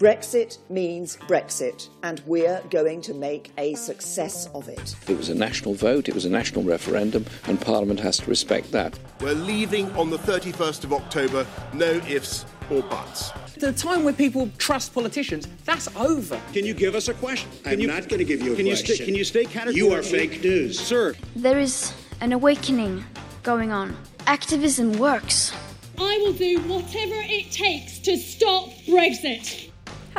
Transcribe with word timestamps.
Brexit 0.00 0.58
means 0.70 1.16
Brexit, 1.16 1.88
and 2.04 2.22
we're 2.24 2.62
going 2.70 3.00
to 3.00 3.12
make 3.12 3.50
a 3.58 3.74
success 3.74 4.48
of 4.54 4.68
it. 4.68 4.94
It 5.08 5.16
was 5.16 5.28
a 5.28 5.34
national 5.34 5.74
vote, 5.74 6.08
it 6.08 6.14
was 6.14 6.24
a 6.24 6.30
national 6.30 6.62
referendum, 6.62 7.26
and 7.48 7.60
Parliament 7.60 7.98
has 7.98 8.18
to 8.18 8.30
respect 8.30 8.70
that. 8.70 8.96
We're 9.20 9.34
leaving 9.34 9.90
on 9.96 10.08
the 10.08 10.18
31st 10.18 10.84
of 10.84 10.92
October, 10.92 11.44
no 11.72 12.00
ifs 12.06 12.46
or 12.70 12.82
buts. 12.82 13.32
The 13.56 13.72
time 13.72 14.04
when 14.04 14.14
people 14.14 14.48
trust 14.56 14.94
politicians, 14.94 15.48
that's 15.64 15.88
over. 15.96 16.40
Can 16.52 16.64
you 16.64 16.74
give 16.74 16.94
us 16.94 17.08
a 17.08 17.14
question? 17.14 17.50
Can 17.64 17.72
I'm 17.72 17.80
you, 17.80 17.88
not 17.88 18.08
going 18.08 18.20
to 18.20 18.24
give 18.24 18.40
you 18.40 18.52
a 18.52 18.56
can 18.56 18.66
question. 18.66 18.90
You 18.90 18.94
stay, 18.94 19.04
can 19.04 19.14
you 19.16 19.24
stay 19.24 19.44
categorical? 19.46 19.78
You 19.78 19.92
are 19.94 20.02
fake 20.04 20.44
news. 20.44 20.78
Sir. 20.78 21.16
There 21.34 21.58
is 21.58 21.92
an 22.20 22.32
awakening 22.32 23.04
going 23.42 23.72
on. 23.72 23.96
Activism 24.28 24.92
works. 24.92 25.52
I 25.98 26.18
will 26.18 26.34
do 26.34 26.60
whatever 26.68 27.16
it 27.16 27.50
takes 27.50 27.98
to 27.98 28.16
stop 28.16 28.68
Brexit. 28.86 29.67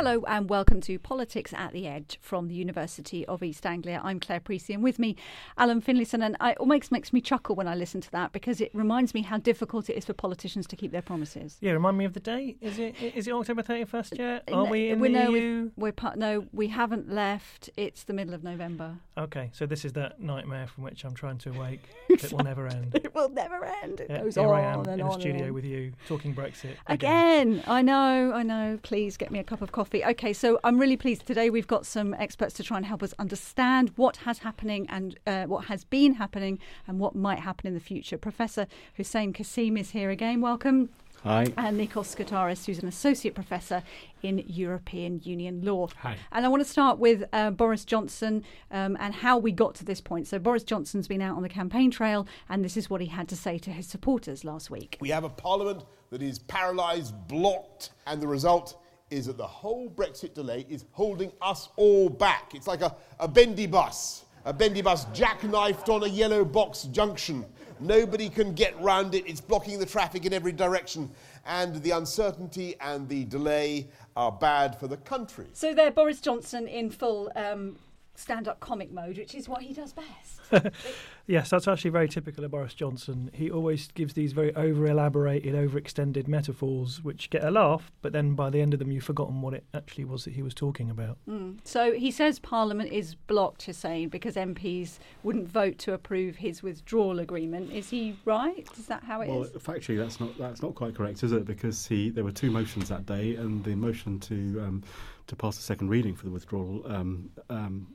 Hello 0.02 0.24
and 0.28 0.48
welcome 0.48 0.80
to 0.80 0.98
Politics 0.98 1.52
at 1.52 1.74
the 1.74 1.86
Edge 1.86 2.18
from 2.22 2.48
the 2.48 2.54
University 2.54 3.26
of 3.26 3.42
East 3.42 3.66
Anglia. 3.66 4.00
I'm 4.02 4.18
Claire 4.18 4.40
Precy 4.40 4.72
and 4.72 4.82
with 4.82 4.98
me 4.98 5.14
Alan 5.58 5.82
Finlayson 5.82 6.24
and 6.24 6.38
it 6.40 6.56
almost 6.56 6.90
makes 6.90 7.12
me 7.12 7.20
chuckle 7.20 7.54
when 7.54 7.68
I 7.68 7.74
listen 7.74 8.00
to 8.00 8.10
that 8.12 8.32
because 8.32 8.62
it 8.62 8.70
reminds 8.72 9.12
me 9.12 9.20
how 9.20 9.36
difficult 9.36 9.90
it 9.90 9.98
is 9.98 10.06
for 10.06 10.14
politicians 10.14 10.66
to 10.68 10.74
keep 10.76 10.90
their 10.90 11.02
promises. 11.02 11.58
Yeah, 11.60 11.72
remind 11.72 11.98
me 11.98 12.06
of 12.06 12.14
the 12.14 12.20
date. 12.20 12.56
Is 12.62 12.78
it 12.78 12.94
is 12.98 13.28
it 13.28 13.34
October 13.34 13.62
31st 13.62 14.18
yet? 14.18 14.44
Uh, 14.50 14.54
Are 14.54 14.64
we 14.64 14.88
in 14.88 15.00
we 15.00 15.08
the 15.08 15.18
no, 15.18 15.34
EU? 15.34 15.70
We're 15.76 15.92
part, 15.92 16.16
no, 16.16 16.46
we 16.50 16.68
haven't 16.68 17.12
left. 17.12 17.68
It's 17.76 18.04
the 18.04 18.14
middle 18.14 18.32
of 18.32 18.42
November. 18.42 18.96
Okay, 19.18 19.50
so 19.52 19.66
this 19.66 19.84
is 19.84 19.92
that 19.92 20.18
nightmare 20.18 20.66
from 20.66 20.84
which 20.84 21.04
I'm 21.04 21.14
trying 21.14 21.36
to 21.38 21.50
awake. 21.50 21.82
It 22.08 22.32
will 22.32 22.44
never 22.44 22.66
end. 22.66 22.94
It 23.04 23.14
will 23.14 23.28
never 23.28 23.66
end. 23.82 24.00
It 24.00 24.08
Yeah, 24.08 24.22
goes 24.22 24.36
here 24.36 24.48
on 24.48 24.54
I 24.54 24.60
am 24.62 24.80
and 24.80 24.88
in 24.88 25.00
on 25.02 25.18
a 25.18 25.20
studio 25.20 25.52
with 25.52 25.66
you 25.66 25.92
talking 26.08 26.34
Brexit 26.34 26.76
Again, 26.86 27.62
I 27.66 27.82
know, 27.82 28.32
I 28.32 28.42
know. 28.42 28.78
Please 28.82 29.18
get 29.18 29.30
me 29.30 29.38
a 29.38 29.44
cup 29.44 29.60
of 29.60 29.72
coffee. 29.72 29.89
Okay, 29.92 30.32
so 30.32 30.60
I'm 30.62 30.78
really 30.78 30.96
pleased 30.96 31.26
today. 31.26 31.50
We've 31.50 31.66
got 31.66 31.84
some 31.84 32.14
experts 32.14 32.54
to 32.54 32.62
try 32.62 32.76
and 32.76 32.86
help 32.86 33.02
us 33.02 33.12
understand 33.18 33.90
what 33.96 34.18
has 34.18 34.38
happening 34.38 34.86
and 34.88 35.18
uh, 35.26 35.44
what 35.44 35.64
has 35.64 35.82
been 35.82 36.14
happening 36.14 36.60
and 36.86 37.00
what 37.00 37.16
might 37.16 37.40
happen 37.40 37.66
in 37.66 37.74
the 37.74 37.80
future. 37.80 38.16
Professor 38.16 38.68
Hussein 38.94 39.32
Kassim 39.32 39.76
is 39.76 39.90
here 39.90 40.10
again. 40.10 40.40
Welcome. 40.40 40.90
Hi. 41.24 41.46
And 41.56 41.78
Nikos 41.78 42.14
Skoutaris, 42.14 42.64
who's 42.64 42.78
an 42.78 42.88
associate 42.88 43.34
professor 43.34 43.82
in 44.22 44.44
European 44.46 45.20
Union 45.24 45.60
law. 45.62 45.88
Hi. 45.98 46.16
And 46.32 46.46
I 46.46 46.48
want 46.48 46.64
to 46.64 46.68
start 46.68 46.98
with 46.98 47.24
uh, 47.32 47.50
Boris 47.50 47.84
Johnson 47.84 48.44
um, 48.70 48.96
and 49.00 49.12
how 49.12 49.36
we 49.38 49.50
got 49.50 49.74
to 49.76 49.84
this 49.84 50.00
point. 50.00 50.28
So, 50.28 50.38
Boris 50.38 50.62
Johnson's 50.62 51.08
been 51.08 51.20
out 51.20 51.36
on 51.36 51.42
the 51.42 51.48
campaign 51.48 51.90
trail, 51.90 52.26
and 52.48 52.64
this 52.64 52.76
is 52.76 52.88
what 52.88 53.00
he 53.00 53.08
had 53.08 53.28
to 53.28 53.36
say 53.36 53.58
to 53.58 53.70
his 53.70 53.86
supporters 53.86 54.44
last 54.44 54.70
week. 54.70 54.96
We 55.00 55.10
have 55.10 55.24
a 55.24 55.28
parliament 55.28 55.84
that 56.10 56.22
is 56.22 56.38
paralysed, 56.38 57.14
blocked, 57.28 57.90
and 58.06 58.20
the 58.20 58.28
result 58.28 58.80
is 59.10 59.26
that 59.26 59.36
the 59.36 59.46
whole 59.46 59.90
Brexit 59.90 60.34
delay 60.34 60.66
is 60.68 60.84
holding 60.92 61.32
us 61.42 61.68
all 61.76 62.08
back. 62.08 62.54
It's 62.54 62.66
like 62.66 62.80
a, 62.80 62.94
a 63.18 63.28
bendy 63.28 63.66
bus, 63.66 64.24
a 64.44 64.52
bendy 64.52 64.82
bus 64.82 65.04
jackknifed 65.06 65.88
on 65.88 66.04
a 66.04 66.06
yellow 66.06 66.44
box 66.44 66.84
junction. 66.84 67.44
Nobody 67.80 68.28
can 68.28 68.54
get 68.54 68.80
round 68.80 69.14
it. 69.14 69.24
It's 69.26 69.40
blocking 69.40 69.78
the 69.78 69.86
traffic 69.86 70.26
in 70.26 70.32
every 70.32 70.52
direction. 70.52 71.10
And 71.46 71.82
the 71.82 71.92
uncertainty 71.92 72.76
and 72.80 73.08
the 73.08 73.24
delay 73.24 73.88
are 74.16 74.30
bad 74.30 74.78
for 74.78 74.86
the 74.86 74.98
country. 74.98 75.46
So 75.54 75.74
there, 75.74 75.90
Boris 75.90 76.20
Johnson 76.20 76.68
in 76.68 76.90
full 76.90 77.32
um, 77.34 77.76
stand-up 78.14 78.60
comic 78.60 78.92
mode, 78.92 79.16
which 79.16 79.34
is 79.34 79.48
what 79.48 79.62
he 79.62 79.72
does 79.72 79.94
best. 79.94 80.74
Yes, 81.30 81.48
that's 81.48 81.68
actually 81.68 81.92
very 81.92 82.08
typical 82.08 82.44
of 82.44 82.50
Boris 82.50 82.74
Johnson. 82.74 83.30
He 83.32 83.52
always 83.52 83.86
gives 83.92 84.14
these 84.14 84.32
very 84.32 84.52
over 84.56 84.84
elaborated, 84.88 85.54
overextended 85.54 86.26
metaphors 86.26 87.04
which 87.04 87.30
get 87.30 87.44
a 87.44 87.52
laugh, 87.52 87.92
but 88.02 88.12
then 88.12 88.34
by 88.34 88.50
the 88.50 88.60
end 88.60 88.72
of 88.72 88.80
them 88.80 88.90
you've 88.90 89.04
forgotten 89.04 89.40
what 89.40 89.54
it 89.54 89.64
actually 89.72 90.06
was 90.06 90.24
that 90.24 90.34
he 90.34 90.42
was 90.42 90.54
talking 90.54 90.90
about. 90.90 91.18
Mm. 91.28 91.58
So 91.62 91.92
he 91.92 92.10
says 92.10 92.40
Parliament 92.40 92.90
is 92.90 93.14
blocked, 93.14 93.62
Hussein, 93.62 94.08
because 94.08 94.34
MPs 94.34 94.98
wouldn't 95.22 95.46
vote 95.46 95.78
to 95.78 95.92
approve 95.92 96.34
his 96.34 96.64
withdrawal 96.64 97.20
agreement. 97.20 97.70
Is 97.70 97.90
he 97.90 98.16
right? 98.24 98.66
Is 98.76 98.86
that 98.86 99.04
how 99.04 99.20
it 99.20 99.28
well, 99.28 99.44
is? 99.44 99.50
factually, 99.52 99.98
that's 99.98 100.18
not 100.18 100.36
that's 100.36 100.62
not 100.62 100.74
quite 100.74 100.96
correct, 100.96 101.22
is 101.22 101.30
it? 101.30 101.44
Because 101.44 101.86
he 101.86 102.10
there 102.10 102.24
were 102.24 102.32
two 102.32 102.50
motions 102.50 102.88
that 102.88 103.06
day, 103.06 103.36
and 103.36 103.62
the 103.62 103.76
motion 103.76 104.18
to 104.18 104.34
um, 104.66 104.82
to 105.28 105.36
pass 105.36 105.54
the 105.54 105.62
second 105.62 105.90
reading 105.90 106.16
for 106.16 106.24
the 106.24 106.32
withdrawal 106.32 106.82
um, 106.86 107.30
um, 107.50 107.86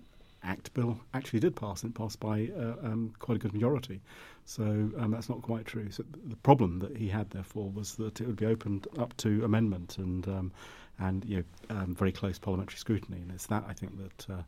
act 0.46 0.74
bill 0.74 1.00
actually 1.14 1.40
did 1.40 1.56
pass, 1.56 1.84
and 1.84 1.92
it 1.92 1.98
passed 1.98 2.20
by 2.20 2.50
uh, 2.58 2.76
um, 2.84 3.14
quite 3.20 3.36
a 3.36 3.40
good 3.40 3.54
majority. 3.54 4.02
So 4.46 4.64
um, 4.64 5.12
that's 5.12 5.30
not 5.30 5.42
quite 5.42 5.66
true. 5.66 5.90
So 5.90 6.04
the 6.28 6.36
problem 6.38 6.80
that 6.80 6.96
he 6.96 7.10
had, 7.10 7.30
therefore, 7.32 7.70
was 7.72 7.96
that 7.96 8.22
it 8.22 8.28
would 8.28 8.36
be 8.36 8.46
opened 8.46 8.88
up 8.98 9.16
to 9.18 9.44
amendment 9.44 9.98
and 9.98 10.28
um, 10.28 10.52
and 11.00 11.26
you 11.26 11.38
know 11.38 11.76
um, 11.76 11.96
very 11.96 12.12
close 12.12 12.40
parliamentary 12.40 12.78
scrutiny, 12.78 13.20
and 13.22 13.32
it's 13.32 13.48
that 13.48 13.64
I 13.68 13.74
think 13.74 13.98
that 13.98 14.34
uh, 14.34 14.44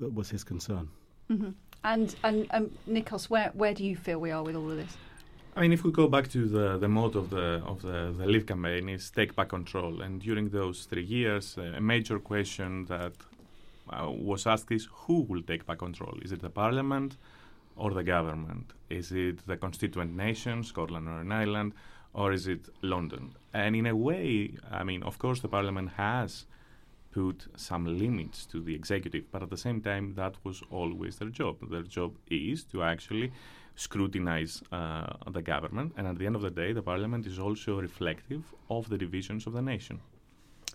that 0.00 0.12
was 0.12 0.30
his 0.30 0.42
concern. 0.44 0.88
hmm 1.28 1.50
And 1.84 2.16
and 2.24 2.46
um, 2.50 2.70
Nikos, 2.88 3.30
where 3.30 3.50
where 3.54 3.74
do 3.74 3.84
you 3.84 3.96
feel 3.96 4.18
we 4.18 4.30
are 4.30 4.42
with 4.42 4.56
all 4.56 4.70
of 4.70 4.76
this? 4.76 4.96
I 5.54 5.60
mean, 5.62 5.72
if 5.72 5.84
we 5.84 5.90
go 5.90 6.06
back 6.06 6.28
to 6.28 6.46
the, 6.46 6.76
the 6.76 6.88
motto 6.88 7.18
of 7.18 7.30
the 7.30 7.62
of 7.64 7.80
the, 7.80 8.14
the 8.18 8.26
Leave 8.26 8.46
campaign 8.46 8.88
is 8.88 9.10
take 9.10 9.34
back 9.34 9.48
control, 9.48 10.02
and 10.02 10.20
during 10.20 10.50
those 10.50 10.84
three 10.84 11.04
years, 11.04 11.56
uh, 11.56 11.62
a 11.76 11.80
major 11.80 12.18
question 12.18 12.84
that 12.86 13.12
uh, 13.90 14.10
was 14.10 14.46
asked 14.46 14.70
is 14.72 14.88
who 14.92 15.20
will 15.22 15.42
take 15.42 15.66
back 15.66 15.78
control? 15.78 16.18
Is 16.22 16.32
it 16.32 16.40
the 16.40 16.50
Parliament 16.50 17.16
or 17.76 17.92
the 17.92 18.02
government? 18.02 18.72
Is 18.90 19.12
it 19.12 19.46
the 19.46 19.56
constituent 19.56 20.16
nations, 20.16 20.68
Scotland 20.68 21.08
or 21.08 21.32
Ireland, 21.32 21.72
or 22.14 22.32
is 22.32 22.46
it 22.46 22.68
London? 22.82 23.34
And 23.52 23.76
in 23.76 23.86
a 23.86 23.94
way, 23.94 24.54
I 24.70 24.84
mean, 24.84 25.02
of 25.02 25.18
course, 25.18 25.40
the 25.40 25.48
Parliament 25.48 25.90
has 25.96 26.46
put 27.12 27.46
some 27.56 27.98
limits 27.98 28.44
to 28.46 28.60
the 28.60 28.74
executive, 28.74 29.24
but 29.32 29.42
at 29.42 29.50
the 29.50 29.56
same 29.56 29.80
time, 29.80 30.14
that 30.14 30.34
was 30.44 30.62
always 30.70 31.16
their 31.16 31.30
job. 31.30 31.56
Their 31.70 31.82
job 31.82 32.16
is 32.28 32.64
to 32.64 32.82
actually 32.82 33.32
scrutinize 33.74 34.62
uh, 34.72 35.06
the 35.30 35.42
government, 35.42 35.92
and 35.96 36.06
at 36.06 36.18
the 36.18 36.26
end 36.26 36.36
of 36.36 36.42
the 36.42 36.50
day, 36.50 36.72
the 36.72 36.82
parliament 36.82 37.26
is 37.26 37.38
also 37.38 37.80
reflective 37.80 38.42
of 38.68 38.88
the 38.88 38.98
divisions 38.98 39.46
of 39.46 39.52
the 39.52 39.62
nation. 39.62 40.00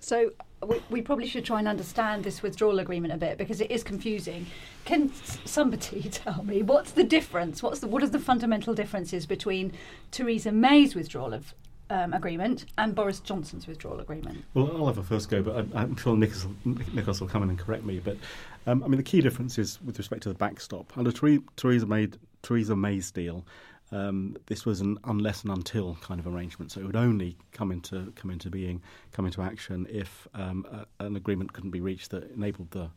So 0.02 0.32
we, 0.66 0.82
we 0.90 1.02
probably 1.02 1.28
should 1.28 1.46
try 1.46 1.60
and 1.60 1.68
understand 1.68 2.24
this 2.24 2.42
withdrawal 2.42 2.80
agreement 2.80 3.14
a 3.14 3.18
bit 3.18 3.38
because 3.38 3.62
it 3.62 3.70
is 3.70 3.84
confusing. 3.84 4.48
Can 4.84 5.14
somebody 5.46 6.02
tell 6.12 6.44
me 6.44 6.64
what's 6.64 6.92
the 6.92 7.04
difference? 7.04 7.62
What's 7.64 7.80
the 7.80 7.88
what 7.88 8.04
are 8.04 8.08
the 8.08 8.20
fundamental 8.20 8.74
differences 8.74 9.26
between 9.26 9.74
Theresa 10.10 10.52
May's 10.52 10.96
withdrawal 10.96 11.34
of 11.34 11.54
um, 11.92 12.14
agreement 12.14 12.66
and 12.80 12.96
Boris 12.96 13.20
Johnson's 13.20 13.68
withdrawal 13.68 14.00
agreement? 14.00 14.44
Well, 14.56 14.72
I'll 14.76 14.88
have 14.88 14.98
a 14.98 15.04
first 15.04 15.30
go, 15.30 15.44
but 15.44 15.56
I'm, 15.56 15.72
I'm 15.76 15.96
sure 15.96 16.16
Nikos, 16.16 16.52
Nikos 16.66 17.22
will 17.22 17.28
come 17.28 17.44
in 17.44 17.50
and 17.50 17.60
correct 17.60 17.86
me. 17.86 18.00
But 18.00 18.18
um, 18.66 18.84
I 18.84 18.88
mean, 18.88 18.98
the 18.98 19.04
key 19.04 19.22
difference 19.22 19.60
is 19.60 19.80
with 19.84 20.00
respect 20.00 20.24
to 20.24 20.30
the 20.30 20.36
backstop. 20.36 20.98
Under 20.98 21.12
Theresa, 21.12 21.86
May, 21.86 22.08
Theresa 22.42 22.76
May's 22.76 23.12
deal, 23.12 23.46
um, 23.92 24.38
this 24.48 24.66
was 24.66 24.82
an 24.82 24.98
unless 25.04 25.44
and 25.44 25.52
until 25.52 25.98
kind 26.02 26.20
of 26.20 26.28
arrangement. 26.28 26.72
So 26.72 26.82
it 26.82 26.86
would 26.86 26.96
only 26.96 27.38
come 27.52 27.72
into 27.72 28.12
come 28.16 28.32
into 28.32 28.50
being, 28.50 28.82
come 29.12 29.26
into 29.26 29.42
action 29.42 29.88
if 29.90 30.28
um, 30.34 30.66
a, 30.72 31.06
an 31.06 31.16
agreement 31.16 31.54
couldn't 31.54 31.72
be 31.72 31.82
reached 31.82 32.12
that 32.12 32.32
enabled 32.32 32.72
the 32.72 32.90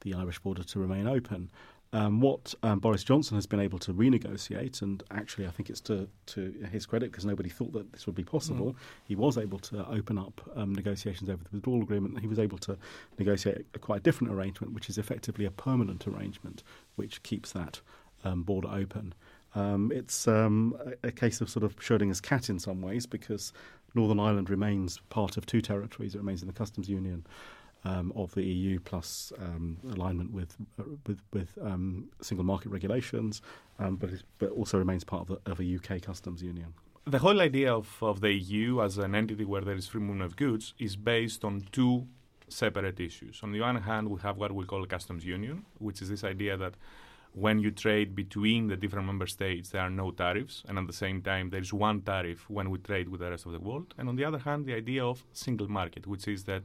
the 0.00 0.14
Irish 0.14 0.38
border 0.38 0.62
to 0.62 0.78
remain 0.78 1.06
open. 1.06 1.50
Um, 1.92 2.20
what 2.20 2.54
um, 2.62 2.80
Boris 2.80 3.02
Johnson 3.02 3.36
has 3.36 3.46
been 3.46 3.60
able 3.60 3.78
to 3.78 3.94
renegotiate, 3.94 4.82
and 4.82 5.02
actually 5.10 5.46
I 5.46 5.50
think 5.50 5.70
it's 5.70 5.80
to, 5.82 6.06
to 6.26 6.54
his 6.70 6.84
credit 6.84 7.10
because 7.10 7.24
nobody 7.24 7.48
thought 7.48 7.72
that 7.72 7.92
this 7.92 8.04
would 8.04 8.14
be 8.14 8.24
possible. 8.24 8.72
Mm. 8.72 8.76
He 9.04 9.16
was 9.16 9.38
able 9.38 9.58
to 9.60 9.88
open 9.88 10.18
up 10.18 10.40
um, 10.54 10.74
negotiations 10.74 11.30
over 11.30 11.42
the 11.42 11.50
withdrawal 11.50 11.80
agreement. 11.80 12.20
He 12.20 12.26
was 12.26 12.38
able 12.38 12.58
to 12.58 12.76
negotiate 13.18 13.64
a 13.72 13.78
quite 13.78 14.02
different 14.02 14.34
arrangement, 14.34 14.74
which 14.74 14.90
is 14.90 14.98
effectively 14.98 15.46
a 15.46 15.50
permanent 15.50 16.06
arrangement, 16.06 16.62
which 16.96 17.22
keeps 17.22 17.52
that 17.52 17.80
um, 18.22 18.42
border 18.42 18.68
open. 18.68 19.14
Um, 19.58 19.90
it's 19.92 20.28
um, 20.28 20.76
a, 21.02 21.08
a 21.08 21.12
case 21.12 21.40
of 21.40 21.50
sort 21.50 21.64
of 21.64 21.76
Schrodinger's 21.76 22.20
cat 22.20 22.48
in 22.48 22.58
some 22.58 22.80
ways 22.80 23.06
because 23.06 23.52
Northern 23.94 24.20
Ireland 24.20 24.50
remains 24.50 25.00
part 25.08 25.36
of 25.36 25.46
two 25.46 25.60
territories. 25.60 26.14
It 26.14 26.18
remains 26.18 26.42
in 26.42 26.46
the 26.46 26.54
customs 26.54 26.88
union 26.88 27.26
um, 27.84 28.12
of 28.14 28.34
the 28.34 28.42
EU 28.42 28.78
plus 28.78 29.32
um, 29.38 29.78
alignment 29.92 30.32
with 30.32 30.56
uh, 30.78 30.84
with, 31.06 31.20
with 31.32 31.58
um, 31.62 32.08
single 32.20 32.44
market 32.44 32.68
regulations, 32.68 33.42
um, 33.78 33.96
but 33.96 34.10
but 34.38 34.50
also 34.50 34.78
remains 34.78 35.04
part 35.04 35.22
of, 35.22 35.28
the, 35.28 35.50
of 35.50 35.60
a 35.60 35.76
UK 35.76 36.02
customs 36.02 36.42
union. 36.42 36.74
The 37.04 37.18
whole 37.18 37.40
idea 37.40 37.72
of, 37.72 37.96
of 38.02 38.20
the 38.20 38.32
EU 38.32 38.82
as 38.82 38.98
an 38.98 39.14
entity 39.14 39.44
where 39.44 39.62
there 39.62 39.74
is 39.74 39.88
free 39.88 40.02
movement 40.02 40.30
of 40.30 40.36
goods 40.36 40.74
is 40.78 40.94
based 40.94 41.42
on 41.42 41.64
two 41.72 42.06
separate 42.48 43.00
issues. 43.00 43.40
On 43.42 43.50
the 43.50 43.60
one 43.60 43.76
hand, 43.76 44.08
we 44.08 44.20
have 44.20 44.36
what 44.36 44.52
we 44.52 44.64
call 44.66 44.84
a 44.84 44.86
customs 44.86 45.24
union, 45.24 45.64
which 45.78 46.02
is 46.02 46.10
this 46.10 46.22
idea 46.22 46.56
that 46.58 46.74
when 47.32 47.58
you 47.58 47.70
trade 47.70 48.14
between 48.14 48.68
the 48.68 48.76
different 48.76 49.06
member 49.06 49.26
states, 49.26 49.70
there 49.70 49.82
are 49.82 49.90
no 49.90 50.10
tariffs, 50.10 50.62
and 50.66 50.78
at 50.78 50.86
the 50.86 50.92
same 50.92 51.22
time, 51.22 51.50
there 51.50 51.60
is 51.60 51.72
one 51.72 52.00
tariff 52.02 52.48
when 52.48 52.70
we 52.70 52.78
trade 52.78 53.08
with 53.08 53.20
the 53.20 53.30
rest 53.30 53.46
of 53.46 53.52
the 53.52 53.60
world. 53.60 53.94
And 53.98 54.08
on 54.08 54.16
the 54.16 54.24
other 54.24 54.38
hand, 54.38 54.66
the 54.66 54.74
idea 54.74 55.04
of 55.04 55.24
single 55.32 55.68
market, 55.68 56.06
which 56.06 56.26
is 56.26 56.44
that 56.44 56.62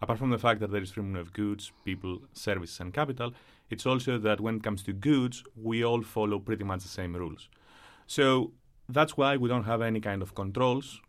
apart 0.00 0.18
from 0.18 0.30
the 0.30 0.38
fact 0.38 0.60
that 0.60 0.70
there 0.70 0.82
is 0.82 0.92
freedom 0.92 1.16
of 1.16 1.32
goods, 1.32 1.72
people, 1.84 2.20
services, 2.32 2.80
and 2.80 2.92
capital, 2.92 3.32
it's 3.70 3.86
also 3.86 4.18
that 4.18 4.40
when 4.40 4.56
it 4.56 4.62
comes 4.62 4.82
to 4.84 4.92
goods, 4.92 5.44
we 5.56 5.84
all 5.84 6.02
follow 6.02 6.38
pretty 6.38 6.64
much 6.64 6.82
the 6.82 6.88
same 6.88 7.14
rules. 7.16 7.48
So 8.06 8.52
that's 8.88 9.16
why 9.16 9.36
we 9.36 9.48
don't 9.48 9.64
have 9.64 9.82
any 9.82 10.00
kind 10.00 10.22
of 10.22 10.34
controls 10.34 11.00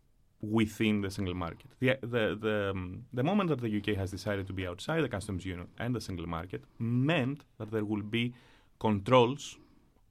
within 0.41 1.01
the 1.01 1.09
single 1.09 1.33
market. 1.33 1.67
The, 1.79 1.97
the, 2.01 2.37
the, 2.39 2.69
um, 2.71 3.05
the 3.13 3.23
moment 3.23 3.49
that 3.49 3.61
the 3.61 3.77
UK 3.77 3.97
has 3.97 4.11
decided 4.11 4.47
to 4.47 4.53
be 4.53 4.67
outside 4.67 5.01
the 5.01 5.09
customs 5.09 5.45
union 5.45 5.67
and 5.79 5.95
the 5.95 6.01
single 6.01 6.27
market 6.27 6.63
meant 6.79 7.43
that 7.57 7.71
there 7.71 7.85
will 7.85 8.03
be 8.03 8.33
controls 8.79 9.57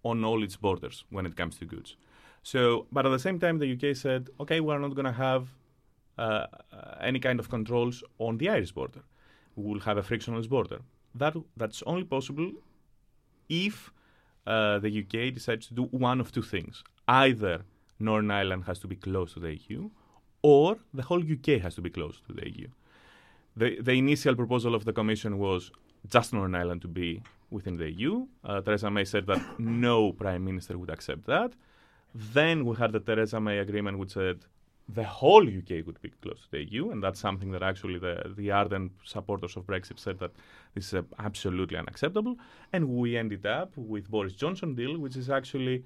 on 0.03 0.25
all 0.25 0.43
its 0.43 0.57
borders 0.57 1.05
when 1.11 1.27
it 1.27 1.37
comes 1.37 1.59
to 1.59 1.65
goods. 1.65 1.97
So, 2.43 2.87
but 2.93 3.07
at 3.07 3.11
the 3.11 3.19
same 3.19 3.41
time, 3.41 3.59
the 3.59 3.73
UK 3.73 3.97
said, 3.97 4.29
okay, 4.39 4.61
we're 4.61 4.79
not 4.79 4.95
going 4.95 5.07
to 5.07 5.13
have 5.13 5.49
uh, 6.19 6.47
any 7.01 7.19
kind 7.19 7.41
of 7.41 7.49
controls 7.49 8.05
on 8.19 8.39
the 8.39 8.49
Irish 8.51 8.73
border. 8.73 9.03
We 9.57 9.65
will 9.65 9.81
have 9.81 9.97
a 9.97 10.03
frictionless 10.03 10.47
border. 10.47 10.81
That 11.15 11.37
that's 11.57 11.83
only 11.87 12.05
possible 12.05 12.53
if 13.49 13.93
uh, 14.47 14.79
the 14.81 15.01
UK 15.01 15.33
decides 15.33 15.69
to 15.69 15.75
do 15.75 15.85
one 15.85 16.21
of 16.21 16.33
two 16.33 16.43
things: 16.43 16.83
either 17.09 17.63
Northern 17.99 18.31
Ireland 18.31 18.65
has 18.65 18.79
to 18.81 18.89
be 18.89 18.97
close 18.97 19.35
to 19.35 19.41
the 19.41 19.59
EU, 19.69 19.91
or 20.43 20.79
the 20.93 21.03
whole 21.03 21.21
UK 21.21 21.61
has 21.63 21.75
to 21.77 21.81
be 21.81 21.91
close 21.91 22.21
to 22.27 22.33
the 22.33 22.51
EU. 22.51 22.69
The, 23.57 23.81
the 23.81 23.93
initial 23.93 24.35
proposal 24.35 24.75
of 24.75 24.85
the 24.85 24.93
Commission 24.93 25.39
was 25.39 25.71
just 26.09 26.33
Northern 26.33 26.57
Ireland 26.57 26.83
to 26.83 26.89
be 26.89 27.23
within 27.55 27.77
the 27.77 27.89
EU. 27.91 28.27
Uh, 28.45 28.61
Theresa 28.61 28.91
May 28.91 29.05
said 29.05 29.27
that 29.31 29.43
no 29.59 30.13
Prime 30.13 30.45
Minister 30.45 30.77
would 30.77 30.91
accept 30.91 31.25
that. 31.27 31.53
Then 32.15 32.57
we 32.67 32.77
had 32.77 32.93
the 32.93 33.01
Theresa 33.01 33.41
May 33.41 33.59
agreement, 33.59 33.99
which 33.99 34.13
said 34.13 34.39
the 34.89 35.05
whole 35.05 35.45
UK 35.61 35.87
would 35.87 36.01
be 36.03 36.11
close 36.23 36.41
to 36.45 36.51
the 36.51 36.63
EU, 36.71 36.91
and 36.91 37.03
that's 37.03 37.19
something 37.19 37.51
that 37.53 37.63
actually 37.63 37.99
the, 37.99 38.15
the 38.37 38.51
ardent 38.51 38.93
supporters 39.05 39.57
of 39.57 39.63
Brexit 39.67 39.99
said 39.99 40.19
that 40.19 40.33
this 40.75 40.93
is 40.93 41.03
absolutely 41.19 41.79
unacceptable. 41.79 42.37
And 42.73 42.83
we 43.01 43.17
ended 43.17 43.47
up 43.47 43.71
with 43.77 44.11
Boris 44.11 44.35
Johnson 44.35 44.75
deal, 44.75 44.99
which 44.99 45.17
is 45.17 45.31
actually 45.31 45.85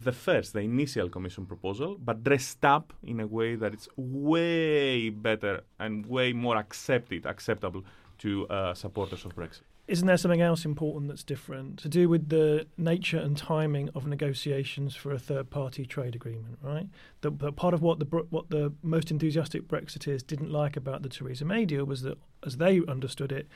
the 0.00 0.12
first, 0.12 0.54
the 0.54 0.60
initial 0.60 1.08
Commission 1.10 1.44
proposal, 1.44 1.98
but 2.02 2.24
dressed 2.24 2.64
up 2.64 2.94
in 3.02 3.20
a 3.20 3.26
way 3.26 3.54
that 3.56 3.74
it's 3.74 3.88
way 3.96 5.10
better 5.10 5.60
and 5.78 6.06
way 6.06 6.32
more 6.32 6.56
accepted, 6.56 7.26
acceptable 7.26 7.84
to 8.18 8.46
uh, 8.48 8.72
supporters 8.74 9.24
of 9.26 9.34
Brexit. 9.34 9.69
Isn't 9.90 10.06
there 10.06 10.16
something 10.16 10.40
else 10.40 10.64
important 10.64 11.08
that's 11.08 11.24
different 11.24 11.80
to 11.80 11.88
do 11.88 12.08
with 12.08 12.28
the 12.28 12.68
nature 12.78 13.18
and 13.18 13.36
timing 13.36 13.88
of 13.92 14.06
negotiations 14.06 14.94
for 14.94 15.10
a 15.10 15.18
third-party 15.18 15.84
trade 15.84 16.14
agreement? 16.14 16.58
Right, 16.62 16.86
the, 17.22 17.30
the 17.32 17.50
part 17.50 17.74
of 17.74 17.82
what 17.82 17.98
the 17.98 18.04
what 18.30 18.50
the 18.50 18.72
most 18.84 19.10
enthusiastic 19.10 19.66
Brexiteers 19.66 20.24
didn't 20.24 20.52
like 20.52 20.76
about 20.76 21.02
the 21.02 21.08
Theresa 21.08 21.44
May 21.44 21.64
deal 21.64 21.84
was 21.84 22.02
that, 22.02 22.18
as 22.46 22.58
they 22.58 22.80
understood 22.86 23.32
it, 23.32 23.48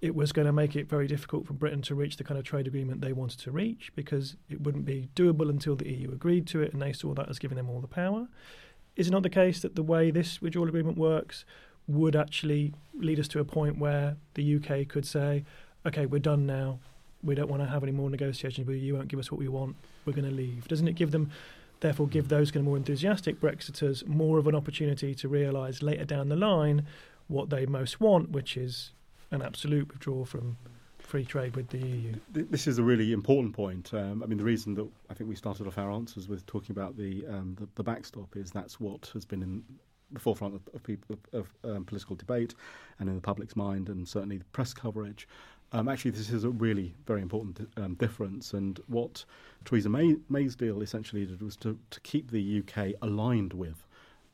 it 0.00 0.14
was 0.14 0.32
going 0.32 0.46
to 0.46 0.54
make 0.54 0.74
it 0.74 0.88
very 0.88 1.06
difficult 1.06 1.46
for 1.46 1.52
Britain 1.52 1.82
to 1.82 1.94
reach 1.94 2.16
the 2.16 2.24
kind 2.24 2.38
of 2.38 2.46
trade 2.46 2.66
agreement 2.66 3.02
they 3.02 3.12
wanted 3.12 3.40
to 3.40 3.50
reach 3.50 3.92
because 3.94 4.36
it 4.48 4.62
wouldn't 4.62 4.86
be 4.86 5.10
doable 5.14 5.50
until 5.50 5.76
the 5.76 5.92
EU 5.92 6.10
agreed 6.12 6.46
to 6.46 6.62
it, 6.62 6.72
and 6.72 6.80
they 6.80 6.94
saw 6.94 7.12
that 7.12 7.28
as 7.28 7.38
giving 7.38 7.56
them 7.56 7.68
all 7.68 7.82
the 7.82 7.86
power. 7.86 8.26
Is 8.96 9.08
it 9.08 9.10
not 9.10 9.22
the 9.22 9.28
case 9.28 9.60
that 9.60 9.76
the 9.76 9.82
way 9.82 10.10
this 10.10 10.40
withdrawal 10.40 10.66
agreement 10.66 10.96
works 10.96 11.44
would 11.86 12.16
actually 12.16 12.72
lead 12.94 13.20
us 13.20 13.28
to 13.28 13.40
a 13.40 13.44
point 13.44 13.78
where 13.78 14.16
the 14.32 14.56
UK 14.56 14.88
could 14.88 15.04
say, 15.04 15.44
okay, 15.86 16.06
we're 16.06 16.18
done 16.18 16.46
now. 16.46 16.78
We 17.22 17.34
don't 17.34 17.48
want 17.48 17.62
to 17.62 17.68
have 17.68 17.82
any 17.82 17.92
more 17.92 18.10
negotiations 18.10 18.66
with 18.66 18.76
you. 18.76 18.82
You 18.82 18.94
won't 18.94 19.08
give 19.08 19.18
us 19.18 19.30
what 19.30 19.38
we 19.38 19.48
want. 19.48 19.76
We're 20.04 20.12
going 20.12 20.28
to 20.28 20.34
leave. 20.34 20.68
Doesn't 20.68 20.88
it 20.88 20.94
give 20.94 21.10
them, 21.10 21.30
therefore, 21.80 22.06
give 22.06 22.28
those 22.28 22.50
kind 22.50 22.60
of 22.60 22.66
more 22.66 22.76
enthusiastic 22.76 23.40
Brexiters 23.40 24.06
more 24.06 24.38
of 24.38 24.46
an 24.46 24.54
opportunity 24.54 25.14
to 25.14 25.28
realise 25.28 25.82
later 25.82 26.04
down 26.04 26.28
the 26.28 26.36
line 26.36 26.86
what 27.28 27.48
they 27.48 27.64
most 27.64 28.00
want, 28.00 28.30
which 28.30 28.56
is 28.56 28.90
an 29.30 29.40
absolute 29.40 29.88
withdrawal 29.88 30.26
from 30.26 30.58
free 30.98 31.24
trade 31.24 31.56
with 31.56 31.68
the 31.68 31.78
EU? 31.78 32.14
This 32.32 32.66
is 32.66 32.78
a 32.78 32.82
really 32.82 33.12
important 33.12 33.54
point. 33.54 33.92
Um, 33.94 34.22
I 34.22 34.26
mean, 34.26 34.38
the 34.38 34.44
reason 34.44 34.74
that 34.74 34.88
I 35.10 35.14
think 35.14 35.28
we 35.28 35.36
started 35.36 35.66
off 35.66 35.78
our 35.78 35.90
answers 35.90 36.28
with 36.28 36.44
talking 36.46 36.72
about 36.72 36.96
the 36.96 37.24
um, 37.28 37.56
the, 37.58 37.68
the, 37.74 37.84
backstop 37.84 38.36
is 38.36 38.50
that's 38.50 38.80
what 38.80 39.10
has 39.12 39.24
been 39.24 39.42
in 39.42 39.62
the 40.12 40.20
forefront 40.20 40.54
of, 40.54 40.62
of, 40.74 40.82
people, 40.82 41.16
of 41.32 41.52
um, 41.64 41.84
political 41.84 42.16
debate 42.16 42.54
and 42.98 43.08
in 43.08 43.14
the 43.14 43.20
public's 43.20 43.56
mind, 43.56 43.88
and 43.88 44.06
certainly 44.08 44.38
the 44.38 44.44
press 44.46 44.72
coverage. 44.72 45.28
Um, 45.74 45.88
actually, 45.88 46.12
this 46.12 46.30
is 46.30 46.44
a 46.44 46.50
really 46.50 46.94
very 47.04 47.20
important 47.20 47.68
um, 47.76 47.94
difference. 47.94 48.52
And 48.52 48.78
what 48.86 49.24
Theresa 49.64 49.88
May, 49.88 50.14
May's 50.28 50.54
deal 50.54 50.80
essentially 50.82 51.26
did 51.26 51.42
was 51.42 51.56
to, 51.58 51.76
to 51.90 52.00
keep 52.00 52.30
the 52.30 52.62
UK 52.62 52.92
aligned 53.02 53.52
with 53.52 53.84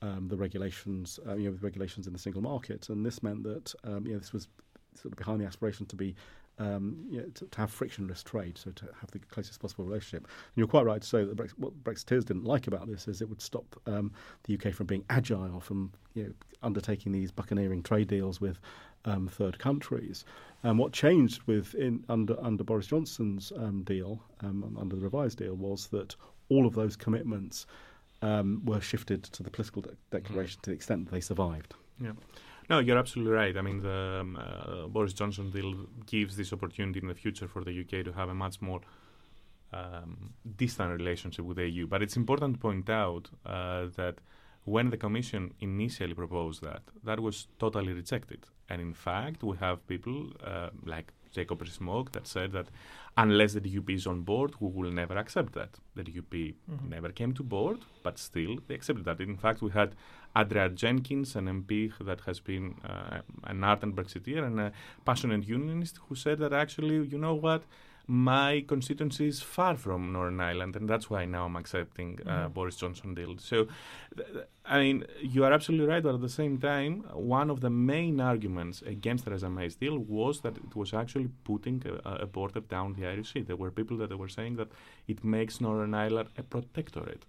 um, 0.02 0.28
the 0.28 0.36
regulations, 0.36 1.18
uh, 1.26 1.36
you 1.36 1.48
know, 1.48 1.56
the 1.56 1.64
regulations 1.64 2.06
in 2.06 2.12
the 2.12 2.18
single 2.18 2.42
market. 2.42 2.90
And 2.90 3.06
this 3.06 3.22
meant 3.22 3.42
that 3.44 3.74
um, 3.84 4.06
you 4.06 4.12
know, 4.12 4.18
this 4.18 4.34
was 4.34 4.48
sort 4.94 5.12
of 5.12 5.16
behind 5.16 5.40
the 5.40 5.46
aspiration 5.46 5.86
to 5.86 5.96
be 5.96 6.14
um, 6.58 7.06
you 7.10 7.20
know, 7.20 7.26
to, 7.34 7.46
to, 7.46 7.58
have 7.58 7.70
frictionless 7.70 8.22
trade, 8.22 8.58
so 8.58 8.70
to 8.72 8.84
have 9.00 9.10
the 9.10 9.18
closest 9.18 9.60
possible 9.60 9.86
relationship. 9.86 10.24
And 10.24 10.56
you're 10.56 10.66
quite 10.66 10.84
right 10.84 11.00
to 11.00 11.08
say 11.08 11.24
that 11.24 11.58
what 11.58 11.72
Brexiteers 11.82 12.26
didn't 12.26 12.44
like 12.44 12.66
about 12.66 12.86
this 12.86 13.08
is 13.08 13.22
it 13.22 13.30
would 13.30 13.40
stop 13.40 13.80
um, 13.86 14.12
the 14.44 14.58
UK 14.58 14.74
from 14.74 14.86
being 14.86 15.02
agile, 15.08 15.60
from 15.60 15.90
you 16.12 16.24
know, 16.24 16.32
undertaking 16.62 17.12
these 17.12 17.32
buccaneering 17.32 17.82
trade 17.82 18.08
deals 18.08 18.42
with 18.42 18.60
um, 19.04 19.28
third 19.28 19.58
countries. 19.58 20.24
And 20.62 20.78
what 20.78 20.92
changed 20.92 21.42
under 22.08 22.36
under 22.40 22.64
Boris 22.64 22.86
Johnson's 22.86 23.52
um, 23.56 23.82
deal, 23.82 24.22
um, 24.40 24.76
under 24.78 24.96
the 24.96 25.02
revised 25.02 25.38
deal, 25.38 25.54
was 25.54 25.88
that 25.88 26.14
all 26.50 26.66
of 26.66 26.74
those 26.74 26.96
commitments 26.96 27.66
um, 28.22 28.62
were 28.64 28.80
shifted 28.80 29.22
to 29.24 29.42
the 29.42 29.50
political 29.50 29.82
de- 29.82 29.96
declaration 30.10 30.58
mm-hmm. 30.58 30.64
to 30.64 30.70
the 30.70 30.76
extent 30.76 31.06
that 31.06 31.12
they 31.12 31.20
survived. 31.20 31.74
Yeah. 31.98 32.12
No, 32.68 32.78
you're 32.78 32.98
absolutely 32.98 33.32
right. 33.32 33.56
I 33.56 33.62
mean, 33.62 33.82
the 33.82 34.18
um, 34.20 34.36
uh, 34.36 34.86
Boris 34.86 35.12
Johnson 35.12 35.50
deal 35.50 35.74
gives 36.06 36.36
this 36.36 36.52
opportunity 36.52 37.00
in 37.00 37.08
the 37.08 37.14
future 37.14 37.48
for 37.48 37.64
the 37.64 37.80
UK 37.80 38.04
to 38.04 38.12
have 38.12 38.28
a 38.28 38.34
much 38.34 38.60
more 38.60 38.80
um, 39.72 40.34
distant 40.56 40.90
relationship 40.92 41.44
with 41.44 41.56
the 41.56 41.68
EU. 41.68 41.86
But 41.86 42.02
it's 42.02 42.16
important 42.16 42.54
to 42.54 42.60
point 42.60 42.88
out 42.88 43.28
uh, 43.44 43.86
that 43.96 44.18
when 44.64 44.90
the 44.90 44.96
Commission 44.96 45.52
initially 45.60 46.14
proposed 46.14 46.62
that, 46.62 46.82
that 47.02 47.18
was 47.18 47.48
totally 47.58 47.92
rejected. 47.92 48.46
And 48.70 48.80
in 48.80 48.94
fact, 48.94 49.42
we 49.42 49.56
have 49.58 49.86
people 49.86 50.30
uh, 50.44 50.70
like 50.84 51.12
Jacob 51.32 51.60
Rees-Mogg 51.60 52.12
that 52.12 52.26
said 52.26 52.52
that 52.52 52.66
unless 53.16 53.52
the 53.54 53.60
DUP 53.60 53.90
is 53.94 54.06
on 54.06 54.22
board, 54.22 54.54
we 54.60 54.68
will 54.68 54.90
never 54.90 55.16
accept 55.16 55.52
that. 55.54 55.70
The 55.94 56.02
DUP 56.02 56.54
mm-hmm. 56.70 56.88
never 56.88 57.10
came 57.10 57.32
to 57.34 57.42
board, 57.42 57.78
but 58.02 58.18
still 58.18 58.58
they 58.66 58.74
accepted 58.74 59.04
that. 59.04 59.20
In 59.20 59.36
fact, 59.36 59.62
we 59.62 59.70
had 59.70 59.94
Andrea 60.34 60.70
Jenkyns, 60.70 61.36
an 61.36 61.46
MP 61.46 61.92
that 62.00 62.20
has 62.22 62.40
been 62.40 62.76
uh, 62.84 63.20
an 63.44 63.64
ardent 63.64 63.96
Brexiteer 63.96 64.44
and 64.46 64.60
a 64.60 64.72
passionate 65.04 65.46
unionist, 65.46 65.98
who 66.08 66.14
said 66.14 66.38
that 66.38 66.52
actually, 66.52 67.06
you 67.06 67.18
know 67.18 67.34
what, 67.34 67.64
my 68.10 68.64
constituency 68.66 69.28
is 69.28 69.40
far 69.40 69.76
from 69.76 70.12
Northern 70.12 70.40
Ireland, 70.40 70.74
and 70.74 70.88
that's 70.88 71.08
why 71.08 71.26
now 71.26 71.44
I'm 71.44 71.54
accepting 71.54 72.18
uh, 72.26 72.30
mm-hmm. 72.30 72.52
Boris 72.52 72.74
Johnson 72.74 73.14
deal. 73.14 73.36
So, 73.38 73.68
th- 74.16 74.28
I 74.64 74.80
mean, 74.80 75.04
you 75.22 75.44
are 75.44 75.52
absolutely 75.52 75.86
right, 75.86 76.02
but 76.02 76.16
at 76.16 76.20
the 76.20 76.28
same 76.28 76.58
time, 76.58 77.04
one 77.12 77.50
of 77.50 77.60
the 77.60 77.70
main 77.70 78.20
arguments 78.20 78.82
against 78.82 79.26
Theresa 79.26 79.48
May's 79.48 79.76
deal 79.76 79.96
was 79.96 80.40
that 80.40 80.56
it 80.56 80.74
was 80.74 80.92
actually 80.92 81.28
putting 81.44 81.84
a, 81.86 82.24
a 82.24 82.26
border 82.26 82.58
down 82.58 82.94
the 82.94 83.06
Irish 83.06 83.32
Sea. 83.32 83.42
There 83.42 83.54
were 83.54 83.70
people 83.70 83.96
that 83.98 84.18
were 84.18 84.28
saying 84.28 84.56
that 84.56 84.72
it 85.06 85.22
makes 85.22 85.60
Northern 85.60 85.94
Ireland 85.94 86.30
a 86.36 86.42
protectorate. 86.42 87.26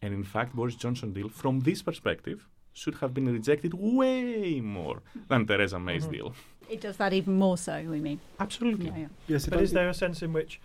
And 0.00 0.14
in 0.14 0.24
fact, 0.24 0.56
Boris 0.56 0.76
Johnson 0.76 1.12
deal, 1.12 1.28
from 1.28 1.60
this 1.60 1.82
perspective, 1.82 2.48
should 2.72 2.94
have 2.96 3.12
been 3.12 3.30
rejected 3.30 3.74
way 3.74 4.62
more 4.62 5.02
than 5.28 5.46
Theresa 5.46 5.78
May's 5.78 6.04
mm-hmm. 6.04 6.12
deal. 6.12 6.34
It 6.72 6.80
does 6.80 6.96
that 6.96 7.12
even 7.12 7.34
more 7.34 7.58
so, 7.58 7.84
we 7.86 8.00
mean. 8.00 8.18
Absolutely. 8.40 8.86
Yeah, 8.86 8.96
yeah. 8.96 9.06
Yes, 9.28 9.46
but 9.46 9.60
is 9.60 9.72
there 9.72 9.90
a 9.90 9.94
sense 9.94 10.22
in 10.22 10.32
which 10.32 10.58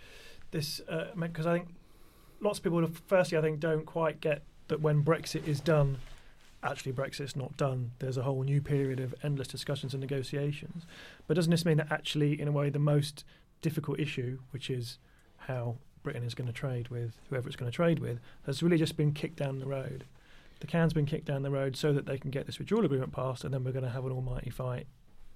this, 0.52 0.80
because 1.14 1.46
uh, 1.46 1.50
I 1.50 1.58
think 1.58 1.68
lots 2.40 2.58
of 2.58 2.64
people, 2.64 2.88
firstly, 3.06 3.36
I 3.36 3.42
think, 3.42 3.60
don't 3.60 3.84
quite 3.84 4.22
get 4.22 4.42
that 4.68 4.80
when 4.80 5.04
Brexit 5.04 5.46
is 5.46 5.60
done, 5.60 5.98
actually 6.62 6.92
Brexit's 6.92 7.36
not 7.36 7.58
done. 7.58 7.90
There's 7.98 8.16
a 8.16 8.22
whole 8.22 8.42
new 8.42 8.62
period 8.62 9.00
of 9.00 9.14
endless 9.22 9.48
discussions 9.48 9.92
and 9.92 10.00
negotiations. 10.00 10.86
But 11.26 11.34
doesn't 11.34 11.50
this 11.50 11.66
mean 11.66 11.76
that 11.76 11.92
actually, 11.92 12.40
in 12.40 12.48
a 12.48 12.52
way, 12.52 12.70
the 12.70 12.78
most 12.78 13.24
difficult 13.60 14.00
issue, 14.00 14.38
which 14.50 14.70
is 14.70 14.96
how 15.36 15.76
Britain 16.02 16.22
is 16.22 16.34
going 16.34 16.46
to 16.46 16.54
trade 16.54 16.88
with 16.88 17.18
whoever 17.28 17.48
it's 17.48 17.56
going 17.56 17.70
to 17.70 17.76
trade 17.76 17.98
with, 17.98 18.18
has 18.46 18.62
really 18.62 18.78
just 18.78 18.96
been 18.96 19.12
kicked 19.12 19.36
down 19.36 19.58
the 19.58 19.66
road? 19.66 20.04
The 20.60 20.66
can's 20.66 20.94
been 20.94 21.04
kicked 21.04 21.26
down 21.26 21.42
the 21.42 21.50
road 21.50 21.76
so 21.76 21.92
that 21.92 22.06
they 22.06 22.16
can 22.16 22.30
get 22.30 22.46
this 22.46 22.58
withdrawal 22.58 22.86
agreement 22.86 23.12
passed, 23.12 23.44
and 23.44 23.52
then 23.52 23.62
we're 23.62 23.72
going 23.72 23.84
to 23.84 23.90
have 23.90 24.06
an 24.06 24.12
almighty 24.12 24.48
fight 24.48 24.86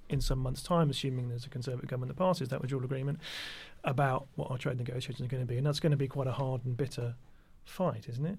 in 0.08 0.20
some 0.20 0.38
months' 0.38 0.62
time, 0.62 0.90
assuming 0.90 1.28
there's 1.28 1.46
a 1.46 1.50
Conservative 1.50 1.88
government 1.88 2.08
that 2.08 2.22
passes 2.22 2.48
that 2.48 2.60
withdrawal 2.60 2.84
agreement, 2.84 3.18
about 3.84 4.26
what 4.36 4.50
our 4.50 4.58
trade 4.58 4.78
negotiations 4.78 5.20
are 5.26 5.30
going 5.30 5.42
to 5.42 5.46
be. 5.46 5.56
And 5.56 5.66
that's 5.66 5.80
going 5.80 5.90
to 5.90 5.96
be 5.96 6.08
quite 6.08 6.26
a 6.26 6.32
hard 6.32 6.64
and 6.64 6.76
bitter 6.76 7.14
fight, 7.64 8.06
isn't 8.08 8.26
it? 8.26 8.38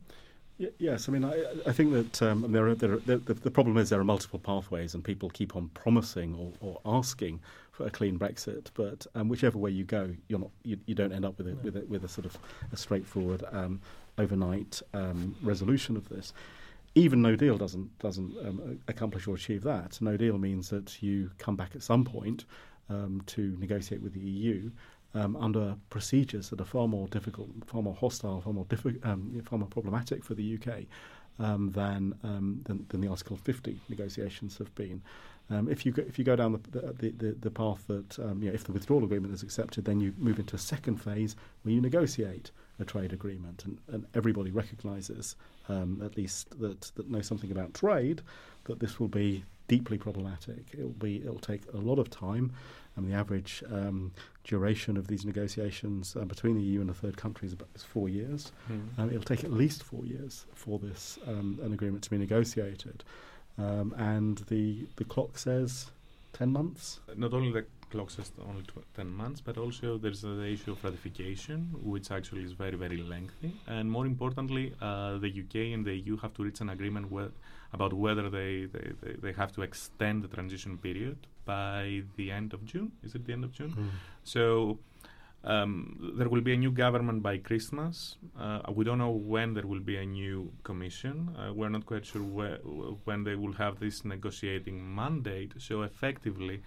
yes, 0.78 1.10
I 1.10 1.12
mean, 1.12 1.26
I, 1.26 1.44
I 1.66 1.72
think 1.72 1.94
that 1.94 2.22
um, 2.22 2.52
there 2.52 2.68
are, 2.68 2.76
there 2.76 2.94
are, 2.94 2.98
the, 2.98 3.18
the, 3.18 3.52
problem 3.52 3.78
is 3.78 3.90
there 3.90 4.00
are 4.00 4.06
multiple 4.06 4.40
pathways, 4.40 4.94
and 4.94 5.04
people 5.04 5.30
keep 5.30 5.56
on 5.56 5.70
promising 5.70 6.36
or, 6.36 6.52
or 6.62 6.98
asking 6.98 7.40
for 7.72 7.88
a 7.88 7.90
clean 7.90 8.20
Brexit. 8.20 8.68
But 8.74 9.08
um, 9.16 9.30
whichever 9.30 9.58
way 9.58 9.72
you 9.72 9.84
go, 9.84 10.14
you're 10.28 10.40
not, 10.40 10.52
you, 10.64 10.78
you 10.86 10.96
don't 10.96 11.12
end 11.12 11.26
up 11.26 11.38
with 11.38 11.48
a, 11.48 11.52
no. 11.52 11.60
with, 11.64 11.78
a, 11.78 11.82
with 11.86 12.04
a 12.04 12.08
sort 12.08 12.26
of 12.26 12.38
a 12.72 12.78
straightforward 12.78 13.44
um, 13.52 13.82
overnight 14.18 14.82
um, 14.94 15.36
resolution 15.42 15.98
of 15.98 16.08
this 16.10 16.34
even 16.96 17.22
no 17.22 17.36
deal 17.36 17.58
doesn't 17.58 17.98
doesn't 18.00 18.34
um, 18.46 18.80
accomplish 18.88 19.28
or 19.28 19.36
achieve 19.36 19.64
that. 19.64 20.02
No 20.02 20.18
deal 20.18 20.38
means 20.38 20.70
that 20.70 21.02
you 21.02 21.32
come 21.38 21.56
back 21.56 21.76
at 21.76 21.84
some 21.84 22.06
point 22.06 22.46
um, 22.90 23.22
to 23.28 23.56
negotiate 23.60 24.02
with 24.02 24.14
the 24.14 24.20
EU 24.20 24.70
um, 25.16 25.36
under 25.36 25.76
procedures 25.90 26.50
that 26.50 26.62
are 26.62 26.66
far 26.66 26.88
more 26.88 27.08
difficult, 27.08 27.50
far 27.66 27.82
more 27.82 27.96
hostile, 27.96 28.42
far 28.42 28.54
more 28.54 28.66
diffi- 28.66 29.04
um, 29.06 29.42
far 29.46 29.60
more 29.60 29.68
problematic 29.68 30.24
for 30.24 30.34
the 30.34 30.58
UK. 30.58 30.86
um, 31.40 31.72
than, 31.72 32.14
um, 32.24 32.62
than 32.66 32.86
than 32.90 33.02
the 33.02 33.08
Article 33.08 33.38
50 33.38 33.80
negotiations 33.90 34.58
have 34.58 34.74
been. 34.76 35.02
Um, 35.50 35.70
if 35.70 35.86
you 35.86 35.92
go, 35.92 36.04
if 36.08 36.18
you 36.18 36.24
go 36.24 36.36
down 36.36 36.54
the 36.54 36.94
the, 36.94 37.10
the, 37.10 37.32
the 37.40 37.52
path 37.52 37.86
that 37.88 38.18
um, 38.20 38.42
you 38.42 38.50
know, 38.50 38.56
if 38.56 38.64
the 38.64 38.72
withdrawal 38.72 39.04
agreement 39.04 39.34
is 39.34 39.44
accepted, 39.44 39.86
then 39.86 40.00
you 40.00 40.14
move 40.18 40.40
into 40.40 40.56
a 40.56 40.60
second 40.60 40.98
phase 40.98 41.36
where 41.64 41.74
you 41.74 41.82
negotiate 41.82 42.52
a 42.80 42.86
trade 42.86 43.14
agreement, 43.14 43.66
and, 43.66 43.78
and 43.90 44.06
everybody 44.16 44.52
recognises, 44.52 45.36
um, 45.70 46.02
at 46.04 46.18
least 46.18 46.60
that 46.60 46.82
that 46.96 47.10
know 47.10 47.22
something 47.22 47.52
about 47.52 47.74
trade, 47.74 48.22
that 48.66 48.80
this 48.80 49.00
will 49.00 49.10
be 49.10 49.44
deeply 49.68 49.98
problematic. 49.98 50.66
It'll 50.74 50.90
be 50.90 51.18
it'll 51.18 51.40
take 51.40 51.62
a 51.74 51.78
lot 51.78 52.00
of 52.00 52.10
time. 52.10 52.52
And 52.96 53.12
the 53.12 53.16
average 53.16 53.64
um, 53.72 54.12
duration 54.44 54.98
of 54.98 55.08
these 55.08 55.26
negotiations 55.26 56.16
uh, 56.16 56.26
between 56.26 56.56
the 56.56 56.62
EU 56.62 56.80
and 56.80 56.92
a 56.92 56.94
third 56.94 57.18
country 57.18 57.48
is 57.48 57.54
about 57.54 57.70
is 57.76 57.84
four 57.84 58.08
years. 58.08 58.52
Mm. 58.72 59.00
Um, 59.00 59.10
it'll 59.10 59.24
take 59.24 59.44
at 59.44 59.52
least 59.52 59.82
four 59.84 60.06
years 60.06 60.46
for 60.54 60.78
this 60.78 61.18
um, 61.28 61.60
an 61.64 61.74
agreement 61.74 62.04
to 62.04 62.12
be 62.12 62.20
negotiated. 62.20 63.04
Um, 63.58 63.94
and 63.98 64.38
the 64.50 64.88
the 64.96 65.04
clock 65.06 65.38
says 65.38 65.92
ten 66.34 66.52
months. 66.52 67.00
Not 67.16 67.34
only 67.34 67.52
the 67.52 67.66
clock 67.94 68.10
says 68.10 68.32
only 68.50 68.64
tw- 68.64 68.88
10 68.96 69.08
months, 69.08 69.40
but 69.40 69.56
also 69.56 70.00
there's 70.00 70.26
uh, 70.26 70.30
the 70.42 70.48
issue 70.56 70.72
of 70.72 70.84
ratification, 70.84 71.60
which 71.94 72.10
actually 72.10 72.44
is 72.44 72.54
very, 72.54 72.76
very 72.86 72.98
lengthy. 72.98 73.52
And 73.68 73.86
more 73.98 74.08
importantly, 74.08 74.74
uh, 74.82 75.20
the 75.26 75.32
UK 75.42 75.56
and 75.76 75.86
the 75.86 75.94
EU 75.94 76.18
have 76.18 76.34
to 76.38 76.44
reach 76.44 76.60
an 76.62 76.70
agreement 76.70 77.06
whe- 77.12 77.32
about 77.72 77.94
whether 77.94 78.32
they, 78.32 78.66
they, 78.74 78.88
they, 79.02 79.14
they 79.24 79.34
have 79.34 79.52
to 79.58 79.62
extend 79.62 80.24
the 80.24 80.28
transition 80.28 80.78
period 80.80 81.18
by 81.46 82.02
the 82.18 82.32
end 82.32 82.54
of 82.54 82.66
June. 82.66 82.92
Is 83.04 83.14
it 83.14 83.26
the 83.28 83.34
end 83.34 83.44
of 83.44 83.52
June? 83.52 83.72
Mm. 83.78 83.90
So 84.24 84.80
um, 85.44 86.14
there 86.18 86.30
will 86.30 86.42
be 86.42 86.54
a 86.54 86.58
new 86.58 86.72
government 86.72 87.22
by 87.22 87.38
Christmas. 87.38 88.18
Uh, 88.40 88.62
we 88.74 88.86
don't 88.86 88.98
know 88.98 89.12
when 89.12 89.54
there 89.54 89.68
will 89.68 89.82
be 89.82 89.98
a 89.98 90.06
new 90.06 90.52
commission. 90.64 91.36
Uh, 91.38 91.54
we're 91.54 91.70
not 91.70 91.86
quite 91.86 92.06
sure 92.06 92.22
whe- 92.22 92.60
when 93.04 93.24
they 93.24 93.36
will 93.36 93.54
have 93.54 93.80
this 93.80 94.06
negotiating 94.06 94.96
mandate. 94.96 95.54
So 95.58 95.82
effectively, 95.82 96.62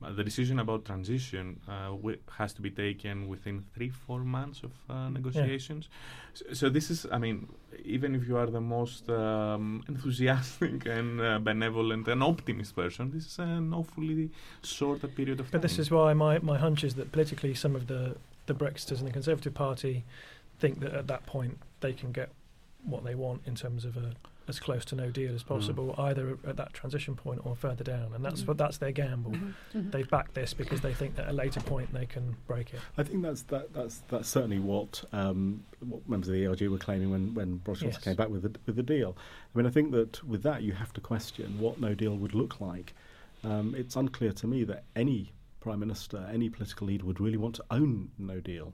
the 0.00 0.22
decision 0.22 0.58
about 0.58 0.84
transition 0.84 1.58
uh, 1.68 1.86
wi- 1.88 2.18
has 2.36 2.52
to 2.52 2.62
be 2.62 2.70
taken 2.70 3.28
within 3.28 3.64
three, 3.74 3.88
four 3.88 4.20
months 4.20 4.62
of 4.62 4.72
uh, 4.90 5.08
negotiations. 5.08 5.88
So, 6.34 6.44
so 6.52 6.68
this 6.68 6.90
is, 6.90 7.06
I 7.10 7.18
mean, 7.18 7.48
even 7.82 8.14
if 8.14 8.28
you 8.28 8.36
are 8.36 8.46
the 8.46 8.60
most 8.60 9.08
um, 9.08 9.82
enthusiastic 9.88 10.84
and 10.96 11.20
uh, 11.20 11.38
benevolent 11.38 12.08
and 12.08 12.22
optimist 12.22 12.76
person, 12.76 13.10
this 13.10 13.26
is 13.26 13.38
an 13.38 13.72
awfully 13.72 14.30
short 14.62 15.00
period 15.16 15.40
of 15.40 15.46
time. 15.46 15.60
But 15.60 15.62
this 15.62 15.78
is 15.78 15.90
why 15.90 16.12
my, 16.12 16.38
my 16.40 16.58
hunch 16.58 16.84
is 16.84 16.94
that 16.96 17.10
politically 17.10 17.54
some 17.54 17.74
of 17.74 17.86
the, 17.86 18.16
the 18.46 18.54
Brexiters 18.54 18.98
and 18.98 19.08
the 19.08 19.12
Conservative 19.12 19.54
Party 19.54 20.04
think 20.58 20.80
that 20.80 20.92
at 20.92 21.06
that 21.06 21.24
point 21.26 21.58
they 21.80 21.92
can 21.92 22.12
get 22.12 22.28
what 22.84 23.02
they 23.02 23.14
want 23.14 23.42
in 23.46 23.54
terms 23.54 23.84
of 23.84 23.96
a 23.96 24.12
as 24.48 24.60
close 24.60 24.84
to 24.86 24.94
no 24.94 25.10
deal 25.10 25.34
as 25.34 25.42
possible, 25.42 25.94
either 25.98 26.38
at 26.46 26.56
that 26.56 26.72
transition 26.72 27.16
point 27.16 27.40
or 27.44 27.56
further 27.56 27.82
down, 27.82 28.12
and 28.14 28.24
that's 28.24 28.42
Mm. 28.42 28.48
what 28.48 28.58
that's 28.58 28.78
their 28.78 28.92
gamble. 28.92 29.32
Mhm. 29.32 29.90
They've 29.90 30.08
backed 30.08 30.34
this 30.34 30.54
because 30.54 30.80
they 30.82 30.94
think 30.94 31.16
that 31.16 31.24
at 31.24 31.30
a 31.30 31.32
later 31.32 31.60
point 31.60 31.92
they 31.92 32.06
can 32.06 32.36
break 32.46 32.72
it. 32.72 32.80
I 32.96 33.02
think 33.02 33.22
that's 33.22 33.42
that, 33.42 33.72
that's 33.72 33.98
that's 34.08 34.28
certainly 34.28 34.58
what 34.60 35.04
um, 35.12 35.64
what 35.80 36.08
members 36.08 36.28
of 36.28 36.34
the 36.34 36.46
ERG 36.46 36.68
were 36.68 36.78
claiming 36.78 37.10
when 37.10 37.34
when 37.34 37.56
Boris 37.56 37.80
Johnson 37.80 37.98
Yes. 37.98 38.04
came 38.04 38.16
back 38.16 38.28
with 38.28 38.42
the, 38.42 38.52
with 38.66 38.76
the 38.76 38.82
deal. 38.82 39.16
I 39.54 39.58
mean, 39.58 39.66
I 39.66 39.70
think 39.70 39.90
that 39.92 40.22
with 40.24 40.42
that 40.44 40.62
you 40.62 40.72
have 40.72 40.92
to 40.94 41.00
question 41.00 41.58
what 41.58 41.80
no 41.80 41.94
deal 41.94 42.16
would 42.16 42.34
look 42.34 42.60
like. 42.60 42.94
Um, 43.44 43.74
it's 43.74 43.96
unclear 43.96 44.32
to 44.32 44.46
me 44.46 44.64
that 44.64 44.84
any 44.94 45.32
prime 45.60 45.80
minister, 45.80 46.28
any 46.32 46.48
political 46.48 46.86
leader 46.86 47.04
would 47.04 47.20
really 47.20 47.36
want 47.36 47.56
to 47.56 47.64
own 47.70 48.10
no 48.18 48.38
deal. 48.40 48.72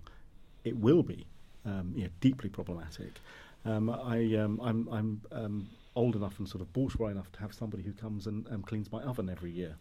It 0.65 0.77
will 0.77 1.03
be 1.03 1.27
um, 1.65 1.93
you 1.97 2.05
know, 2.05 2.11
deeply 2.21 2.49
problematic. 2.51 3.21
Um, 3.65 3.91
I 3.91 4.37
um, 4.37 4.61
I'm 4.63 4.89
I'm 4.91 5.21
um, 5.33 5.69
old 5.95 6.17
enough 6.17 6.39
and 6.39 6.49
sort 6.49 6.63
of 6.63 6.73
bourgeois 6.73 7.09
enough 7.09 7.31
to 7.33 7.41
have 7.41 7.53
somebody 7.53 7.83
who 7.83 7.93
comes 7.93 8.27
and 8.27 8.47
um, 8.51 8.63
cleans 8.63 8.91
my 8.91 9.03
oven 9.03 9.29
every 9.29 9.51
year. 9.51 9.77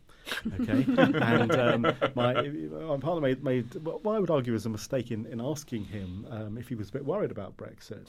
Okay, 0.59 0.85
and 0.97 1.55
um, 1.55 1.81
my, 2.15 2.33
my 2.33 2.97
partner 2.97 3.21
made, 3.21 3.43
made 3.43 3.73
what 3.75 4.05
I 4.05 4.19
would 4.19 4.29
argue 4.29 4.53
is 4.53 4.65
a 4.65 4.69
mistake 4.69 5.11
in, 5.11 5.25
in 5.27 5.41
asking 5.41 5.85
him 5.85 6.27
um, 6.29 6.57
if 6.57 6.67
he 6.67 6.75
was 6.75 6.89
a 6.89 6.91
bit 6.91 7.05
worried 7.05 7.31
about 7.31 7.57
Brexit. 7.57 8.07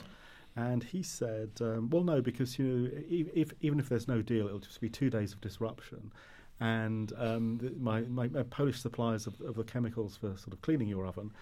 And 0.54 0.82
he 0.84 1.02
said, 1.02 1.50
um, 1.60 1.88
"Well, 1.88 2.04
no, 2.04 2.20
because 2.20 2.58
you 2.58 2.64
know, 2.66 2.90
if, 3.08 3.28
if, 3.34 3.52
even 3.62 3.78
if 3.78 3.88
there's 3.88 4.06
no 4.06 4.20
deal, 4.20 4.46
it'll 4.46 4.58
just 4.58 4.80
be 4.80 4.90
two 4.90 5.08
days 5.08 5.32
of 5.32 5.40
disruption." 5.40 6.12
And 6.60 7.12
um, 7.16 7.58
th- 7.58 7.72
my, 7.80 8.02
my, 8.02 8.28
my 8.28 8.42
Polish 8.42 8.80
suppliers 8.80 9.26
of, 9.26 9.40
of 9.40 9.54
the 9.54 9.64
chemicals 9.64 10.16
for 10.16 10.36
sort 10.36 10.52
of 10.52 10.60
cleaning 10.60 10.88
your 10.88 11.06
oven 11.06 11.32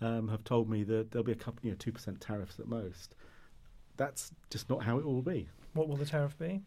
um, 0.00 0.28
have 0.28 0.44
told 0.44 0.70
me 0.70 0.84
that 0.84 1.10
there'll 1.10 1.24
be 1.24 1.32
a 1.32 1.36
couple, 1.36 1.60
you 1.62 1.70
know, 1.70 1.76
two 1.78 1.92
percent 1.92 2.20
tariffs 2.20 2.60
at 2.60 2.68
most. 2.68 3.16
That's 4.00 4.32
just 4.48 4.70
not 4.70 4.82
how 4.82 4.98
it 4.98 5.04
will 5.04 5.20
be. 5.20 5.46
What 5.74 5.86
will 5.88 5.96
the 5.96 6.06
tariff 6.06 6.38
be? 6.38 6.62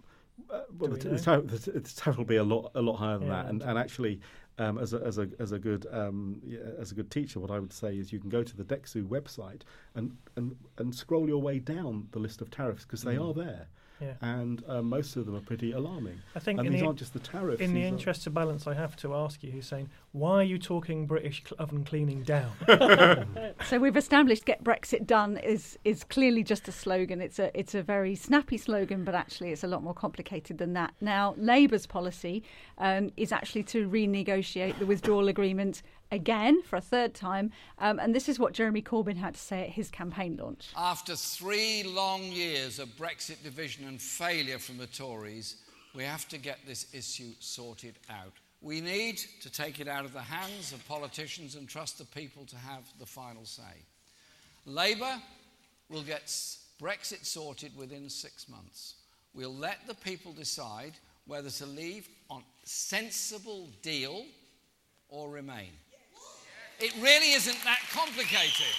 Uh, 0.52 0.62
well, 0.78 0.92
the, 0.92 1.10
we 1.10 1.16
the, 1.18 1.20
tariff, 1.20 1.48
the, 1.48 1.72
the 1.72 1.80
tariff 1.82 2.18
will 2.18 2.26
be 2.26 2.36
a 2.36 2.44
lot, 2.44 2.72
a 2.76 2.82
lot 2.82 2.98
higher 2.98 3.18
than 3.18 3.28
Yeah, 3.28 3.42
that. 3.42 3.50
And, 3.50 3.62
and 3.64 3.78
actually, 3.80 4.20
um, 4.60 4.78
as 4.78 4.94
a 4.94 4.98
as 4.98 5.18
a 5.18 5.28
as 5.40 5.52
a 5.52 5.58
good 5.58 5.88
um, 5.92 6.40
yeah, 6.46 6.60
as 6.80 6.92
a 6.92 6.96
good 6.96 7.10
teacher, 7.10 7.40
what 7.40 7.50
I 7.50 7.58
would 7.60 7.74
say 7.74 7.98
is 7.98 8.14
you 8.14 8.20
can 8.20 8.30
go 8.30 8.44
to 8.44 8.56
the 8.56 8.64
DExEU 8.64 9.08
website 9.08 9.62
and 9.96 10.16
and 10.36 10.56
and 10.78 10.94
scroll 10.94 11.28
your 11.28 11.42
way 11.42 11.58
down 11.58 12.08
the 12.12 12.20
list 12.20 12.40
of 12.42 12.52
tariffs 12.52 12.84
because 12.84 13.02
they 13.02 13.16
Mm. 13.16 13.30
are 13.30 13.34
there. 13.34 13.68
Yeah. 14.02 14.14
And 14.22 14.64
um, 14.68 14.90
most 14.90 15.16
of 15.16 15.26
them 15.26 15.36
are 15.36 15.40
pretty 15.52 15.72
alarming. 15.72 16.20
I 16.36 16.40
think 16.40 16.60
and 16.60 16.68
these 16.72 16.82
the, 16.82 16.86
aren't 16.88 17.00
just 17.00 17.14
the 17.14 17.20
tariffs. 17.20 17.62
In 17.62 17.74
the 17.74 17.84
are- 17.84 17.88
interest 17.88 18.28
of 18.28 18.34
balance, 18.34 18.68
I 18.68 18.74
have 18.74 18.96
to 18.98 19.14
ask 19.16 19.42
you, 19.44 19.52
Hussein, 19.52 19.90
why 20.14 20.36
are 20.36 20.44
you 20.44 20.60
talking 20.60 21.08
British 21.08 21.44
oven 21.58 21.84
cleaning 21.84 22.24
down? 22.24 22.52
So 23.70 23.80
we've 23.80 23.98
established 23.98 24.46
"Get 24.46 24.64
Brexit 24.64 25.08
Done" 25.08 25.38
is 25.38 25.78
is 25.84 26.04
clearly 26.04 26.44
just 26.44 26.68
a 26.68 26.72
slogan. 26.72 27.22
It's 27.22 27.40
a 27.40 27.58
it's 27.58 27.74
a 27.74 27.82
very 27.82 28.16
snappy 28.16 28.58
slogan, 28.58 29.04
but 29.04 29.16
actually 29.16 29.52
it's 29.52 29.64
a 29.64 29.68
lot 29.68 29.84
more 29.84 29.94
complicated 29.94 30.58
than 30.58 30.74
that. 30.74 30.94
Now, 31.02 31.34
Labour's 31.38 31.88
policy 31.88 32.44
um, 32.78 33.12
is 33.18 33.32
actually 33.32 33.64
to 33.64 33.90
renegotiate 33.90 34.78
the 34.80 34.86
withdrawal 34.86 35.28
agreement 35.30 35.82
again 36.12 36.62
for 36.62 36.76
a 36.76 36.82
third 36.82 37.14
time, 37.14 37.52
um, 37.80 38.00
and 38.00 38.14
this 38.14 38.30
is 38.30 38.38
what 38.38 38.54
Jeremy 38.54 38.82
Corbyn 38.82 39.18
had 39.18 39.34
to 39.34 39.40
say 39.40 39.64
at 39.64 39.70
his 39.70 39.90
campaign 39.90 40.38
launch. 40.38 40.70
After 40.76 41.16
three 41.16 41.84
long 41.84 42.24
years 42.24 42.80
of 42.80 42.90
Brexit 42.90 43.42
division 43.44 43.88
and 43.88 44.00
failure 44.00 44.60
from 44.60 44.78
the 44.78 44.88
Tories, 44.88 45.58
we 45.96 46.04
have 46.04 46.28
to 46.30 46.38
get 46.38 46.60
this 46.68 46.94
issue 46.94 47.32
sorted 47.40 47.98
out. 48.10 48.34
We 48.64 48.80
need 48.80 49.18
to 49.42 49.52
take 49.52 49.82
it 49.82 49.90
out 49.90 50.06
of 50.06 50.14
the 50.14 50.22
hands 50.22 50.72
of 50.72 50.88
politicians 50.88 51.56
and 51.56 51.68
trust 51.68 51.98
the 51.98 52.06
people 52.06 52.46
to 52.46 52.56
have 52.56 52.84
the 52.98 53.06
final 53.06 53.44
say. 53.44 53.84
Labour 54.66 55.22
will 55.90 56.02
get 56.02 56.28
Brexit 56.82 57.26
sorted 57.26 57.76
within 57.76 58.10
six 58.10 58.48
months. 58.48 58.96
We'll 59.34 59.54
let 59.54 59.86
the 59.86 59.96
people 59.96 60.32
decide 60.32 60.94
whether 61.28 61.50
to 61.50 61.66
leave 61.66 62.08
on 62.30 62.44
sensible 62.64 63.68
deal 63.82 64.26
or 65.10 65.30
remain. 65.30 65.72
It 66.80 66.94
really 67.02 67.34
isn't 67.34 67.58
that 67.66 67.82
complicated. 67.92 68.76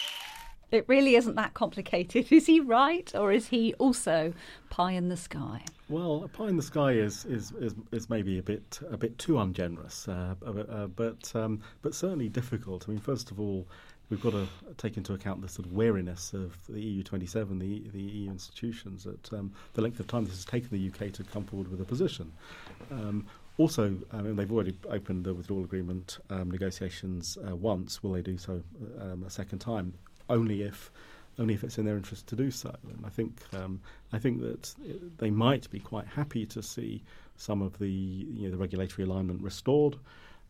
It 0.70 0.84
really 0.88 1.14
isn't 1.16 1.34
that 1.36 1.54
complicated. 1.54 2.26
Is 2.32 2.46
he 2.46 2.60
right, 2.60 3.12
or 3.14 3.32
is 3.32 3.48
he 3.48 3.74
also 3.74 4.32
pie 4.70 4.92
in 4.92 5.08
the 5.08 5.16
sky? 5.16 5.62
Well, 5.88 6.28
pie 6.32 6.48
in 6.48 6.56
the 6.56 6.62
sky 6.62 6.92
is 6.92 7.24
is, 7.26 7.52
is, 7.60 7.74
is 7.92 8.08
maybe 8.08 8.38
a 8.38 8.42
bit 8.42 8.80
a 8.90 8.96
bit 8.96 9.18
too 9.18 9.38
ungenerous, 9.38 10.08
uh, 10.08 10.34
uh, 10.44 10.86
but 10.86 11.30
um, 11.36 11.60
but 11.82 11.94
certainly 11.94 12.28
difficult. 12.28 12.86
I 12.88 12.92
mean, 12.92 13.00
first 13.00 13.30
of 13.30 13.38
all, 13.38 13.66
we've 14.08 14.22
got 14.22 14.32
to 14.32 14.46
take 14.78 14.96
into 14.96 15.12
account 15.12 15.42
the 15.42 15.48
sort 15.48 15.66
of 15.66 15.72
wariness 15.72 16.32
of 16.32 16.56
the 16.68 17.02
EU27, 17.02 17.60
the 17.60 17.88
the 17.92 18.00
EU 18.00 18.30
institutions, 18.30 19.06
at 19.06 19.32
um, 19.32 19.52
the 19.74 19.82
length 19.82 20.00
of 20.00 20.06
time 20.06 20.24
this 20.24 20.34
has 20.34 20.44
taken 20.44 20.68
the 20.70 20.88
UK 20.88 21.12
to 21.12 21.24
come 21.24 21.44
forward 21.44 21.68
with 21.68 21.80
a 21.80 21.84
position. 21.84 22.32
Um, 22.90 23.26
also, 23.56 23.96
I 24.12 24.20
mean, 24.20 24.34
they've 24.34 24.50
already 24.50 24.76
opened 24.88 25.24
the 25.24 25.32
withdrawal 25.32 25.62
agreement 25.62 26.18
um, 26.30 26.50
negotiations 26.50 27.38
uh, 27.48 27.54
once. 27.54 28.02
Will 28.02 28.12
they 28.12 28.22
do 28.22 28.36
so 28.36 28.60
um, 29.00 29.22
a 29.24 29.30
second 29.30 29.60
time? 29.60 29.94
Only 30.28 30.62
if 30.62 30.90
only 31.38 31.54
if 31.54 31.64
it's 31.64 31.78
in 31.78 31.84
their 31.84 31.96
interest 31.96 32.26
to 32.28 32.36
do 32.36 32.50
so. 32.50 32.74
And 32.84 33.04
I 33.04 33.08
think 33.08 33.42
um, 33.54 33.80
I 34.12 34.18
think 34.18 34.40
that 34.40 34.74
they 35.18 35.30
might 35.30 35.68
be 35.70 35.80
quite 35.80 36.06
happy 36.06 36.46
to 36.46 36.62
see 36.62 37.02
some 37.36 37.62
of 37.62 37.78
the 37.78 37.90
you 37.90 38.44
know, 38.44 38.50
the 38.50 38.56
regulatory 38.56 39.06
alignment 39.06 39.40
restored. 39.42 39.96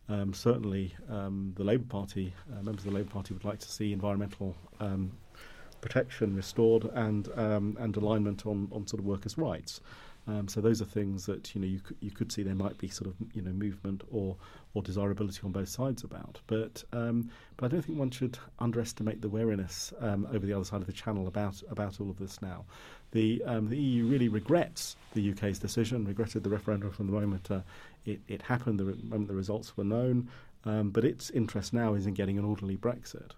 Um, 0.07 0.33
certainly, 0.33 0.93
um, 1.09 1.53
the 1.55 1.63
Labour 1.63 1.85
Party 1.85 2.33
uh, 2.51 2.61
members 2.61 2.85
of 2.85 2.91
the 2.91 2.97
Labour 2.97 3.09
Party 3.09 3.33
would 3.33 3.45
like 3.45 3.59
to 3.59 3.71
see 3.71 3.91
environmental 3.91 4.55
um, 4.79 5.11
protection 5.81 6.35
restored 6.35 6.85
and 6.93 7.27
um, 7.35 7.77
and 7.79 7.95
alignment 7.97 8.45
on, 8.45 8.67
on 8.71 8.85
sort 8.85 8.99
of 8.99 9.05
workers' 9.05 9.37
rights. 9.37 9.81
Um, 10.27 10.47
so 10.47 10.59
those 10.59 10.81
are 10.81 10.85
things 10.85 11.25
that 11.27 11.53
you 11.53 11.61
know 11.61 11.67
you 11.67 11.79
could, 11.79 11.97
you 11.99 12.11
could 12.11 12.31
see 12.31 12.41
there 12.41 12.55
might 12.55 12.77
be 12.77 12.87
sort 12.87 13.07
of 13.07 13.15
you 13.33 13.41
know 13.41 13.51
movement 13.51 14.03
or 14.11 14.35
or 14.73 14.81
desirability 14.81 15.41
on 15.43 15.51
both 15.51 15.69
sides 15.69 16.03
about. 16.03 16.39
But 16.47 16.83
um, 16.93 17.29
but 17.57 17.65
I 17.65 17.69
don't 17.69 17.81
think 17.83 17.99
one 17.99 18.11
should 18.11 18.37
underestimate 18.59 19.21
the 19.21 19.29
wariness 19.29 19.93
um, 19.99 20.27
over 20.33 20.45
the 20.45 20.53
other 20.53 20.65
side 20.65 20.81
of 20.81 20.87
the 20.87 20.93
channel 20.93 21.27
about 21.27 21.61
about 21.69 21.99
all 22.01 22.09
of 22.09 22.17
this 22.17 22.41
now. 22.41 22.65
The 23.11 23.43
um, 23.45 23.69
the 23.69 23.77
EU 23.77 24.07
really 24.07 24.27
regrets 24.27 24.95
the 25.13 25.31
UK's 25.31 25.59
decision, 25.59 26.05
regretted 26.05 26.43
the 26.43 26.49
referendum 26.49 26.91
from 26.91 27.07
the 27.07 27.13
moment 27.13 27.49
uh, 27.51 27.61
it, 28.05 28.19
it 28.27 28.41
happened, 28.41 28.79
the 28.79 28.85
re- 28.85 28.99
moment 29.03 29.27
the 29.27 29.35
results 29.35 29.75
were 29.77 29.83
known. 29.83 30.29
Um, 30.65 30.89
but 30.89 31.05
its 31.05 31.29
interest 31.29 31.73
now 31.73 31.93
is 31.93 32.07
in 32.07 32.15
getting 32.15 32.39
an 32.39 32.45
orderly 32.45 32.75
Brexit. 32.75 33.31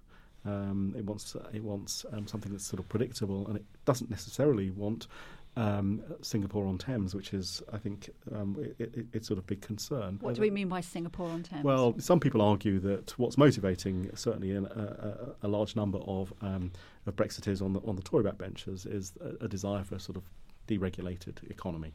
Um, 0.45 0.95
it 0.97 1.03
wants 1.03 1.35
it 1.53 1.61
wants 1.61 2.05
um, 2.13 2.25
something 2.25 2.51
that's 2.51 2.65
sort 2.65 2.79
of 2.79 2.87
predictable, 2.87 3.47
and 3.47 3.57
it 3.57 3.65
doesn't 3.83 4.09
necessarily 4.09 4.69
want 4.69 5.07
um, 5.57 6.03
Singapore 6.21 6.67
on 6.67 6.77
Thames, 6.77 7.15
which 7.15 7.33
is, 7.33 7.63
I 7.73 7.77
think, 7.77 8.09
um, 8.33 8.55
it, 8.77 8.93
it, 8.95 9.05
it's 9.11 9.27
sort 9.27 9.39
of 9.39 9.47
big 9.47 9.61
concern. 9.61 10.19
What 10.21 10.35
do 10.35 10.41
we 10.41 10.51
mean 10.51 10.69
by 10.69 10.81
Singapore 10.81 11.29
on 11.29 11.41
Thames? 11.41 11.63
Well, 11.63 11.95
some 11.99 12.19
people 12.19 12.41
argue 12.41 12.79
that 12.79 13.17
what's 13.17 13.37
motivating 13.37 14.09
certainly 14.13 14.51
in 14.51 14.65
a, 14.65 15.35
a, 15.41 15.47
a 15.47 15.49
large 15.49 15.75
number 15.75 15.97
of 15.99 16.31
um, 16.41 16.71
of 17.07 17.15
Brexiteers 17.15 17.61
on 17.61 17.73
the 17.73 17.79
on 17.81 17.95
the 17.95 18.03
Tory 18.03 18.23
backbenchers 18.23 18.85
is 18.85 19.13
a, 19.19 19.45
a 19.45 19.47
desire 19.47 19.83
for 19.83 19.95
a 19.95 19.99
sort 19.99 20.17
of 20.17 20.23
deregulated 20.67 21.49
economy 21.49 21.93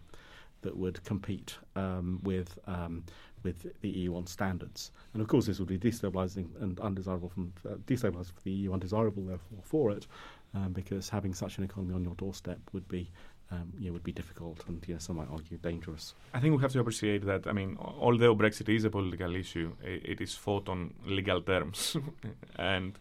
that 0.62 0.76
would 0.76 1.02
compete 1.04 1.56
um, 1.76 2.20
with 2.22 2.58
um, 2.66 3.04
with 3.42 3.66
the 3.80 3.88
EU 3.88 4.16
on 4.16 4.26
standards. 4.26 4.92
And 5.12 5.22
of 5.22 5.28
course, 5.28 5.46
this 5.46 5.58
would 5.58 5.68
be 5.68 5.78
destabilising 5.78 6.48
and 6.60 6.78
undesirable 6.80 7.28
from 7.28 7.52
uh, 7.68 7.74
destabilising 7.86 8.34
for 8.34 8.42
the 8.44 8.52
EU, 8.52 8.72
undesirable 8.72 9.24
therefore 9.24 9.58
for 9.62 9.90
it, 9.90 10.06
um, 10.54 10.72
because 10.72 11.08
having 11.08 11.34
such 11.34 11.58
an 11.58 11.64
economy 11.64 11.94
on 11.94 12.04
your 12.04 12.14
doorstep 12.14 12.58
would 12.72 12.86
be 12.88 13.10
um, 13.50 13.72
you 13.78 13.86
know, 13.86 13.92
would 13.92 14.04
be 14.04 14.12
difficult 14.12 14.64
and 14.66 14.82
you 14.86 14.94
know, 14.94 14.98
some 14.98 15.16
might 15.16 15.28
argue 15.30 15.58
dangerous. 15.58 16.14
I 16.32 16.40
think 16.40 16.56
we 16.56 16.62
have 16.62 16.72
to 16.72 16.80
appreciate 16.80 17.24
that. 17.26 17.46
I 17.46 17.52
mean, 17.52 17.76
although 17.80 18.34
Brexit 18.34 18.74
is 18.74 18.84
a 18.84 18.90
political 18.90 19.34
issue, 19.36 19.72
it, 19.82 20.02
it 20.04 20.20
is 20.20 20.34
fought 20.34 20.68
on 20.68 20.94
legal 21.04 21.42
terms, 21.42 21.96
and 22.56 22.98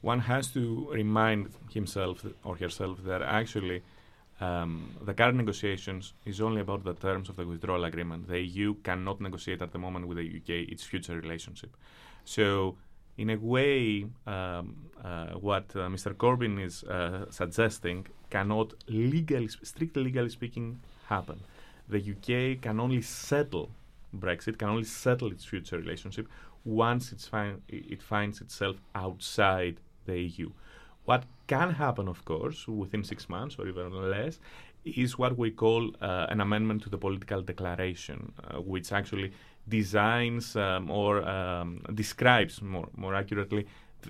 one 0.00 0.20
has 0.20 0.48
to 0.48 0.88
remind 0.92 1.50
himself 1.72 2.26
or 2.44 2.56
herself 2.56 2.98
that 3.04 3.22
actually 3.22 3.82
um, 4.40 4.90
the 5.00 5.14
current 5.14 5.36
negotiations 5.36 6.12
is 6.24 6.40
only 6.40 6.60
about 6.60 6.84
the 6.84 6.94
terms 6.94 7.28
of 7.28 7.36
the 7.36 7.46
withdrawal 7.46 7.84
agreement. 7.84 8.28
The 8.28 8.40
EU 8.40 8.74
cannot 8.74 9.20
negotiate 9.20 9.62
at 9.62 9.72
the 9.72 9.78
moment 9.78 10.08
with 10.08 10.18
the 10.18 10.26
UK 10.26 10.70
its 10.72 10.82
future 10.82 11.14
relationship. 11.14 11.76
So, 12.24 12.76
in 13.16 13.30
a 13.30 13.36
way, 13.36 14.06
um, 14.26 14.90
uh, 15.02 15.26
what 15.34 15.66
uh, 15.76 15.88
Mr. 15.88 16.14
Corbyn 16.14 16.60
is 16.60 16.82
uh, 16.84 17.30
suggesting 17.30 18.06
cannot 18.34 18.68
legally, 18.88 19.48
strictly 19.62 20.02
legally 20.08 20.32
speaking, 20.38 20.80
happen. 21.06 21.38
The 21.94 22.00
UK 22.12 22.60
can 22.66 22.80
only 22.80 23.02
settle 23.02 23.70
Brexit, 24.24 24.58
can 24.58 24.68
only 24.74 24.88
settle 25.04 25.30
its 25.30 25.44
future 25.44 25.78
relationship 25.84 26.26
once 26.64 27.12
it 27.12 28.02
finds 28.02 28.40
itself 28.40 28.76
outside 28.94 29.76
the 30.06 30.18
EU. 30.18 30.50
What 31.04 31.22
can 31.46 31.70
happen, 31.84 32.06
of 32.08 32.24
course, 32.24 32.66
within 32.66 33.04
six 33.04 33.28
months 33.28 33.56
or 33.58 33.68
even 33.68 33.90
less, 34.16 34.38
is 34.84 35.18
what 35.18 35.36
we 35.38 35.50
call 35.50 35.82
uh, 36.00 36.26
an 36.34 36.40
amendment 36.40 36.82
to 36.84 36.90
the 36.94 36.98
political 36.98 37.40
declaration, 37.42 38.32
uh, 38.32 38.60
which 38.60 38.92
actually 38.92 39.32
designs 39.68 40.56
um, 40.56 40.90
or 40.90 41.10
um, 41.36 41.82
describes 41.94 42.60
more, 42.62 42.88
more 42.96 43.14
accurately 43.14 43.66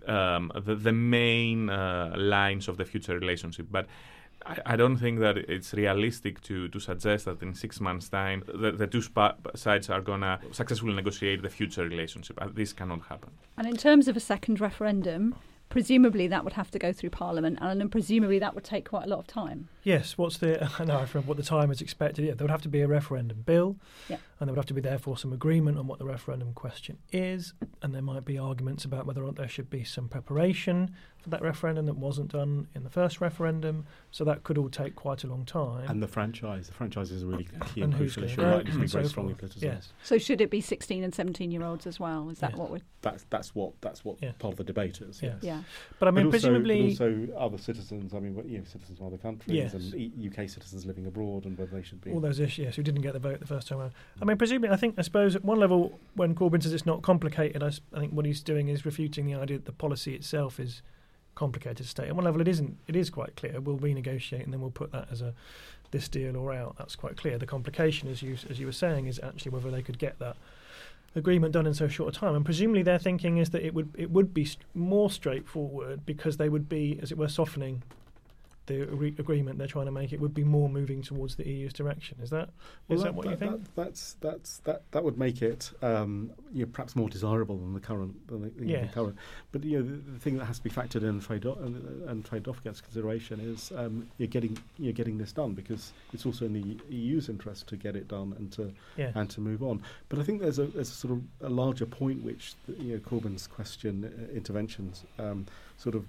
um, 0.06 0.50
the, 0.66 0.74
the, 0.74 0.92
main 0.92 1.70
uh, 1.70 2.12
lines 2.16 2.68
of 2.68 2.76
the 2.76 2.84
future 2.84 3.16
relationship. 3.18 3.66
But 3.70 3.86
I, 4.46 4.76
don't 4.76 4.96
think 4.96 5.20
that 5.20 5.36
it's 5.38 5.72
realistic 5.72 6.40
to, 6.42 6.68
to 6.68 6.78
suggest 6.78 7.24
that 7.24 7.42
in 7.42 7.54
six 7.54 7.80
months' 7.80 8.08
time 8.08 8.44
the, 8.46 8.72
the 8.72 8.86
two 8.86 9.00
spa- 9.00 9.36
sides 9.54 9.88
are 9.88 10.00
going 10.00 10.20
to 10.20 10.38
successfully 10.52 10.94
negotiate 10.94 11.42
the 11.42 11.50
future 11.50 11.84
relationship. 11.84 12.38
Uh, 12.40 12.48
this 12.52 12.72
cannot 12.72 13.02
happen. 13.08 13.30
And 13.56 13.66
in 13.66 13.76
terms 13.76 14.08
of 14.08 14.16
a 14.16 14.20
second 14.20 14.60
referendum, 14.60 15.34
presumably 15.74 16.28
that 16.28 16.44
would 16.44 16.52
have 16.52 16.70
to 16.70 16.78
go 16.78 16.92
through 16.92 17.10
Parliament, 17.10 17.58
and 17.60 17.80
then 17.80 17.88
presumably 17.88 18.38
that 18.38 18.54
would 18.54 18.62
take 18.62 18.88
quite 18.88 19.06
a 19.06 19.08
lot 19.08 19.18
of 19.18 19.26
time. 19.26 19.68
Yes, 19.82 20.16
what's 20.16 20.38
the? 20.38 20.70
I 20.78 20.84
know 20.84 21.04
from 21.04 21.26
what 21.26 21.36
the 21.36 21.42
time 21.42 21.72
is 21.72 21.80
expected. 21.80 22.24
Yeah, 22.24 22.34
there 22.34 22.44
would 22.44 22.52
have 22.52 22.62
to 22.62 22.68
be 22.68 22.80
a 22.82 22.86
referendum 22.86 23.42
bill, 23.44 23.74
yeah. 24.08 24.18
and 24.38 24.46
there 24.46 24.52
would 24.52 24.60
have 24.60 24.66
to 24.66 24.74
be 24.74 24.80
therefore 24.80 25.18
some 25.18 25.32
agreement 25.32 25.76
on 25.76 25.88
what 25.88 25.98
the 25.98 26.04
referendum 26.04 26.52
question 26.52 26.98
is, 27.10 27.54
and 27.82 27.92
there 27.92 28.02
might 28.02 28.24
be 28.24 28.38
arguments 28.38 28.84
about 28.84 29.04
whether 29.04 29.20
or 29.20 29.26
not 29.26 29.34
there 29.34 29.48
should 29.48 29.68
be 29.68 29.82
some 29.82 30.08
preparation 30.08 30.94
for 31.24 31.30
that 31.30 31.42
referendum 31.42 31.86
that 31.86 31.96
wasn't 31.96 32.30
done 32.30 32.68
in 32.74 32.84
the 32.84 32.90
first 32.90 33.20
referendum. 33.20 33.84
So 34.12 34.24
that 34.24 34.44
could 34.44 34.58
all 34.58 34.68
take 34.68 34.94
quite 34.94 35.24
a 35.24 35.26
long 35.26 35.44
time. 35.44 35.88
And 35.88 36.00
the 36.00 36.06
franchise, 36.06 36.68
the 36.68 36.74
franchise 36.74 37.10
is 37.10 37.24
a 37.24 37.26
really 37.26 37.48
key 37.74 37.80
and, 37.80 37.84
and 37.84 37.96
crucial 37.96 38.22
issue. 38.22 38.42
Right, 38.42 38.64
and 38.64 38.88
so 38.88 38.98
very 38.98 39.08
strongly 39.08 39.34
politicised. 39.34 39.62
Yes. 39.62 39.92
So 40.04 40.18
should 40.18 40.40
it 40.40 40.50
be 40.50 40.60
16 40.60 41.02
and 41.02 41.12
17 41.12 41.50
year 41.50 41.64
olds 41.64 41.86
as 41.86 41.98
well? 41.98 42.28
Is 42.30 42.38
that 42.38 42.52
yes. 42.52 42.58
what 42.58 42.70
we're? 42.70 42.82
That's 43.02 43.24
that's 43.30 43.54
what 43.54 43.72
that's 43.80 44.04
what 44.04 44.18
yeah. 44.22 44.32
part 44.38 44.52
of 44.52 44.58
the 44.58 44.64
debate 44.64 45.00
is. 45.00 45.20
Yes. 45.20 45.38
Yeah. 45.40 45.62
But 45.98 46.08
I 46.08 46.10
mean, 46.10 46.26
but 46.26 46.34
also, 46.34 46.48
presumably, 46.48 46.94
but 46.96 47.04
also 47.04 47.28
other 47.38 47.58
citizens. 47.58 48.14
I 48.14 48.20
mean, 48.20 48.42
you 48.48 48.58
know, 48.58 48.64
citizens 48.64 48.98
from 48.98 49.06
other 49.08 49.18
countries 49.18 49.56
yes. 49.56 49.74
and 49.74 49.94
UK 49.94 50.48
citizens 50.48 50.86
living 50.86 51.06
abroad, 51.06 51.44
and 51.44 51.56
whether 51.58 51.74
they 51.74 51.82
should 51.82 52.00
be 52.00 52.12
all 52.12 52.20
those 52.20 52.40
issues. 52.40 52.64
Yes, 52.64 52.76
who 52.76 52.82
didn't 52.82 53.02
get 53.02 53.12
the 53.12 53.18
vote 53.18 53.40
the 53.40 53.46
first 53.46 53.68
time 53.68 53.78
around. 53.78 53.92
I 54.20 54.24
mm. 54.24 54.28
mean, 54.28 54.36
presumably, 54.36 54.70
I 54.70 54.76
think 54.76 54.94
I 54.98 55.02
suppose 55.02 55.36
at 55.36 55.44
one 55.44 55.58
level, 55.58 55.98
when 56.14 56.34
Corbyn 56.34 56.62
says 56.62 56.72
it's 56.72 56.86
not 56.86 57.02
complicated, 57.02 57.62
I, 57.62 57.72
I 57.94 58.00
think 58.00 58.12
what 58.12 58.26
he's 58.26 58.42
doing 58.42 58.68
is 58.68 58.84
refuting 58.84 59.26
the 59.26 59.34
idea 59.34 59.58
that 59.58 59.66
the 59.66 59.72
policy 59.72 60.14
itself 60.14 60.58
is 60.58 60.82
complicated 61.34 61.78
to 61.78 61.84
state. 61.84 62.08
At 62.08 62.16
one 62.16 62.24
level, 62.24 62.40
it 62.40 62.48
isn't. 62.48 62.76
It 62.86 62.96
is 62.96 63.10
quite 63.10 63.36
clear. 63.36 63.60
We'll 63.60 63.78
renegotiate, 63.78 64.44
and 64.44 64.52
then 64.52 64.60
we'll 64.60 64.70
put 64.70 64.92
that 64.92 65.08
as 65.10 65.20
a 65.20 65.34
this 65.90 66.08
deal 66.08 66.36
or 66.36 66.52
out. 66.52 66.76
That's 66.76 66.96
quite 66.96 67.16
clear. 67.16 67.38
The 67.38 67.46
complication, 67.46 68.10
as 68.10 68.22
you 68.22 68.36
as 68.50 68.58
you 68.58 68.66
were 68.66 68.72
saying, 68.72 69.06
is 69.06 69.20
actually 69.22 69.52
whether 69.52 69.70
they 69.70 69.82
could 69.82 69.98
get 69.98 70.18
that 70.18 70.36
agreement 71.14 71.52
done 71.52 71.66
in 71.66 71.74
so 71.74 71.88
short 71.88 72.16
a 72.16 72.18
time. 72.18 72.34
And 72.34 72.44
presumably, 72.44 72.82
their 72.82 72.98
thinking 72.98 73.38
is 73.38 73.50
that 73.50 73.64
it 73.64 73.74
would 73.74 73.94
it 73.96 74.10
would 74.10 74.34
be 74.34 74.44
st- 74.44 74.64
more 74.74 75.10
straightforward 75.10 76.04
because 76.06 76.36
they 76.36 76.48
would 76.48 76.68
be, 76.68 76.98
as 77.02 77.12
it 77.12 77.18
were, 77.18 77.28
softening 77.28 77.82
the 78.66 78.84
re- 78.84 79.14
agreement 79.18 79.58
they're 79.58 79.66
trying 79.66 79.86
to 79.86 79.92
make. 79.92 80.12
It 80.12 80.20
would 80.20 80.34
be 80.34 80.44
more 80.44 80.68
moving 80.68 81.02
towards 81.02 81.36
the 81.36 81.46
EU's 81.46 81.72
direction. 81.72 82.18
Is 82.22 82.30
that 82.30 82.50
well, 82.88 82.98
is 82.98 83.02
that, 83.02 83.08
that 83.08 83.14
what 83.14 83.24
that, 83.24 83.30
you 83.30 83.36
think? 83.36 83.74
That, 83.74 83.74
that's 83.74 84.16
that's 84.20 84.58
that 84.58 84.82
that 84.92 85.04
would 85.04 85.18
make 85.18 85.42
it 85.42 85.70
um, 85.82 86.30
you 86.52 86.64
know, 86.64 86.70
perhaps 86.72 86.96
more 86.96 87.08
desirable 87.08 87.58
than 87.58 87.74
the 87.74 87.80
current. 87.80 88.26
Than 88.28 88.42
the, 88.42 88.66
yes. 88.66 88.88
the 88.88 88.94
current. 88.94 89.16
But 89.52 89.64
you 89.64 89.78
know, 89.78 89.82
the, 89.82 90.12
the, 90.12 90.18
thing 90.18 90.38
that 90.38 90.46
has 90.46 90.58
to 90.58 90.64
be 90.64 90.70
factored 90.70 91.02
in 91.02 91.20
trade 91.20 91.46
off, 91.46 91.58
and, 91.58 92.08
and 92.08 92.24
trade 92.24 92.48
off 92.48 92.58
against 92.60 92.82
consideration 92.82 93.40
is 93.40 93.72
um, 93.76 94.08
you're 94.18 94.28
getting 94.28 94.56
you're 94.78 94.92
getting 94.92 95.18
this 95.18 95.32
done 95.32 95.52
because 95.52 95.92
it's 96.12 96.26
also 96.26 96.46
in 96.46 96.52
the 96.52 96.78
EU's 96.88 97.28
interest 97.28 97.66
to 97.68 97.76
get 97.76 97.96
it 97.96 98.08
done 98.08 98.34
and 98.38 98.52
to 98.52 98.72
yeah. 98.96 99.12
and 99.14 99.28
to 99.30 99.40
move 99.40 99.62
on. 99.62 99.82
But 100.08 100.18
I 100.18 100.22
think 100.22 100.40
there's 100.40 100.58
a 100.58 100.66
there's 100.66 100.90
a 100.90 100.94
sort 100.94 101.12
of 101.12 101.22
a 101.42 101.50
larger 101.50 101.86
point 101.86 102.22
which 102.22 102.54
the, 102.66 102.74
you 102.82 102.94
know 102.94 102.98
Corbyn's 103.00 103.46
question 103.46 104.04
uh, 104.04 104.34
interventions 104.34 105.04
um, 105.18 105.46
sort 105.76 105.94
of 105.94 106.04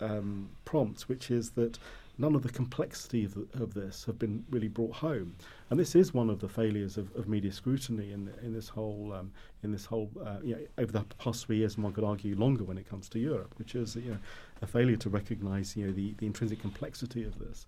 um, 0.00 0.48
prompts, 0.64 1.08
which 1.08 1.30
is 1.30 1.50
that 1.50 1.78
none 2.18 2.34
of 2.34 2.42
the 2.42 2.48
complexity 2.48 3.24
of, 3.24 3.34
the, 3.34 3.62
of, 3.62 3.74
this 3.74 4.04
have 4.04 4.18
been 4.18 4.44
really 4.50 4.68
brought 4.68 4.92
home, 4.92 5.34
and 5.70 5.78
this 5.78 5.94
is 5.94 6.12
one 6.12 6.28
of 6.28 6.40
the 6.40 6.48
failures 6.48 6.96
of, 6.96 7.14
of 7.16 7.28
media 7.28 7.52
scrutiny 7.52 8.12
in 8.12 8.30
in 8.42 8.52
this 8.52 8.68
whole 8.68 9.12
um, 9.12 9.30
in 9.62 9.70
this 9.70 9.84
whole 9.84 10.10
uh, 10.24 10.38
you 10.42 10.54
know, 10.54 10.60
over 10.78 10.92
the 10.92 11.04
past 11.18 11.46
three 11.46 11.58
years, 11.58 11.76
and 11.76 11.84
one 11.84 11.92
could 11.92 12.04
argue 12.04 12.34
longer 12.36 12.64
when 12.64 12.78
it 12.78 12.88
comes 12.88 13.08
to 13.08 13.18
Europe, 13.18 13.54
which 13.56 13.74
is 13.74 13.96
you 13.96 14.10
know, 14.10 14.18
a 14.62 14.66
failure 14.66 14.96
to 14.96 15.08
recognise 15.08 15.76
you 15.76 15.86
know 15.86 15.92
the, 15.92 16.14
the 16.18 16.26
intrinsic 16.26 16.60
complexity 16.60 17.24
of 17.24 17.38
this. 17.38 17.66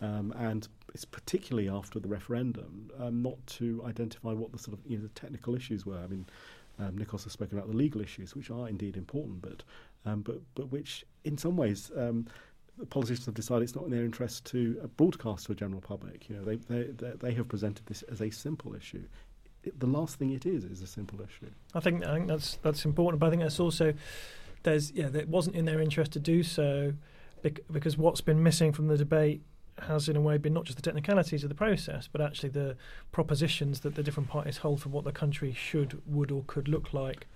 Um, 0.00 0.34
and 0.36 0.66
it's 0.92 1.04
particularly 1.04 1.68
after 1.68 2.00
the 2.00 2.08
referendum, 2.08 2.90
um, 2.98 3.22
not 3.22 3.36
to 3.58 3.84
identify 3.86 4.32
what 4.32 4.50
the 4.50 4.58
sort 4.58 4.76
of 4.76 4.84
you 4.84 4.96
know 4.96 5.04
the 5.04 5.10
technical 5.10 5.54
issues 5.54 5.86
were. 5.86 5.98
I 5.98 6.08
mean, 6.08 6.26
um, 6.80 6.98
Nikos 6.98 7.24
has 7.24 7.32
spoken 7.32 7.56
about 7.56 7.70
the 7.70 7.76
legal 7.76 8.00
issues, 8.00 8.34
which 8.34 8.50
are 8.50 8.68
indeed 8.68 8.96
important, 8.96 9.42
but 9.42 9.62
um, 10.04 10.22
but 10.22 10.40
but 10.54 10.72
which 10.72 11.04
in 11.24 11.38
some 11.38 11.56
ways 11.56 11.90
um, 11.96 12.26
politicians 12.90 13.26
have 13.26 13.34
decided 13.34 13.62
it's 13.64 13.74
not 13.74 13.84
in 13.84 13.90
their 13.90 14.04
interest 14.04 14.44
to 14.46 14.80
uh, 14.82 14.86
broadcast 14.88 15.46
to 15.46 15.52
a 15.52 15.54
general 15.54 15.80
public. 15.80 16.28
You 16.28 16.36
know, 16.36 16.44
they, 16.44 16.56
they, 16.56 16.82
they, 16.84 17.12
they 17.18 17.34
have 17.34 17.48
presented 17.48 17.86
this 17.86 18.02
as 18.02 18.20
a 18.20 18.30
simple 18.30 18.74
issue. 18.74 19.04
It, 19.62 19.78
the 19.78 19.86
last 19.86 20.18
thing 20.18 20.30
it 20.30 20.46
is 20.46 20.64
is 20.64 20.82
a 20.82 20.86
simple 20.86 21.20
issue. 21.20 21.50
I 21.74 21.80
think 21.80 22.04
I 22.04 22.14
think 22.14 22.28
that's 22.28 22.58
that's 22.62 22.84
important, 22.84 23.20
but 23.20 23.26
I 23.26 23.30
think 23.30 23.42
that's 23.42 23.60
also 23.60 23.94
there's 24.64 24.90
yeah, 24.92 25.08
it 25.14 25.28
wasn't 25.28 25.56
in 25.56 25.64
their 25.64 25.80
interest 25.80 26.12
to 26.12 26.20
do 26.20 26.42
so 26.42 26.94
bec- 27.42 27.60
because 27.70 27.96
what's 27.96 28.20
been 28.20 28.42
missing 28.42 28.72
from 28.72 28.88
the 28.88 28.96
debate 28.96 29.42
has 29.78 30.08
in 30.08 30.16
a 30.16 30.20
way 30.20 30.36
been 30.36 30.52
not 30.52 30.64
just 30.64 30.76
the 30.76 30.82
technicalities 30.82 31.42
of 31.42 31.48
the 31.48 31.54
process, 31.54 32.08
but 32.10 32.20
actually 32.20 32.50
the 32.50 32.76
propositions 33.10 33.80
that 33.80 33.94
the 33.94 34.02
different 34.02 34.28
parties 34.28 34.58
hold 34.58 34.82
for 34.82 34.88
what 34.90 35.04
the 35.04 35.12
country 35.12 35.52
should, 35.52 36.00
would, 36.06 36.30
or 36.30 36.44
could 36.46 36.68
look 36.68 36.92
like 36.92 37.26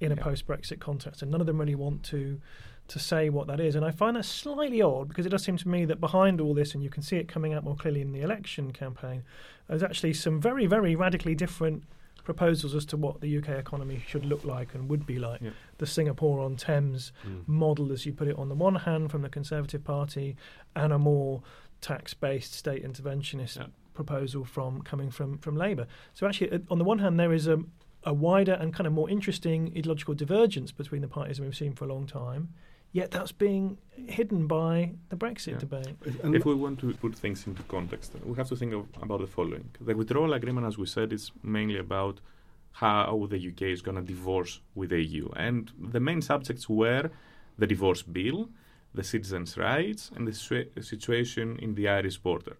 in 0.00 0.10
a 0.10 0.16
yeah. 0.16 0.22
post-Brexit 0.22 0.80
context, 0.80 1.22
and 1.22 1.30
none 1.30 1.40
of 1.40 1.46
them 1.46 1.58
really 1.58 1.74
want 1.74 2.02
to 2.02 2.40
to 2.88 2.98
say 2.98 3.28
what 3.28 3.46
that 3.46 3.60
is. 3.60 3.74
And 3.74 3.84
I 3.84 3.90
find 3.90 4.16
that 4.16 4.24
slightly 4.24 4.82
odd 4.82 5.08
because 5.08 5.26
it 5.26 5.30
does 5.30 5.42
seem 5.42 5.56
to 5.58 5.68
me 5.68 5.84
that 5.86 6.00
behind 6.00 6.40
all 6.40 6.54
this, 6.54 6.74
and 6.74 6.82
you 6.82 6.90
can 6.90 7.02
see 7.02 7.16
it 7.16 7.28
coming 7.28 7.54
out 7.54 7.64
more 7.64 7.76
clearly 7.76 8.02
in 8.02 8.12
the 8.12 8.20
election 8.20 8.72
campaign, 8.72 9.22
there's 9.68 9.82
actually 9.82 10.12
some 10.14 10.40
very, 10.40 10.66
very 10.66 10.94
radically 10.94 11.34
different 11.34 11.84
proposals 12.24 12.74
as 12.74 12.86
to 12.86 12.96
what 12.96 13.20
the 13.20 13.38
UK 13.38 13.50
economy 13.50 14.02
should 14.06 14.24
look 14.24 14.44
like 14.44 14.74
and 14.74 14.88
would 14.88 15.06
be 15.06 15.18
like. 15.18 15.40
The 15.78 15.86
Singapore 15.86 16.40
on 16.40 16.56
Thames 16.56 17.12
mm. 17.26 17.46
model, 17.46 17.92
as 17.92 18.06
you 18.06 18.12
put 18.12 18.28
it, 18.28 18.38
on 18.38 18.48
the 18.48 18.54
one 18.54 18.76
hand 18.76 19.10
from 19.10 19.22
the 19.22 19.28
Conservative 19.28 19.84
Party, 19.84 20.36
and 20.74 20.92
a 20.92 20.98
more 20.98 21.42
tax-based 21.80 22.54
state 22.54 22.84
interventionist 22.84 23.68
proposal 23.92 24.44
from 24.44 24.82
coming 24.82 25.10
from 25.10 25.38
from 25.38 25.56
Labour. 25.56 25.86
So 26.14 26.26
actually, 26.26 26.60
on 26.70 26.78
the 26.78 26.84
one 26.84 26.98
hand, 26.98 27.20
there 27.20 27.32
is 27.32 27.46
a 27.46 27.58
a 28.06 28.12
wider 28.12 28.52
and 28.52 28.72
kind 28.74 28.86
of 28.86 28.92
more 28.92 29.08
interesting 29.08 29.72
ideological 29.76 30.14
divergence 30.14 30.72
between 30.72 31.02
the 31.02 31.08
parties 31.08 31.38
than 31.38 31.46
we've 31.46 31.56
seen 31.56 31.72
for 31.72 31.84
a 31.84 31.88
long 31.88 32.06
time. 32.06 32.50
Yet 32.94 33.10
that's 33.10 33.32
being 33.32 33.76
hidden 34.18 34.46
by 34.46 34.74
the 35.10 35.16
Brexit 35.16 35.52
Yeah. 35.54 35.58
debate. 35.66 35.96
And 36.22 36.34
if 36.38 36.44
we 36.50 36.54
want 36.54 36.78
to 36.80 36.86
put 37.04 37.12
things 37.24 37.46
into 37.48 37.62
context, 37.64 38.12
we 38.24 38.34
have 38.36 38.48
to 38.52 38.56
think 38.56 38.72
of, 38.72 38.86
about 39.02 39.20
the 39.20 39.26
following. 39.26 39.68
The 39.88 39.94
withdrawal 40.00 40.32
agreement, 40.32 40.64
as 40.70 40.78
we 40.78 40.86
said, 40.86 41.12
is 41.12 41.32
mainly 41.42 41.78
about 41.88 42.20
how 42.82 43.26
the 43.32 43.38
UK 43.50 43.62
is 43.76 43.82
going 43.82 43.96
to 43.96 44.06
divorce 44.14 44.60
with 44.78 44.90
the 44.90 45.00
EU. 45.02 45.28
And 45.46 45.72
the 45.94 46.00
main 46.08 46.22
subjects 46.22 46.68
were 46.68 47.10
the 47.58 47.66
divorce 47.66 48.02
bill, 48.02 48.48
the 48.94 49.02
citizens' 49.04 49.56
rights, 49.58 50.10
and 50.14 50.22
the 50.28 50.32
situa- 50.32 50.70
situation 50.92 51.46
in 51.64 51.74
the 51.74 51.88
Irish 51.88 52.18
border. 52.18 52.56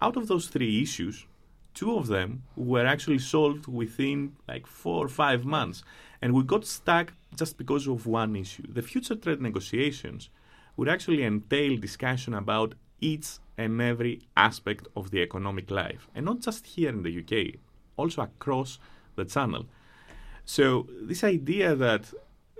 out 0.00 0.16
of 0.16 0.28
those 0.28 0.46
three 0.54 0.80
issues, 0.86 1.26
two 1.74 1.90
of 2.00 2.06
them 2.06 2.30
were 2.54 2.86
actually 2.94 3.18
solved 3.18 3.66
within 3.66 4.18
like 4.46 4.64
four 4.82 5.04
or 5.06 5.08
five 5.08 5.44
months. 5.44 5.82
And 6.22 6.28
we 6.34 6.42
got 6.44 6.64
stuck 6.64 7.14
just 7.36 7.56
because 7.58 7.86
of 7.86 8.06
one 8.06 8.36
issue. 8.36 8.64
The 8.68 8.82
future 8.82 9.14
trade 9.14 9.40
negotiations 9.40 10.30
would 10.76 10.88
actually 10.88 11.22
entail 11.24 11.76
discussion 11.76 12.34
about 12.34 12.74
each 13.00 13.38
and 13.56 13.80
every 13.80 14.22
aspect 14.36 14.86
of 14.96 15.10
the 15.10 15.20
economic 15.22 15.70
life, 15.70 16.08
and 16.14 16.24
not 16.24 16.40
just 16.40 16.66
here 16.66 16.90
in 16.90 17.02
the 17.02 17.18
UK, 17.20 17.60
also 17.96 18.22
across 18.22 18.78
the 19.16 19.24
channel. 19.24 19.66
So, 20.44 20.86
this 21.02 21.24
idea 21.24 21.74
that 21.74 22.12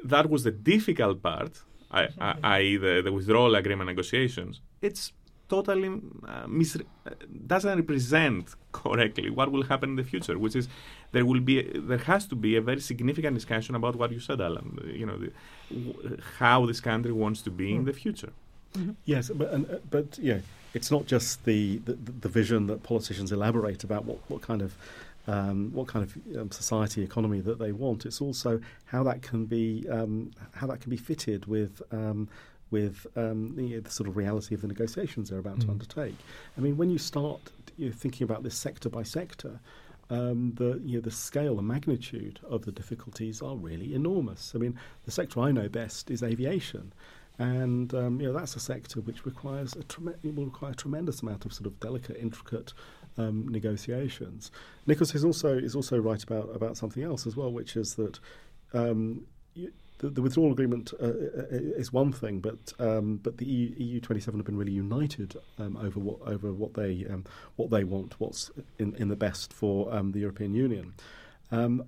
that 0.04 0.28
was 0.28 0.44
the 0.44 0.50
difficult 0.50 1.22
part, 1.22 1.62
i.e., 1.90 2.76
the, 2.76 3.00
the 3.02 3.12
withdrawal 3.12 3.54
agreement 3.54 3.88
negotiations, 3.88 4.60
it's 4.82 5.12
totally 5.48 5.88
uh, 6.26 6.46
mis- 6.46 6.76
uh, 6.76 7.10
doesn't 7.46 7.76
represent 7.76 8.54
correctly 8.72 9.30
what 9.30 9.50
will 9.50 9.64
happen 9.64 9.90
in 9.90 9.96
the 9.96 10.04
future, 10.04 10.38
which 10.38 10.56
is 10.56 10.68
there 11.12 11.24
will 11.24 11.40
be 11.40 11.62
there 11.62 11.98
has 11.98 12.26
to 12.26 12.36
be 12.36 12.56
a 12.56 12.60
very 12.60 12.80
significant 12.80 13.34
discussion 13.34 13.74
about 13.74 13.96
what 13.96 14.12
you 14.12 14.20
said, 14.20 14.40
Alan. 14.40 14.78
You 14.92 15.06
know, 15.06 15.18
the, 15.18 15.32
w- 15.70 16.18
how 16.38 16.66
this 16.66 16.80
country 16.80 17.12
wants 17.12 17.42
to 17.42 17.50
be 17.50 17.72
mm. 17.72 17.76
in 17.76 17.84
the 17.84 17.92
future. 17.92 18.32
Mm-hmm. 18.74 18.92
Yes, 19.04 19.30
but 19.30 19.50
and, 19.52 19.70
uh, 19.70 19.76
but 19.90 20.18
yeah, 20.18 20.40
it's 20.74 20.90
not 20.90 21.06
just 21.06 21.44
the, 21.44 21.78
the, 21.78 21.94
the 21.94 22.28
vision 22.28 22.66
that 22.66 22.82
politicians 22.82 23.32
elaborate 23.32 23.82
about 23.84 24.04
what, 24.04 24.18
what 24.28 24.42
kind 24.42 24.62
of 24.62 24.74
um, 25.26 25.70
what 25.72 25.86
kind 25.88 26.04
of 26.04 26.36
um, 26.38 26.50
society 26.50 27.02
economy 27.02 27.40
that 27.40 27.58
they 27.58 27.72
want. 27.72 28.06
It's 28.06 28.20
also 28.20 28.60
how 28.86 29.02
that 29.04 29.22
can 29.22 29.44
be 29.44 29.86
um, 29.90 30.32
how 30.52 30.66
that 30.66 30.80
can 30.80 30.90
be 30.90 30.96
fitted 30.96 31.46
with 31.46 31.82
um, 31.92 32.28
with 32.70 33.06
um, 33.16 33.54
the, 33.56 33.80
the, 33.80 33.90
sort 33.90 34.08
of 34.08 34.16
reality 34.16 34.54
of 34.54 34.60
the 34.60 34.68
negotiations 34.68 35.30
they're 35.30 35.38
about 35.38 35.58
mm. 35.58 35.66
to 35.66 35.70
undertake. 35.70 36.16
I 36.56 36.60
mean, 36.60 36.76
when 36.76 36.90
you 36.90 36.98
start 36.98 37.40
you 37.76 37.86
know, 37.86 37.92
thinking 37.92 38.24
about 38.24 38.42
this 38.42 38.56
sector 38.56 38.88
by 38.88 39.02
sector, 39.02 39.60
um, 40.10 40.52
the 40.56 40.80
you 40.84 40.98
know, 40.98 41.02
the 41.02 41.10
scale, 41.10 41.56
the 41.56 41.62
magnitude 41.62 42.40
of 42.48 42.64
the 42.64 42.72
difficulties 42.72 43.42
are 43.42 43.56
really 43.56 43.94
enormous. 43.94 44.52
I 44.54 44.58
mean, 44.58 44.78
the 45.04 45.10
sector 45.10 45.40
I 45.40 45.52
know 45.52 45.68
best 45.68 46.10
is 46.10 46.22
aviation. 46.22 46.92
And 47.40 47.94
um, 47.94 48.20
you 48.20 48.26
know 48.26 48.32
that's 48.32 48.56
a 48.56 48.60
sector 48.60 49.00
which 49.00 49.24
requires 49.24 49.76
a 49.76 49.84
trem- 49.84 50.16
will 50.24 50.46
require 50.46 50.72
a 50.72 50.74
tremendous 50.74 51.22
amount 51.22 51.44
of 51.44 51.52
sort 51.52 51.66
of 51.66 51.78
delicate, 51.78 52.16
intricate 52.16 52.72
um, 53.16 53.46
negotiations. 53.48 54.50
Nicholas 54.86 55.14
is 55.14 55.24
also 55.24 55.56
is 55.56 55.76
also 55.76 55.98
right 55.98 56.22
about 56.22 56.54
about 56.54 56.76
something 56.76 57.04
else 57.04 57.28
as 57.28 57.36
well, 57.36 57.52
which 57.52 57.76
is 57.76 57.94
that 57.94 58.18
um, 58.74 59.24
you, 59.54 59.72
the, 59.98 60.10
the, 60.10 60.22
withdrawal 60.22 60.52
agreement 60.52 60.92
uh, 61.00 61.06
uh, 61.06 61.10
is 61.50 61.92
one 61.92 62.12
thing, 62.12 62.40
but 62.40 62.72
um, 62.78 63.16
but 63.22 63.38
the 63.38 63.44
EU, 63.44 63.74
EU 63.76 64.00
27 64.00 64.38
have 64.38 64.46
been 64.46 64.56
really 64.56 64.72
united 64.72 65.36
um, 65.58 65.76
over 65.76 65.98
what 65.98 66.20
over 66.26 66.52
what 66.52 66.74
they 66.74 67.06
um, 67.10 67.24
what 67.56 67.70
they 67.70 67.84
want, 67.84 68.18
what's 68.18 68.50
in, 68.78 68.94
in 68.96 69.08
the 69.08 69.16
best 69.16 69.52
for 69.52 69.92
um, 69.92 70.12
the 70.12 70.20
European 70.20 70.54
Union. 70.54 70.94
Um, 71.50 71.84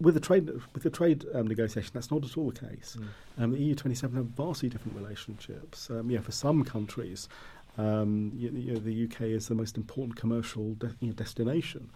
with 0.00 0.14
the 0.14 0.20
trade 0.20 0.50
with 0.72 0.82
the 0.82 0.90
trade 0.90 1.24
um, 1.34 1.46
negotiation, 1.46 1.90
that's 1.94 2.10
not 2.10 2.24
at 2.24 2.36
all 2.36 2.50
the 2.50 2.66
case. 2.66 2.96
Mm. 3.38 3.52
the 3.52 3.58
EU 3.58 3.74
27 3.74 4.16
have 4.16 4.26
vastly 4.26 4.68
different 4.68 4.96
relationships. 4.96 5.90
yeah, 6.06 6.20
for 6.20 6.32
some 6.32 6.64
countries, 6.64 7.28
um, 7.78 8.32
you, 8.34 8.50
you 8.50 8.74
know, 8.74 8.80
the 8.80 9.04
UK 9.04 9.22
is 9.22 9.48
the 9.48 9.54
most 9.54 9.76
important 9.76 10.16
commercial 10.16 10.74
de- 10.74 10.94
you 11.00 11.08
know, 11.08 11.14
destination. 11.14 11.90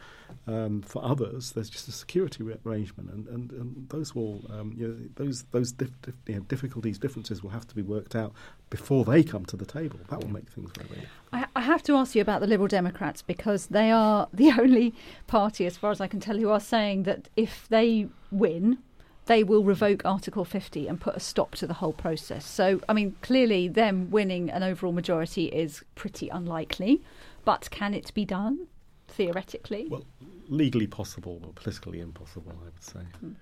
Um, 0.46 0.80
for 0.80 1.04
others, 1.04 1.52
there's 1.52 1.68
just 1.68 1.86
a 1.86 1.92
security 1.92 2.42
re- 2.42 2.56
arrangement, 2.64 3.10
and, 3.10 3.26
and, 3.28 3.52
and 3.52 3.88
those 3.90 4.14
will 4.14 4.42
um, 4.50 4.72
you 4.76 4.88
know, 4.88 4.96
those 5.16 5.44
those 5.50 5.72
dif- 5.72 5.90
dif- 6.02 6.48
difficulties, 6.48 6.98
differences 6.98 7.42
will 7.42 7.50
have 7.50 7.66
to 7.68 7.74
be 7.74 7.82
worked 7.82 8.16
out 8.16 8.32
before 8.70 9.04
they 9.04 9.22
come 9.22 9.44
to 9.46 9.56
the 9.56 9.66
table. 9.66 9.98
That 10.08 10.22
will 10.22 10.32
make 10.32 10.48
things 10.48 10.70
very. 10.78 11.06
I, 11.32 11.46
I 11.54 11.60
have 11.60 11.82
to 11.84 11.96
ask 11.96 12.14
you 12.14 12.22
about 12.22 12.40
the 12.40 12.46
Liberal 12.46 12.68
Democrats 12.68 13.20
because 13.20 13.66
they 13.66 13.90
are 13.90 14.28
the 14.32 14.52
only 14.52 14.94
party, 15.26 15.66
as 15.66 15.76
far 15.76 15.90
as 15.90 16.00
I 16.00 16.06
can 16.06 16.20
tell, 16.20 16.38
who 16.38 16.50
are 16.50 16.60
saying 16.60 17.02
that 17.02 17.28
if 17.36 17.66
they 17.68 18.08
win, 18.30 18.78
they 19.26 19.42
will 19.42 19.64
revoke 19.64 20.04
Article 20.04 20.44
50 20.44 20.86
and 20.86 21.00
put 21.00 21.16
a 21.16 21.20
stop 21.20 21.54
to 21.56 21.66
the 21.66 21.74
whole 21.74 21.92
process. 21.92 22.46
So, 22.46 22.80
I 22.88 22.92
mean, 22.92 23.16
clearly, 23.22 23.68
them 23.68 24.10
winning 24.10 24.50
an 24.50 24.62
overall 24.62 24.92
majority 24.92 25.46
is 25.46 25.84
pretty 25.94 26.28
unlikely, 26.28 27.02
but 27.44 27.68
can 27.70 27.92
it 27.92 28.14
be 28.14 28.24
done 28.24 28.68
theoretically? 29.08 29.88
Well, 29.90 30.04
legally 30.48 30.86
possible, 30.86 31.40
but 31.40 31.56
politically 31.56 32.00
impossible, 32.00 32.52
I 32.60 32.64
would 32.64 32.82
say. 32.82 33.00
Hmm. 33.20 33.32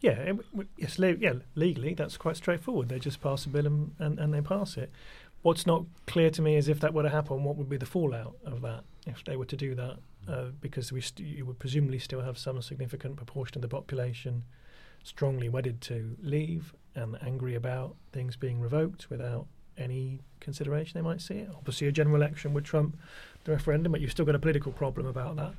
Yeah, 0.00 0.32
yes, 0.78 0.98
le- 0.98 1.16
yeah, 1.16 1.34
legally 1.54 1.92
that's 1.92 2.16
quite 2.16 2.36
straightforward. 2.36 2.88
They 2.88 2.98
just 2.98 3.20
pass 3.20 3.44
a 3.44 3.50
bill 3.50 3.66
and, 3.66 3.94
and, 3.98 4.18
and 4.18 4.32
they 4.32 4.40
pass 4.40 4.76
it. 4.76 4.90
What's 5.42 5.66
not 5.66 5.84
clear 6.06 6.30
to 6.30 6.42
me 6.42 6.56
is 6.56 6.68
if 6.68 6.80
that 6.80 6.94
were 6.94 7.02
to 7.02 7.10
happen, 7.10 7.44
what 7.44 7.56
would 7.56 7.68
be 7.68 7.76
the 7.76 7.86
fallout 7.86 8.36
of 8.44 8.60
that 8.62 8.84
if 9.06 9.24
they 9.24 9.36
were 9.36 9.46
to 9.46 9.56
do 9.56 9.74
that? 9.74 9.96
Uh, 10.28 10.44
because 10.60 10.92
we 10.92 11.00
st- 11.00 11.26
you 11.26 11.46
would 11.46 11.58
presumably 11.58 11.98
still 11.98 12.20
have 12.20 12.36
some 12.38 12.60
significant 12.60 13.16
proportion 13.16 13.56
of 13.58 13.62
the 13.62 13.68
population 13.68 14.44
strongly 15.02 15.48
wedded 15.48 15.80
to 15.82 16.16
leave 16.22 16.74
and 16.94 17.16
angry 17.22 17.54
about 17.54 17.96
things 18.12 18.36
being 18.36 18.60
revoked 18.60 19.10
without 19.10 19.46
any 19.78 20.20
consideration 20.40 20.98
they 20.98 21.08
might 21.08 21.20
see 21.20 21.34
it. 21.34 21.48
Obviously, 21.56 21.86
a 21.86 21.92
general 21.92 22.16
election 22.16 22.52
would 22.54 22.64
trump 22.64 22.96
the 23.44 23.52
referendum, 23.52 23.92
but 23.92 24.00
you've 24.00 24.10
still 24.10 24.24
got 24.24 24.34
a 24.34 24.38
political 24.38 24.72
problem 24.72 25.06
about 25.06 25.36
that 25.36 25.54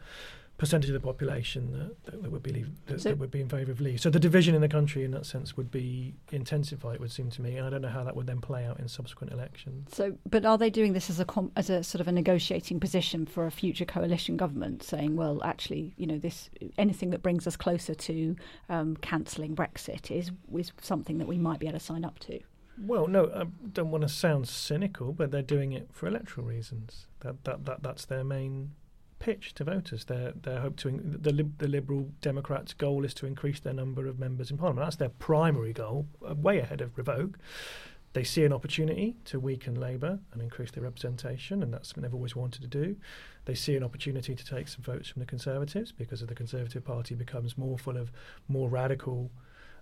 percentage 0.62 0.92
of 0.92 0.94
the 0.94 1.00
population 1.00 1.72
that, 2.06 2.22
that 2.22 2.32
would 2.32 2.44
be 2.44 2.64
that, 2.86 3.02
so 3.02 3.10
that, 3.10 3.18
would 3.18 3.32
be 3.32 3.42
in 3.42 3.50
favour 3.50 3.72
of 3.72 3.82
leave. 3.82 4.00
So 4.00 4.12
the 4.12 4.20
division 4.20 4.54
in 4.54 4.62
the 4.62 4.70
country, 4.70 5.04
in 5.04 5.10
that 5.10 5.26
sense, 5.26 5.58
would 5.58 5.72
be 5.72 6.14
intensified. 6.32 6.94
It 6.94 7.02
would 7.02 7.12
seem 7.12 7.32
to 7.32 7.42
me, 7.42 7.58
and 7.58 7.66
I 7.66 7.72
don't 7.72 7.82
know 7.82 7.90
how 7.90 8.04
that 8.04 8.16
would 8.16 8.28
then 8.28 8.42
play 8.42 8.64
out 8.64 8.80
in 8.80 8.88
subsequent 8.88 9.34
elections. 9.34 9.90
So, 9.92 10.16
but 10.30 10.46
are 10.46 10.60
they 10.60 10.70
doing 10.70 10.94
this 10.94 11.10
as 11.10 11.20
a 11.20 11.26
com- 11.26 11.52
as 11.56 11.72
a 11.72 11.84
sort 11.84 12.00
of 12.00 12.08
a 12.08 12.12
negotiating 12.12 12.80
position 12.80 13.26
for 13.26 13.48
a 13.48 13.52
future 13.52 13.86
coalition 13.86 14.38
government, 14.38 14.84
saying, 14.84 15.16
well, 15.16 15.42
actually, 15.44 15.96
you 15.98 16.06
know, 16.06 16.20
this 16.20 16.52
anything 16.78 17.10
that 17.10 17.24
brings 17.24 17.48
us 17.48 17.58
closer 17.58 17.96
to 17.96 18.36
um, 18.70 18.96
cancelling 18.98 19.56
Brexit 19.56 20.12
is 20.12 20.30
is 20.56 20.72
something 20.80 21.18
that 21.18 21.28
we 21.28 21.40
might 21.40 21.58
be 21.58 21.66
able 21.66 21.80
to 21.80 21.84
sign 21.84 22.06
up 22.06 22.20
to. 22.20 22.40
Well, 22.78 23.08
no, 23.08 23.32
I 23.36 23.46
don't 23.74 23.90
want 23.90 24.04
to 24.04 24.10
sound 24.10 24.48
cynical, 24.48 25.12
but 25.12 25.32
they're 25.32 25.42
doing 25.42 25.72
it 25.72 25.90
for 25.92 26.06
electoral 26.06 26.46
reasons. 26.46 27.08
That 27.22 27.44
that, 27.46 27.66
that 27.66 27.82
that's 27.82 28.06
their 28.06 28.24
main 28.24 28.74
pitch 29.22 29.54
to 29.54 29.64
voters. 29.64 30.06
Their 30.06 30.32
their 30.32 30.60
hope 30.60 30.76
to 30.78 30.90
the 30.92 31.48
the 31.58 31.68
Liberal 31.68 32.10
Democrats' 32.22 32.74
goal 32.74 33.06
is 33.06 33.14
to 33.16 33.26
increase 33.28 33.60
their 33.60 33.74
number 33.74 34.08
of 34.08 34.20
members 34.20 34.52
in 34.52 34.58
Parliament. 34.58 34.86
That's 34.86 34.98
their 34.98 35.10
primary 35.10 35.74
goal, 35.74 36.08
uh, 36.28 36.34
way 36.36 36.60
ahead 36.60 36.82
of 36.82 36.98
revoke. 36.98 37.38
They 38.14 38.24
see 38.26 38.44
an 38.44 38.52
opportunity 38.52 39.16
to 39.26 39.40
weaken 39.40 39.76
Labour 39.76 40.20
and 40.34 40.42
increase 40.42 40.72
their 40.72 40.84
representation, 40.84 41.64
and 41.64 41.74
that's 41.74 41.90
something 41.90 42.02
they've 42.04 42.14
always 42.14 42.36
wanted 42.36 42.62
to 42.62 42.68
do. 42.68 42.98
They 43.46 43.56
see 43.56 43.78
an 43.78 43.84
opportunity 43.84 44.36
to 44.36 44.46
take 44.46 44.68
some 44.68 44.84
votes 44.84 45.08
from 45.08 45.22
the 45.22 45.26
Conservatives 45.26 45.94
because 45.94 46.22
of 46.22 46.28
the 46.28 46.36
Conservative 46.36 46.84
Party 46.84 47.16
becomes 47.16 47.58
more 47.58 47.78
full 47.78 47.96
of 47.96 48.12
more 48.50 48.68
radical 48.70 49.32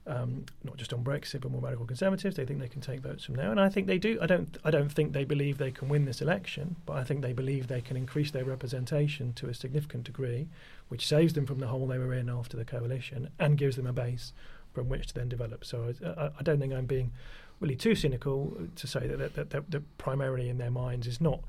um, 0.09 0.45
not 0.63 0.75
just 0.77 0.91
on 0.91 1.03
Brexit, 1.03 1.41
but 1.41 1.51
more 1.51 1.61
radical 1.61 1.85
conservatives. 1.85 2.35
They 2.35 2.45
think 2.45 2.59
they 2.59 2.67
can 2.67 2.81
take 2.81 3.01
votes 3.01 3.23
from 3.23 3.35
there, 3.35 3.51
and 3.51 3.59
I 3.59 3.69
think 3.69 3.87
they 3.87 3.99
do. 3.99 4.17
I 4.21 4.25
don't. 4.25 4.57
I 4.65 4.71
don't 4.71 4.91
think 4.91 5.13
they 5.13 5.23
believe 5.23 5.57
they 5.57 5.71
can 5.71 5.87
win 5.87 6.05
this 6.05 6.21
election, 6.21 6.75
but 6.85 6.97
I 6.97 7.03
think 7.03 7.21
they 7.21 7.33
believe 7.33 7.67
they 7.67 7.81
can 7.81 7.95
increase 7.95 8.31
their 8.31 8.43
representation 8.43 9.33
to 9.33 9.47
a 9.47 9.53
significant 9.53 10.05
degree, 10.05 10.47
which 10.87 11.07
saves 11.07 11.33
them 11.33 11.45
from 11.45 11.59
the 11.59 11.67
hole 11.67 11.87
they 11.87 11.99
were 11.99 12.13
in 12.13 12.29
after 12.29 12.57
the 12.57 12.65
coalition 12.65 13.29
and 13.39 13.57
gives 13.57 13.75
them 13.75 13.87
a 13.87 13.93
base 13.93 14.33
from 14.73 14.89
which 14.89 15.07
to 15.07 15.13
then 15.13 15.29
develop. 15.29 15.63
So 15.63 15.93
I, 16.03 16.29
I, 16.39 16.43
don't 16.43 16.59
think 16.59 16.73
I'm 16.73 16.85
being 16.85 17.11
really 17.59 17.75
too 17.75 17.95
cynical 17.95 18.55
to 18.75 18.87
say 18.87 19.07
that, 19.07 19.35
that, 19.35 19.49
that, 19.49 19.71
that 19.71 19.97
primarily 19.97 20.47
in 20.47 20.57
their 20.57 20.71
minds 20.71 21.07
is 21.07 21.19
not 21.19 21.41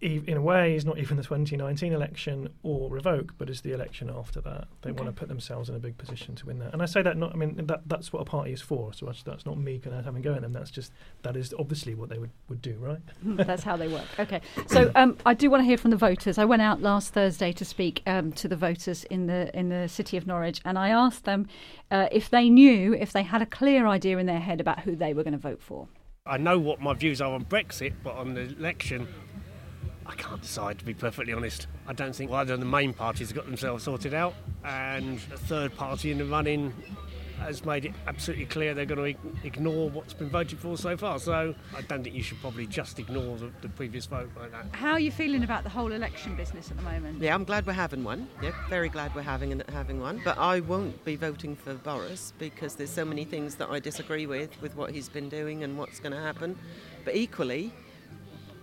in 0.00 0.36
a 0.36 0.40
way, 0.40 0.76
is 0.76 0.84
not 0.84 0.98
even 0.98 1.16
the 1.16 1.24
2019 1.24 1.92
election 1.92 2.48
or 2.62 2.88
revoke, 2.88 3.34
but 3.36 3.50
is 3.50 3.62
the 3.62 3.72
election 3.72 4.08
after 4.08 4.40
that. 4.40 4.68
They 4.82 4.90
okay. 4.90 5.02
want 5.02 5.14
to 5.14 5.18
put 5.18 5.28
themselves 5.28 5.68
in 5.68 5.74
a 5.74 5.80
big 5.80 5.98
position 5.98 6.36
to 6.36 6.46
win 6.46 6.60
that. 6.60 6.72
And 6.72 6.80
I 6.80 6.86
say 6.86 7.02
that 7.02 7.16
not, 7.16 7.32
I 7.32 7.36
mean, 7.36 7.66
that 7.66 7.82
that's 7.86 8.12
what 8.12 8.20
a 8.20 8.24
party 8.24 8.52
is 8.52 8.62
for. 8.62 8.92
So 8.92 9.12
that's 9.24 9.44
not 9.44 9.58
me 9.58 9.80
kind 9.80 9.96
of 9.96 10.04
having 10.04 10.22
go 10.22 10.34
at 10.34 10.42
them. 10.42 10.52
That's 10.52 10.70
just, 10.70 10.92
that 11.22 11.36
is 11.36 11.52
obviously 11.58 11.94
what 11.94 12.10
they 12.10 12.18
would, 12.18 12.30
would 12.48 12.62
do, 12.62 12.76
right? 12.78 13.00
that's 13.24 13.64
how 13.64 13.76
they 13.76 13.88
work. 13.88 14.06
Okay. 14.18 14.40
So 14.68 14.92
um, 14.94 15.16
I 15.24 15.32
do 15.34 15.50
want 15.50 15.62
to 15.62 15.64
hear 15.64 15.78
from 15.78 15.90
the 15.90 15.96
voters. 15.96 16.36
I 16.36 16.44
went 16.44 16.60
out 16.62 16.82
last 16.82 17.14
Thursday 17.14 17.52
to 17.52 17.64
speak 17.64 18.02
um, 18.06 18.32
to 18.32 18.48
the 18.48 18.54
voters 18.54 19.04
in 19.04 19.26
the, 19.26 19.50
in 19.58 19.70
the 19.70 19.88
city 19.88 20.16
of 20.16 20.26
Norwich, 20.26 20.60
and 20.64 20.78
I 20.78 20.90
asked 20.90 21.24
them 21.24 21.48
uh, 21.90 22.08
if 22.12 22.28
they 22.28 22.50
knew, 22.50 22.94
if 22.94 23.12
they 23.12 23.22
had 23.22 23.40
a 23.40 23.46
clear 23.46 23.86
idea 23.86 24.18
in 24.18 24.26
their 24.26 24.40
head 24.40 24.60
about 24.60 24.80
who 24.80 24.94
they 24.94 25.14
were 25.14 25.22
going 25.22 25.32
to 25.32 25.38
vote 25.38 25.62
for. 25.62 25.88
I 26.28 26.36
know 26.36 26.58
what 26.58 26.80
my 26.80 26.92
views 26.92 27.22
are 27.22 27.32
on 27.32 27.46
Brexit, 27.46 27.94
but 28.02 28.14
on 28.14 28.34
the 28.34 28.42
election, 28.42 29.08
I 30.08 30.14
can't 30.14 30.40
decide, 30.40 30.78
to 30.78 30.84
be 30.84 30.94
perfectly 30.94 31.34
honest. 31.34 31.66
I 31.86 31.92
don't 31.92 32.16
think 32.16 32.30
either 32.30 32.54
of 32.54 32.60
the 32.60 32.66
main 32.66 32.94
parties 32.94 33.28
have 33.28 33.36
got 33.36 33.44
themselves 33.44 33.84
sorted 33.84 34.14
out, 34.14 34.34
and 34.64 35.20
a 35.32 35.36
third 35.36 35.76
party 35.76 36.10
in 36.10 36.18
the 36.18 36.24
running 36.24 36.72
has 37.40 37.64
made 37.64 37.84
it 37.84 37.92
absolutely 38.06 38.46
clear 38.46 38.74
they're 38.74 38.84
going 38.84 39.14
to 39.14 39.46
ignore 39.46 39.88
what's 39.90 40.12
been 40.12 40.28
voted 40.28 40.58
for 40.58 40.76
so 40.76 40.96
far. 40.96 41.18
So 41.18 41.54
I 41.76 41.82
don't 41.82 42.02
think 42.02 42.16
you 42.16 42.22
should 42.22 42.40
probably 42.40 42.66
just 42.66 42.98
ignore 42.98 43.36
the, 43.36 43.50
the, 43.62 43.68
previous 43.68 44.06
vote 44.06 44.30
like 44.38 44.50
that. 44.50 44.66
How 44.72 44.92
are 44.92 45.00
you 45.00 45.12
feeling 45.12 45.44
about 45.44 45.62
the 45.62 45.70
whole 45.70 45.92
election 45.92 46.34
business 46.34 46.70
at 46.70 46.76
the 46.76 46.82
moment? 46.82 47.22
Yeah, 47.22 47.34
I'm 47.34 47.44
glad 47.44 47.66
we're 47.66 47.74
having 47.74 48.02
one. 48.02 48.28
Yeah, 48.42 48.50
very 48.68 48.88
glad 48.88 49.14
we're 49.14 49.22
having 49.22 49.62
having 49.72 50.00
one. 50.00 50.20
But 50.24 50.38
I 50.38 50.60
won't 50.60 51.04
be 51.04 51.16
voting 51.16 51.54
for 51.54 51.74
Boris 51.74 52.32
because 52.38 52.74
there's 52.74 52.90
so 52.90 53.04
many 53.04 53.24
things 53.24 53.54
that 53.56 53.70
I 53.70 53.78
disagree 53.78 54.26
with 54.26 54.60
with 54.60 54.74
what 54.76 54.90
he's 54.90 55.08
been 55.08 55.28
doing 55.28 55.62
and 55.62 55.78
what's 55.78 56.00
going 56.00 56.12
to 56.12 56.20
happen. 56.20 56.58
But 57.04 57.14
equally, 57.14 57.72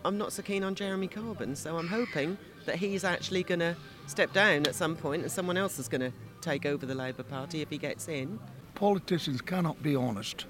I'm 0.05 0.19
not 0.19 0.31
so 0.31 0.43
keen 0.43 0.63
on 0.63 0.75
Jeremy 0.75 1.07
Corbyn, 1.07 1.57
so 1.57 1.79
I'm 1.79 1.87
hoping 1.87 2.37
that 2.65 2.75
he's 2.75 3.03
actually 3.03 3.41
going 3.41 3.61
to 3.61 3.75
step 4.05 4.31
down 4.33 4.67
at 4.67 4.75
some 4.75 4.95
point 4.95 5.23
and 5.23 5.31
someone 5.31 5.57
else 5.57 5.79
is 5.79 5.87
going 5.87 6.01
to 6.01 6.11
take 6.41 6.67
over 6.67 6.85
the 6.85 6.93
Labour 6.93 7.23
Party 7.23 7.63
if 7.63 7.71
he 7.71 7.79
gets 7.79 8.07
in. 8.07 8.39
Politicians 8.75 9.41
cannot 9.41 9.81
be 9.81 9.95
honest 9.95 10.45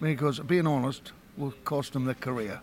because 0.00 0.40
being 0.40 0.66
honest 0.66 1.12
will 1.36 1.52
cost 1.64 1.92
them 1.92 2.06
their 2.06 2.14
career. 2.14 2.58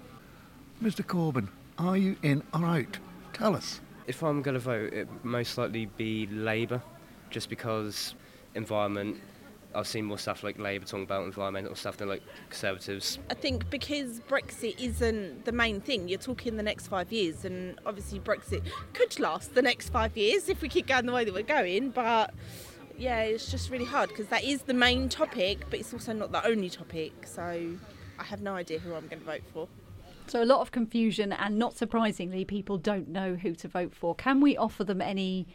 Mr 0.81 1.05
Corbyn, 1.05 1.49
are 1.77 1.97
you 1.97 2.15
in 2.23 2.41
or 2.51 2.65
out? 2.65 2.97
Tell 3.33 3.55
us. 3.55 3.79
If 4.07 4.23
I'm 4.23 4.41
going 4.41 4.55
to 4.55 4.59
vote, 4.59 4.91
it 4.91 5.07
most 5.23 5.59
likely 5.59 5.85
be 5.85 6.25
Labour, 6.25 6.81
just 7.29 7.47
because 7.47 8.15
environment. 8.55 9.21
I've 9.75 9.87
seen 9.87 10.05
more 10.05 10.17
stuff 10.17 10.43
like 10.43 10.59
Labour 10.59 10.85
talking 10.85 11.03
about 11.03 11.25
environmental 11.25 11.75
stuff 11.75 11.97
than 11.97 12.09
like 12.09 12.21
Conservatives. 12.49 13.19
I 13.29 13.33
think 13.33 13.69
because 13.69 14.19
Brexit 14.21 14.79
isn't 14.79 15.45
the 15.45 15.51
main 15.51 15.81
thing, 15.81 16.07
you're 16.07 16.19
talking 16.19 16.57
the 16.57 16.63
next 16.63 16.87
five 16.87 17.11
years, 17.11 17.45
and 17.45 17.79
obviously 17.85 18.19
Brexit 18.19 18.63
could 18.93 19.19
last 19.19 19.55
the 19.55 19.61
next 19.61 19.89
five 19.89 20.15
years 20.15 20.49
if 20.49 20.61
we 20.61 20.69
keep 20.69 20.87
going 20.87 21.05
the 21.05 21.13
way 21.13 21.25
that 21.25 21.33
we're 21.33 21.43
going, 21.43 21.89
but 21.89 22.33
yeah, 22.97 23.21
it's 23.21 23.49
just 23.49 23.69
really 23.71 23.85
hard 23.85 24.09
because 24.09 24.27
that 24.27 24.43
is 24.43 24.63
the 24.63 24.73
main 24.73 25.09
topic, 25.09 25.65
but 25.69 25.79
it's 25.79 25.93
also 25.93 26.13
not 26.13 26.31
the 26.31 26.45
only 26.45 26.69
topic, 26.69 27.25
so 27.25 27.41
I 28.19 28.23
have 28.23 28.41
no 28.41 28.53
idea 28.53 28.79
who 28.79 28.93
I'm 28.93 29.07
going 29.07 29.19
to 29.19 29.25
vote 29.25 29.43
for. 29.51 29.67
So 30.27 30.41
a 30.41 30.45
lot 30.45 30.61
of 30.61 30.71
confusion, 30.71 31.33
and 31.33 31.57
not 31.57 31.75
surprisingly, 31.75 32.45
people 32.45 32.77
don't 32.77 33.09
know 33.09 33.35
who 33.35 33.53
to 33.55 33.67
vote 33.67 33.93
for. 33.93 34.15
Can 34.15 34.39
we 34.39 34.55
offer 34.55 34.83
them 34.83 35.01
any 35.01 35.47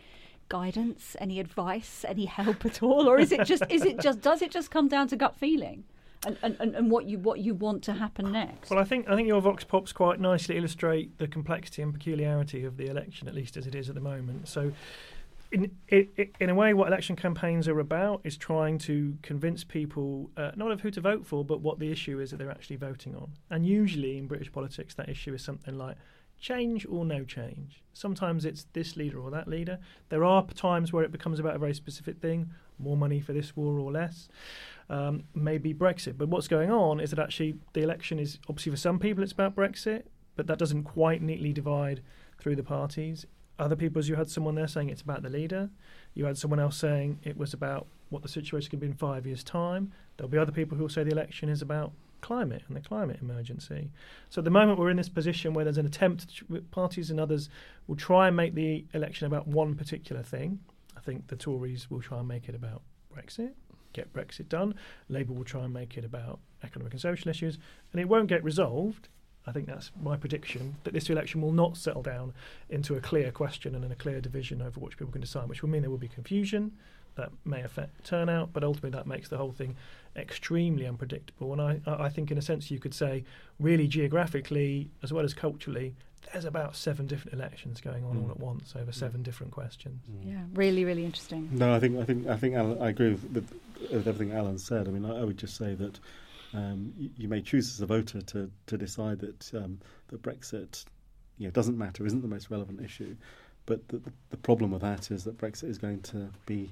guidance, 0.49 1.17
any 1.19 1.41
advice, 1.41 2.05
any 2.07 2.25
help 2.27 2.65
at 2.65 2.83
all, 2.83 3.09
or 3.09 3.19
is 3.19 3.33
it 3.33 3.45
just 3.45 3.63
is 3.71 3.85
it 3.85 4.01
just 4.01 4.21
does 4.21 4.43
it 4.43 4.51
just 4.51 4.71
come 4.71 4.89
down 4.89 5.09
to 5.09 5.17
gut 5.17 5.37
feeling? 5.37 5.85
And, 6.27 6.37
and, 6.43 6.75
and 6.75 6.91
what 6.91 7.05
you 7.05 7.17
what 7.19 7.39
you 7.39 7.55
want 7.55 7.85
to 7.85 7.93
happen 7.93 8.33
next. 8.33 8.71
Well, 8.71 8.81
I 8.81 8.85
think 8.85 9.09
I 9.09 9.15
think 9.15 9.29
your 9.29 9.41
vox 9.41 9.63
pops 9.63 9.93
quite 9.93 10.19
nicely 10.19 10.57
illustrate 10.57 11.17
the 11.19 11.29
complexity 11.29 11.81
and 11.81 11.93
peculiarity 11.93 12.65
of 12.65 12.77
the 12.77 12.87
election, 12.87 13.29
at 13.29 13.35
least 13.35 13.57
as 13.57 13.69
it 13.69 13.77
is 13.77 13.89
at 13.89 13.95
the 13.95 14.01
moment. 14.01 14.49
So, 14.49 14.73
in 15.53 15.71
in, 15.89 16.51
a 16.51 16.55
way, 16.55 16.75
what 16.75 16.89
election 16.89 17.15
campaigns 17.15 17.69
are 17.69 17.79
about 17.79 18.21
is 18.25 18.37
trying 18.37 18.79
to 18.79 19.17
convince 19.23 19.63
people 19.63 20.31
uh, 20.37 20.51
not 20.57 20.73
of 20.73 20.81
who 20.81 20.91
to 20.91 21.01
vote 21.01 21.25
for, 21.25 21.45
but 21.45 21.61
what 21.61 21.79
the 21.79 21.93
issue 21.93 22.19
is 22.19 22.33
that 22.33 22.39
they're 22.39 22.51
actually 22.51 22.77
voting 22.77 23.15
on. 23.15 23.31
And 23.51 23.65
usually 23.65 24.19
in 24.19 24.27
British 24.27 24.51
politics, 24.51 24.95
that 24.95 25.09
issue 25.09 25.33
is 25.35 25.43
something 25.45 25.79
like 25.79 25.97
change 26.41 26.87
or 26.87 27.05
no 27.05 27.25
change. 27.25 27.83
Sometimes 27.93 28.45
it's 28.45 28.67
this 28.73 28.97
leader 28.97 29.19
or 29.19 29.31
that 29.31 29.49
leader. 29.49 29.79
There 30.09 30.25
are 30.25 30.47
times 30.47 30.93
where 30.93 31.05
it 31.05 31.13
becomes 31.13 31.41
about 31.41 31.57
a 31.57 31.59
very 31.59 31.75
specific 31.75 32.21
thing 32.21 32.51
more 32.79 32.97
money 32.97 33.21
for 33.21 33.33
this 33.33 33.57
war 33.57 33.79
or 33.79 33.91
less. 33.91 34.29
Um, 34.89 35.25
maybe 35.35 35.75
Brexit. 35.75 36.17
But 36.17 36.29
what's 36.29 36.49
going 36.49 36.71
on 36.71 37.01
is 37.01 37.11
that 37.11 37.19
actually 37.19 37.57
the 37.73 37.83
election 37.83 38.19
is 38.19 38.39
obviously 38.49 38.71
for 38.71 38.79
some 38.79 38.99
people 38.99 39.23
it's 39.23 39.33
about 39.33 39.57
Brexit, 39.57 40.05
but 40.37 40.47
that 40.47 40.59
doesn't 40.59 40.85
quite 40.85 41.21
neatly 41.23 41.53
divide 41.53 42.03
through 42.39 42.57
the 42.57 42.63
parties. 42.63 43.27
Other 43.59 43.75
people, 43.75 43.99
as 43.99 44.09
you 44.09 44.15
had 44.15 44.31
someone 44.31 44.55
there 44.55 44.69
saying 44.69 44.89
it's 44.89 45.03
about 45.03 45.23
the 45.23 45.29
leader, 45.29 45.71
you 46.15 46.25
had 46.25 46.39
someone 46.39 46.61
else 46.61 46.77
saying 46.77 47.19
it 47.25 47.37
was 47.37 47.53
about 47.53 47.89
what 48.09 48.23
the 48.23 48.29
situation 48.29 48.71
could 48.71 48.81
be 48.81 48.87
in 48.87 48.95
five 48.95 49.27
years' 49.27 49.43
time. 49.43 49.93
There'll 50.17 50.31
be 50.31 50.39
other 50.39 50.53
people 50.53 50.77
who 50.77 50.85
will 50.85 50.89
say 50.89 51.03
the 51.03 51.11
election 51.11 51.49
is 51.49 51.61
about 51.61 51.93
climate 52.21 52.63
and 52.69 52.77
the 52.77 52.81
climate 52.81 53.19
emergency. 53.21 53.91
So 54.31 54.41
at 54.41 54.45
the 54.45 54.51
moment 54.51 54.79
we're 54.79 54.91
in 54.91 54.97
this 54.97 55.09
position 55.09 55.55
where 55.55 55.65
there's 55.65 55.79
an 55.79 55.87
attempt, 55.87 56.43
parties 56.71 57.11
and 57.11 57.21
others 57.21 57.49
will 57.87 57.97
try 57.97 58.29
and 58.29 58.37
make 58.37 58.55
the 58.55 58.85
election 58.95 59.27
about 59.27 59.47
one 59.47 59.75
particular 59.75 60.23
thing. 60.23 60.61
I 60.97 61.01
think 61.01 61.29
the 61.29 61.37
Tories 61.37 61.91
will 61.91 62.03
try 62.03 62.19
and 62.19 62.29
make 62.29 62.49
it 62.49 62.55
about 62.55 62.83
Brexit, 63.15 63.53
get 63.93 64.13
Brexit 64.13 64.49
done. 64.49 64.75
Labour 65.09 65.33
will 65.33 65.45
try 65.45 65.65
and 65.65 65.73
make 65.73 65.97
it 65.97 66.05
about 66.05 66.41
economic 66.63 66.93
and 66.93 67.01
social 67.01 67.31
issues, 67.31 67.59
and 67.93 68.01
it 68.01 68.09
won't 68.09 68.29
get 68.29 68.43
resolved. 68.45 69.09
I 69.47 69.53
think 69.53 69.67
that's 69.67 69.91
my 70.03 70.17
prediction 70.17 70.77
that 70.85 70.93
this 70.93 71.09
election 71.09 71.41
will 71.41 71.53
not 71.53 71.79
settle 71.79 72.03
down 72.03 72.35
into 72.69 72.97
a 72.97 73.01
clear 73.01 73.31
question 73.31 73.75
and 73.75 73.91
a 73.91 73.95
clear 73.95 74.21
division 74.21 74.61
over 74.61 74.79
which 74.79 74.99
people 74.99 75.13
can 75.13 75.23
decide, 75.23 75.49
which 75.49 75.63
will 75.63 75.71
mean 75.71 75.81
there 75.81 75.91
will 75.91 75.97
be 75.97 76.09
confusion 76.09 76.73
that 77.19 77.31
may 77.45 77.63
affect 77.63 78.05
turnout, 78.05 78.53
but 78.53 78.65
ultimately 78.65 78.91
that 78.91 79.07
makes 79.07 79.29
the 79.29 79.37
whole 79.37 79.53
thing 79.53 79.77
extremely 80.17 80.87
unpredictable. 80.87 81.53
And 81.53 81.61
I, 81.61 81.81
I 81.87 82.09
think, 82.09 82.31
in 82.31 82.39
a 82.39 82.43
sense, 82.43 82.71
you 82.71 82.79
could 82.79 82.95
say, 82.95 83.25
really 83.61 83.87
geographically 83.87 84.91
as 85.03 85.13
well 85.13 85.25
as 85.25 85.35
culturally, 85.35 85.95
there's 86.33 86.45
about 86.45 86.77
seven 86.77 87.07
different 87.07 87.35
elections 87.35 87.81
going 87.81 88.05
on 88.05 88.17
mm. 88.17 88.25
all 88.25 88.31
at 88.31 88.41
once 88.41 88.75
over 88.77 88.93
seven 88.93 89.23
different 89.23 89.53
questions. 89.53 90.03
Mm. 90.11 90.33
Yeah, 90.33 90.43
really, 90.55 90.85
really 90.85 91.05
interesting. 91.05 91.49
No, 91.53 91.75
I 91.75 91.81
think 91.81 91.99
I 91.99 92.05
think 92.05 92.27
I 92.27 92.37
think 92.37 92.55
Alan, 92.55 92.81
I 92.81 92.91
agree 92.91 93.11
with, 93.11 93.25
with, 93.31 93.53
with, 93.93 94.09
everything 94.09 94.37
Alan 94.37 94.59
said. 94.59 94.89
I 94.89 94.91
mean, 94.91 95.05
I, 95.05 95.21
I 95.21 95.25
would 95.25 95.39
just 95.39 95.57
say 95.57 95.75
that 95.75 95.99
um, 96.55 96.93
you, 96.97 97.11
you, 97.17 97.29
may 97.29 97.41
choose 97.41 97.71
as 97.71 97.81
a 97.81 97.87
voter 97.87 98.21
to 98.21 98.51
to 98.67 98.79
decide 98.79 99.21
that 99.21 99.55
um, 99.55 99.79
that 100.09 100.23
Brexit, 100.23 100.85
you 101.39 101.47
know, 101.47 101.51
doesn't 101.51 101.79
matter, 101.79 102.05
isn't 102.07 102.23
the 102.23 102.29
most 102.29 102.51
relevant 102.51 102.81
issue. 102.83 103.17
But 103.67 103.87
the, 103.89 103.99
the, 103.99 104.13
the 104.31 104.37
problem 104.39 104.71
with 104.71 104.81
that 104.83 105.11
is 105.11 105.25
that 105.25 105.37
Brexit 105.39 105.69
is 105.69 105.79
going 105.79 106.01
to 106.03 106.31
be 106.47 106.71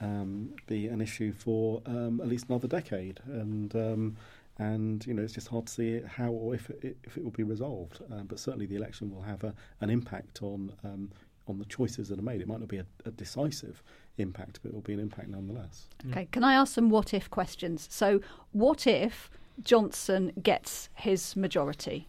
um, 0.00 0.54
be 0.66 0.88
an 0.88 1.00
issue 1.00 1.32
for 1.32 1.82
um, 1.86 2.20
at 2.20 2.28
least 2.28 2.46
another 2.48 2.68
decade, 2.68 3.20
and 3.26 3.74
um, 3.74 4.16
and 4.58 5.06
you 5.06 5.14
know 5.14 5.22
it's 5.22 5.32
just 5.32 5.48
hard 5.48 5.66
to 5.66 5.72
see 5.72 6.00
how 6.06 6.30
or 6.30 6.54
if 6.54 6.70
it, 6.70 6.96
if 7.04 7.16
it 7.16 7.24
will 7.24 7.30
be 7.30 7.42
resolved. 7.42 8.00
Um, 8.10 8.26
but 8.26 8.38
certainly 8.38 8.66
the 8.66 8.76
election 8.76 9.14
will 9.14 9.22
have 9.22 9.44
a, 9.44 9.54
an 9.80 9.90
impact 9.90 10.42
on 10.42 10.72
um, 10.84 11.10
on 11.48 11.58
the 11.58 11.64
choices 11.66 12.08
that 12.08 12.18
are 12.18 12.22
made. 12.22 12.40
It 12.40 12.48
might 12.48 12.60
not 12.60 12.68
be 12.68 12.78
a, 12.78 12.86
a 13.04 13.10
decisive 13.10 13.82
impact, 14.18 14.60
but 14.62 14.70
it 14.70 14.74
will 14.74 14.82
be 14.82 14.94
an 14.94 15.00
impact 15.00 15.28
nonetheless. 15.28 15.88
Okay, 16.10 16.28
can 16.30 16.44
I 16.44 16.54
ask 16.54 16.74
some 16.74 16.90
what 16.90 17.14
if 17.14 17.30
questions? 17.30 17.86
So, 17.90 18.20
what 18.52 18.86
if 18.86 19.30
Johnson 19.62 20.32
gets 20.42 20.88
his 20.94 21.36
majority? 21.36 22.08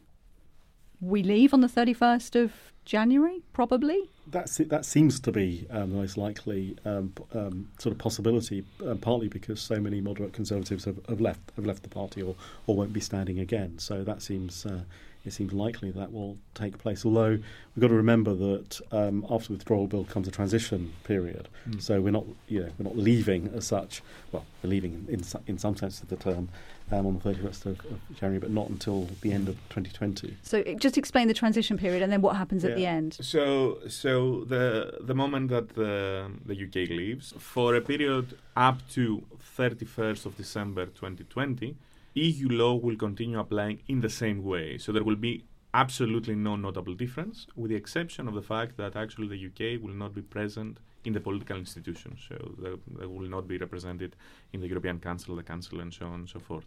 We 0.99 1.23
leave 1.23 1.53
on 1.53 1.61
the 1.61 1.67
31st 1.67 2.43
of 2.43 2.53
January, 2.85 3.43
probably. 3.53 4.09
That's 4.25 4.57
that 4.57 4.85
seems 4.85 5.19
to 5.21 5.31
be 5.31 5.67
um, 5.69 5.91
the 5.91 5.97
most 5.97 6.17
likely 6.17 6.77
um, 6.85 7.13
um, 7.33 7.69
sort 7.79 7.93
of 7.93 7.99
possibility, 7.99 8.65
um, 8.85 8.97
partly 8.97 9.27
because 9.27 9.61
so 9.61 9.79
many 9.79 10.01
moderate 10.01 10.33
conservatives 10.33 10.85
have, 10.85 10.99
have, 11.07 11.21
left 11.21 11.51
have 11.55 11.65
left 11.65 11.83
the 11.83 11.89
party 11.89 12.21
or, 12.21 12.35
or 12.65 12.75
won't 12.75 12.93
be 12.93 12.99
standing 12.99 13.39
again. 13.39 13.77
So 13.77 14.03
that 14.03 14.21
seems 14.21 14.65
uh, 14.65 14.81
it 15.27 15.33
seems 15.33 15.53
likely 15.53 15.91
that 15.91 16.11
will 16.11 16.37
take 16.55 16.77
place. 16.77 17.05
Although 17.05 17.31
we've 17.31 17.81
got 17.81 17.89
to 17.89 17.95
remember 17.95 18.33
that 18.33 18.81
um, 18.91 19.25
after 19.29 19.49
the 19.49 19.53
withdrawal 19.53 19.87
bill 19.87 20.05
comes 20.05 20.27
a 20.27 20.31
transition 20.31 20.93
period, 21.03 21.47
mm. 21.69 21.81
so 21.81 22.01
we're 22.01 22.11
not 22.11 22.25
you 22.47 22.61
know 22.61 22.69
we're 22.77 22.85
not 22.85 22.97
leaving 22.97 23.51
as 23.55 23.67
such. 23.67 24.01
Well, 24.31 24.45
we're 24.63 24.69
leaving 24.69 25.05
in 25.09 25.17
in, 25.17 25.23
in 25.47 25.57
some 25.57 25.75
sense 25.75 26.01
of 26.01 26.09
the 26.09 26.15
term, 26.15 26.49
um, 26.91 27.05
on 27.05 27.19
the 27.19 27.33
31st 27.33 27.65
of, 27.65 27.79
of, 27.85 27.99
January, 28.15 28.39
but 28.39 28.51
not 28.51 28.69
until 28.69 29.07
the 29.21 29.31
end 29.33 29.49
of 29.49 29.55
2020. 29.69 30.37
So 30.43 30.63
just 30.75 30.97
explain 30.97 31.27
the 31.27 31.33
transition 31.33 31.77
period 31.77 32.01
and 32.01 32.11
then 32.11 32.21
what 32.21 32.35
happens 32.35 32.63
yeah. 32.63 32.71
at 32.71 32.75
the 32.75 32.85
end. 32.85 33.17
So, 33.21 33.79
so 33.87 34.43
the 34.45 34.99
the 35.01 35.15
moment 35.15 35.49
that 35.49 35.69
the 35.69 36.31
the 36.45 36.55
UK 36.65 36.89
leaves 36.89 37.33
for 37.37 37.75
a 37.75 37.81
period 37.81 38.37
up 38.55 38.87
to 38.91 39.23
31st 39.57 40.25
of 40.25 40.37
December 40.37 40.85
2020, 40.85 41.75
EU 42.17 42.49
law 42.49 42.75
will 42.75 42.95
continue 42.95 43.39
applying 43.39 43.81
in 43.87 44.01
the 44.01 44.09
same 44.09 44.43
way. 44.43 44.77
So 44.77 44.91
there 44.91 45.03
will 45.03 45.15
be 45.15 45.45
absolutely 45.73 46.35
no 46.35 46.55
notable 46.55 46.95
difference, 46.95 47.47
with 47.55 47.69
the 47.69 47.75
exception 47.75 48.27
of 48.27 48.33
the 48.33 48.41
fact 48.41 48.77
that 48.77 48.95
actually 48.95 49.27
the 49.27 49.45
UK 49.47 49.81
will 49.83 49.93
not 49.93 50.15
be 50.15 50.21
present 50.21 50.79
in 51.05 51.13
the 51.13 51.19
political 51.19 51.57
institutions. 51.57 52.25
So 52.27 52.35
they, 52.57 52.71
they, 52.99 53.05
will 53.05 53.29
not 53.29 53.47
be 53.47 53.57
represented 53.57 54.15
in 54.53 54.61
the 54.61 54.67
European 54.67 54.99
Council, 54.99 55.35
the 55.35 55.43
Council, 55.43 55.79
and 55.79 55.93
so 55.93 56.07
on 56.07 56.13
and 56.21 56.29
so 56.29 56.39
forth. 56.39 56.65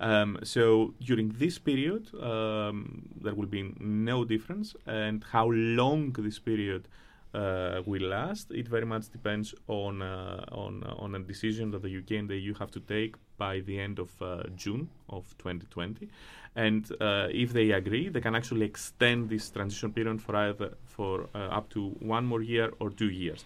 Um, 0.00 0.38
so 0.44 0.94
during 1.00 1.28
this 1.30 1.58
period, 1.58 2.08
um, 2.14 3.08
there 3.20 3.34
will 3.34 3.46
be 3.46 3.74
no 3.80 4.24
difference, 4.24 4.74
and 4.86 5.24
how 5.32 5.50
long 5.50 6.12
this 6.12 6.38
period 6.38 6.88
uh, 7.34 7.82
will 7.84 8.08
last, 8.08 8.50
it 8.52 8.68
very 8.68 8.86
much 8.86 9.10
depends 9.10 9.54
on 9.66 10.00
uh, 10.00 10.44
on 10.52 10.82
on 10.84 11.14
a 11.14 11.18
decision 11.18 11.70
that 11.72 11.82
the 11.82 11.98
UK 11.98 12.12
and 12.12 12.28
the 12.30 12.38
EU 12.38 12.54
have 12.54 12.70
to 12.70 12.80
take 12.80 13.16
by 13.38 13.60
the 13.60 13.80
end 13.80 13.98
of 13.98 14.10
uh, 14.20 14.42
June 14.56 14.88
of 15.08 15.24
2020. 15.38 16.08
And 16.56 16.90
uh, 17.00 17.28
if 17.30 17.52
they 17.52 17.70
agree, 17.70 18.08
they 18.08 18.20
can 18.20 18.34
actually 18.34 18.66
extend 18.66 19.30
this 19.30 19.48
transition 19.48 19.92
period 19.92 20.20
for 20.20 20.36
either 20.36 20.74
for 20.84 21.28
uh, 21.34 21.38
up 21.58 21.70
to 21.70 21.90
one 22.00 22.26
more 22.26 22.42
year 22.42 22.72
or 22.80 22.90
two 22.90 23.10
years. 23.10 23.44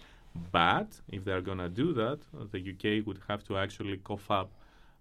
But 0.50 0.88
if 1.08 1.24
they 1.24 1.32
are 1.32 1.42
going 1.42 1.58
to 1.58 1.68
do 1.68 1.92
that, 1.92 2.20
the 2.52 2.58
UK 2.58 3.06
would 3.06 3.20
have 3.28 3.44
to 3.44 3.58
actually 3.58 3.98
cough 3.98 4.30
up 4.30 4.50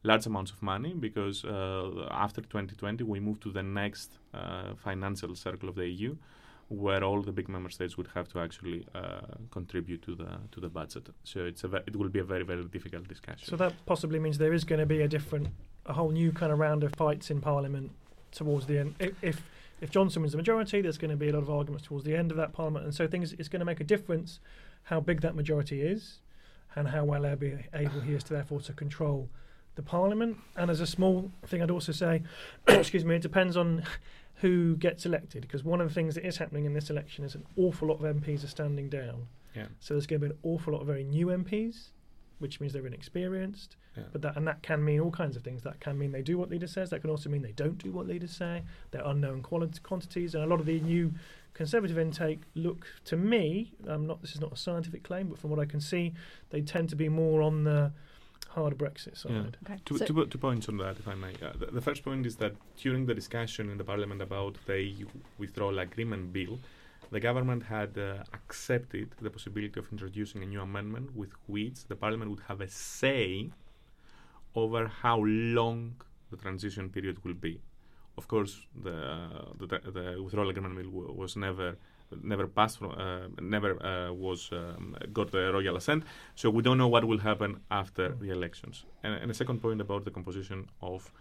large 0.03 0.25
amounts 0.25 0.51
of 0.51 0.61
money 0.61 0.93
because 0.93 1.45
uh, 1.45 2.07
after 2.11 2.41
2020 2.41 3.03
we 3.03 3.19
move 3.19 3.39
to 3.39 3.51
the 3.51 3.63
next 3.63 4.17
uh, 4.33 4.73
financial 4.75 5.35
circle 5.35 5.69
of 5.69 5.75
the 5.75 5.87
EU 5.87 6.15
where 6.71 7.03
all 7.03 7.21
the 7.21 7.33
big 7.33 7.49
member 7.49 7.69
states 7.69 7.97
would 7.97 8.07
have 8.15 8.29
to 8.29 8.39
actually 8.39 8.85
uh, 8.95 9.19
contribute 9.51 10.01
to 10.03 10.15
the 10.15 10.29
to 10.53 10.61
the 10.61 10.69
budget. 10.69 11.09
So 11.25 11.41
it's 11.41 11.65
a 11.65 11.67
ve- 11.67 11.83
it 11.85 11.97
will 11.97 12.07
be 12.07 12.19
a 12.19 12.23
very 12.23 12.43
very 12.43 12.63
difficult 12.63 13.09
discussion. 13.09 13.45
So 13.45 13.57
that 13.57 13.73
possibly 13.85 14.19
means 14.19 14.37
there 14.37 14.53
is 14.53 14.63
going 14.63 14.79
to 14.79 14.85
be 14.85 15.01
a 15.01 15.07
different, 15.07 15.49
a 15.85 15.93
whole 15.93 16.11
new 16.11 16.31
kind 16.31 16.51
of 16.51 16.59
round 16.59 16.83
of 16.83 16.93
fights 16.95 17.29
in 17.29 17.41
Parliament 17.41 17.91
towards 18.31 18.67
the 18.67 18.79
end. 18.79 18.95
If 18.99 19.11
if, 19.21 19.43
if 19.81 19.89
Johnson 19.91 20.21
wins 20.21 20.31
the 20.31 20.37
majority, 20.37 20.81
there's 20.81 20.97
going 20.97 21.11
to 21.11 21.17
be 21.17 21.27
a 21.27 21.33
lot 21.33 21.43
of 21.43 21.49
arguments 21.49 21.87
towards 21.87 22.05
the 22.05 22.15
end 22.15 22.31
of 22.31 22.37
that 22.37 22.53
Parliament, 22.53 22.85
and 22.85 22.95
so 22.95 23.05
things 23.05 23.33
it's 23.33 23.49
going 23.49 23.59
to 23.59 23.65
make 23.65 23.81
a 23.81 23.89
difference 23.95 24.39
how 24.83 25.01
big 25.01 25.19
that 25.21 25.35
majority 25.35 25.81
is, 25.81 26.19
and 26.75 26.87
how 26.87 27.03
well 27.03 27.35
be 27.35 27.57
able 27.73 27.99
he 27.99 28.13
is 28.13 28.23
to 28.23 28.33
therefore 28.33 28.61
to 28.61 28.73
control 28.73 29.29
the 29.75 29.81
Parliament. 29.81 30.37
And 30.55 30.71
as 30.71 30.79
a 30.79 30.87
small 30.87 31.31
thing, 31.45 31.61
I'd 31.61 31.71
also 31.71 31.91
say, 31.91 32.23
excuse 32.67 33.03
me, 33.03 33.15
it 33.15 33.21
depends 33.21 33.57
on 33.57 33.83
who 34.41 34.75
gets 34.75 35.05
elected, 35.05 35.43
because 35.43 35.63
one 35.63 35.79
of 35.81 35.87
the 35.87 35.93
things 35.93 36.15
that 36.15 36.25
is 36.25 36.37
happening 36.37 36.65
in 36.65 36.73
this 36.73 36.89
election 36.89 37.23
is 37.23 37.35
an 37.35 37.45
awful 37.57 37.87
lot 37.87 38.03
of 38.03 38.15
MPs 38.15 38.43
are 38.43 38.47
standing 38.47 38.89
down. 38.89 39.27
Yeah. 39.55 39.67
So 39.79 39.93
there's 39.93 40.07
going 40.07 40.21
to 40.21 40.27
be 40.27 40.33
an 40.33 40.39
awful 40.43 40.73
lot 40.73 40.81
of 40.81 40.87
very 40.87 41.03
new 41.03 41.27
MPs, 41.27 41.89
which 42.39 42.59
means 42.59 42.73
they're 42.73 42.87
inexperienced. 42.87 43.75
Yeah. 43.95 44.03
But 44.11 44.21
that 44.23 44.37
and 44.37 44.47
that 44.47 44.63
can 44.63 44.83
mean 44.83 44.99
all 44.99 45.11
kinds 45.11 45.35
of 45.35 45.43
things. 45.43 45.61
That 45.61 45.79
can 45.79 45.97
mean 45.97 46.11
they 46.11 46.21
do 46.21 46.37
what 46.37 46.49
leader 46.49 46.65
says. 46.67 46.89
That 46.89 47.01
can 47.01 47.09
also 47.09 47.29
mean 47.29 47.41
they 47.41 47.51
don't 47.51 47.77
do 47.77 47.91
what 47.91 48.07
leaders 48.07 48.31
say. 48.31 48.63
They're 48.91 49.05
unknown 49.05 49.41
quali- 49.41 49.69
quantities, 49.83 50.33
and 50.33 50.43
a 50.43 50.47
lot 50.47 50.59
of 50.59 50.65
the 50.65 50.79
new 50.79 51.13
conservative 51.53 51.99
intake 51.99 52.41
look 52.55 52.87
to 53.05 53.17
me. 53.17 53.73
Um, 53.87 54.07
not 54.07 54.21
this 54.21 54.31
is 54.31 54.41
not 54.41 54.53
a 54.53 54.57
scientific 54.57 55.03
claim, 55.03 55.27
but 55.27 55.37
from 55.37 55.51
what 55.51 55.59
I 55.59 55.65
can 55.65 55.81
see, 55.81 56.13
they 56.49 56.61
tend 56.61 56.89
to 56.89 56.95
be 56.95 57.09
more 57.09 57.41
on 57.41 57.65
the 57.65 57.91
hard 58.55 58.77
Brexit 58.77 59.15
side. 59.17 59.57
Yeah. 59.67 59.75
Two, 59.85 59.97
two, 59.99 60.13
po- 60.13 60.25
two 60.25 60.37
points 60.37 60.67
on 60.69 60.77
that, 60.77 60.95
if 60.99 61.07
I 61.07 61.15
may. 61.15 61.33
Uh, 61.41 61.53
the, 61.61 61.67
the 61.77 61.81
first 61.81 62.03
point 62.03 62.25
is 62.25 62.35
that 62.37 62.53
during 62.83 63.05
the 63.05 63.13
discussion 63.21 63.69
in 63.69 63.77
the 63.77 63.83
Parliament 63.83 64.21
about 64.21 64.57
the 64.65 64.79
EU 64.81 65.05
withdrawal 65.37 65.79
agreement 65.79 66.33
bill, 66.33 66.59
the 67.11 67.19
government 67.19 67.63
had 67.63 67.97
uh, 67.97 68.23
accepted 68.33 69.07
the 69.21 69.29
possibility 69.29 69.77
of 69.79 69.85
introducing 69.91 70.43
a 70.43 70.45
new 70.45 70.61
amendment 70.61 71.15
with 71.15 71.31
which 71.47 71.85
the 71.87 71.95
Parliament 71.95 72.29
would 72.31 72.43
have 72.47 72.61
a 72.61 72.69
say 72.69 73.49
over 74.55 74.87
how 74.87 75.17
long 75.19 75.95
the 76.29 76.37
transition 76.37 76.89
period 76.89 77.17
will 77.23 77.33
be. 77.33 77.59
Of 78.17 78.27
course, 78.27 78.53
the 78.83 78.95
uh, 78.95 79.45
the, 79.59 79.65
the 79.97 80.21
withdrawal 80.23 80.49
agreement 80.49 80.75
bill 80.75 80.91
w- 80.91 81.13
was 81.13 81.35
never 81.35 81.77
never 82.23 82.47
passed, 82.47 82.77
from, 82.79 82.91
uh, 82.91 83.27
never 83.41 83.83
uh, 83.85 84.11
was 84.11 84.49
um, 84.51 84.95
got 85.13 85.31
the 85.31 85.51
royal 85.53 85.77
assent. 85.77 86.03
So 86.35 86.49
we 86.49 86.63
don't 86.63 86.77
know 86.77 86.87
what 86.87 87.05
will 87.05 87.19
happen 87.19 87.59
after 87.69 88.09
the 88.09 88.31
elections. 88.31 88.85
And, 89.03 89.13
and 89.15 89.31
a 89.31 89.33
second 89.33 89.61
point 89.61 89.81
about 89.81 90.05
the 90.05 90.11
composition 90.11 90.69
of 90.81 91.11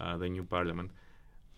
uh, 0.00 0.16
the 0.16 0.28
new 0.28 0.44
parliament. 0.44 0.90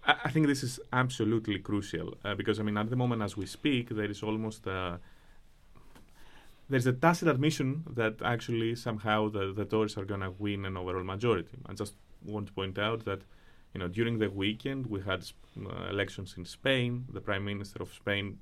I, 0.05 0.17
I 0.25 0.31
think 0.31 0.47
this 0.47 0.63
is 0.63 0.81
absolutely 0.93 1.59
crucial 1.59 2.17
uh, 2.25 2.35
because 2.35 2.59
I 2.61 2.63
mean 2.63 2.77
at 2.77 2.91
the 2.91 2.97
moment 2.97 3.23
as 3.23 3.37
we 3.37 3.47
speak 3.47 3.91
there 3.91 4.11
is 4.11 4.23
almost 4.23 4.67
a, 4.67 4.99
there's 6.69 6.87
a 6.87 6.93
tacit 6.93 7.29
admission 7.29 7.85
that 7.95 8.15
actually 8.25 8.77
somehow 8.77 9.29
the, 9.29 9.53
the 9.53 9.65
Tories 9.65 9.97
are 9.99 10.05
going 10.05 10.21
to 10.21 10.31
win 10.31 10.65
an 10.65 10.77
overall 10.77 11.05
majority. 11.05 11.59
I 11.67 11.75
just 11.75 11.95
want 12.25 12.47
to 12.47 12.53
point 12.53 12.79
out 12.79 13.05
that 13.05 13.23
you 13.75 13.81
know 13.81 13.89
during 13.89 14.19
the 14.19 14.29
weekend 14.31 14.87
we 14.87 15.01
had 15.01 15.25
uh, 15.59 15.89
elections 15.91 16.35
in 16.37 16.45
Spain. 16.45 17.07
The 17.13 17.21
Prime 17.21 17.45
Minister 17.45 17.83
of 17.83 17.93
Spain 17.93 18.39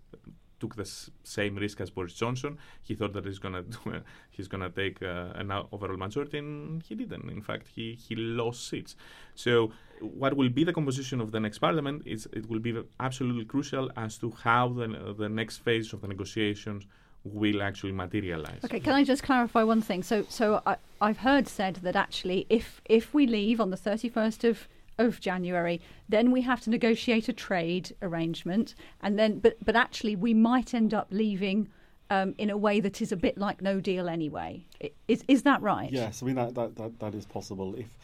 took 0.61 0.75
the 0.75 0.83
s- 0.83 1.11
same 1.23 1.55
risk 1.57 1.81
as 1.81 1.91
Boris 1.91 2.15
Johnson. 2.15 2.59
He 2.83 2.95
thought 2.95 3.13
that 3.13 3.25
he's 3.25 3.39
gonna 3.39 3.63
do 3.77 4.03
he's 4.31 4.49
gonna 4.49 4.71
take 4.71 5.03
uh, 5.03 5.33
an 5.35 5.53
overall 5.73 5.97
majority, 5.97 6.39
and 6.39 6.83
he 6.83 6.95
didn't. 6.95 7.29
In 7.31 7.43
fact, 7.43 7.69
he 7.75 7.95
he 7.95 8.15
lost 8.17 8.69
seats. 8.69 8.97
So, 9.35 9.73
what 10.01 10.37
will 10.37 10.49
be 10.49 10.65
the 10.65 10.73
composition 10.73 11.21
of 11.21 11.33
the 11.33 11.41
next 11.41 11.59
parliament? 11.59 12.03
Is 12.07 12.29
it 12.33 12.49
will 12.49 12.61
be 12.61 12.83
absolutely 13.01 13.45
crucial 13.45 13.91
as 13.97 14.19
to 14.19 14.31
how 14.45 14.69
the 14.69 15.15
the 15.19 15.29
next 15.29 15.59
phase 15.59 15.93
of 15.93 16.01
the 16.01 16.09
negotiations 16.09 16.87
will 17.25 17.63
actually 17.63 17.93
materialize. 17.93 18.61
Okay, 18.65 18.81
can 18.81 18.95
I 18.95 19.05
just 19.05 19.23
clarify 19.23 19.63
one 19.63 19.83
thing? 19.83 20.03
So, 20.03 20.25
so 20.29 20.63
I, 20.65 20.77
I've 21.01 21.19
heard 21.19 21.49
said 21.49 21.77
that 21.77 21.97
actually, 21.97 22.47
if 22.49 22.81
if 22.85 23.13
we 23.13 23.27
leave 23.27 23.61
on 23.61 23.71
the 23.71 23.77
thirty 23.77 24.09
first 24.09 24.45
of 24.45 24.69
of 24.99 25.21
January, 25.21 25.81
then 26.09 26.31
we 26.31 26.43
have 26.43 26.61
to 26.63 26.71
negotiate 26.71 27.29
a 27.29 27.33
trade 27.33 27.95
arrangement, 28.03 28.75
and 29.01 29.19
then 29.19 29.39
but 29.39 29.57
but 29.65 29.77
actually 29.77 30.17
we 30.17 30.35
might 30.35 30.75
end 30.75 30.95
up 30.95 31.09
leaving. 31.11 31.69
Um, 32.11 32.35
in 32.39 32.49
a 32.49 32.57
way 32.57 32.81
that 32.81 33.03
is 33.03 33.13
a 33.13 33.19
bit 33.19 33.37
like 33.37 33.61
no 33.61 33.81
deal 33.81 34.09
anyway. 34.09 34.65
Is 35.09 35.23
is 35.29 35.43
that 35.43 35.61
right? 35.61 35.93
Yes, 35.93 36.23
I 36.23 36.27
mean 36.27 36.37
that 36.37 36.55
that, 36.55 36.75
that, 36.77 36.99
that 37.01 37.15
is 37.15 37.27
possible 37.27 37.75
if 37.75 37.99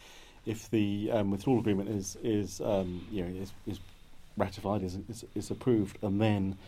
if 0.44 0.68
the 0.68 1.10
um, 1.10 1.30
withdrawal 1.30 1.58
agreement 1.58 1.88
is 1.88 2.18
is 2.22 2.60
um, 2.60 3.06
you 3.10 3.24
know 3.24 3.40
is, 3.40 3.52
is 3.66 3.80
ratified 4.36 4.82
is, 4.82 4.98
is 5.08 5.24
is 5.34 5.50
approved 5.50 5.96
and 6.02 6.20
then 6.20 6.58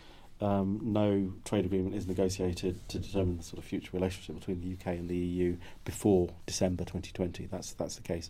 um, 0.41 0.81
no 0.83 1.33
trade 1.45 1.65
agreement 1.65 1.95
is 1.95 2.07
negotiated 2.07 2.77
to 2.89 2.99
determine 2.99 3.39
the 3.39 3.43
sort 3.43 3.59
of 3.59 3.65
future 3.65 3.91
relationship 3.93 4.37
between 4.37 4.61
the 4.61 4.73
UK 4.75 4.99
and 4.99 5.09
the 5.09 5.17
EU 5.17 5.57
before 5.85 6.29
December 6.45 6.85
2020. 6.85 7.47
That's 7.47 7.73
that's 7.73 7.97
the 7.97 8.03
case. 8.03 8.29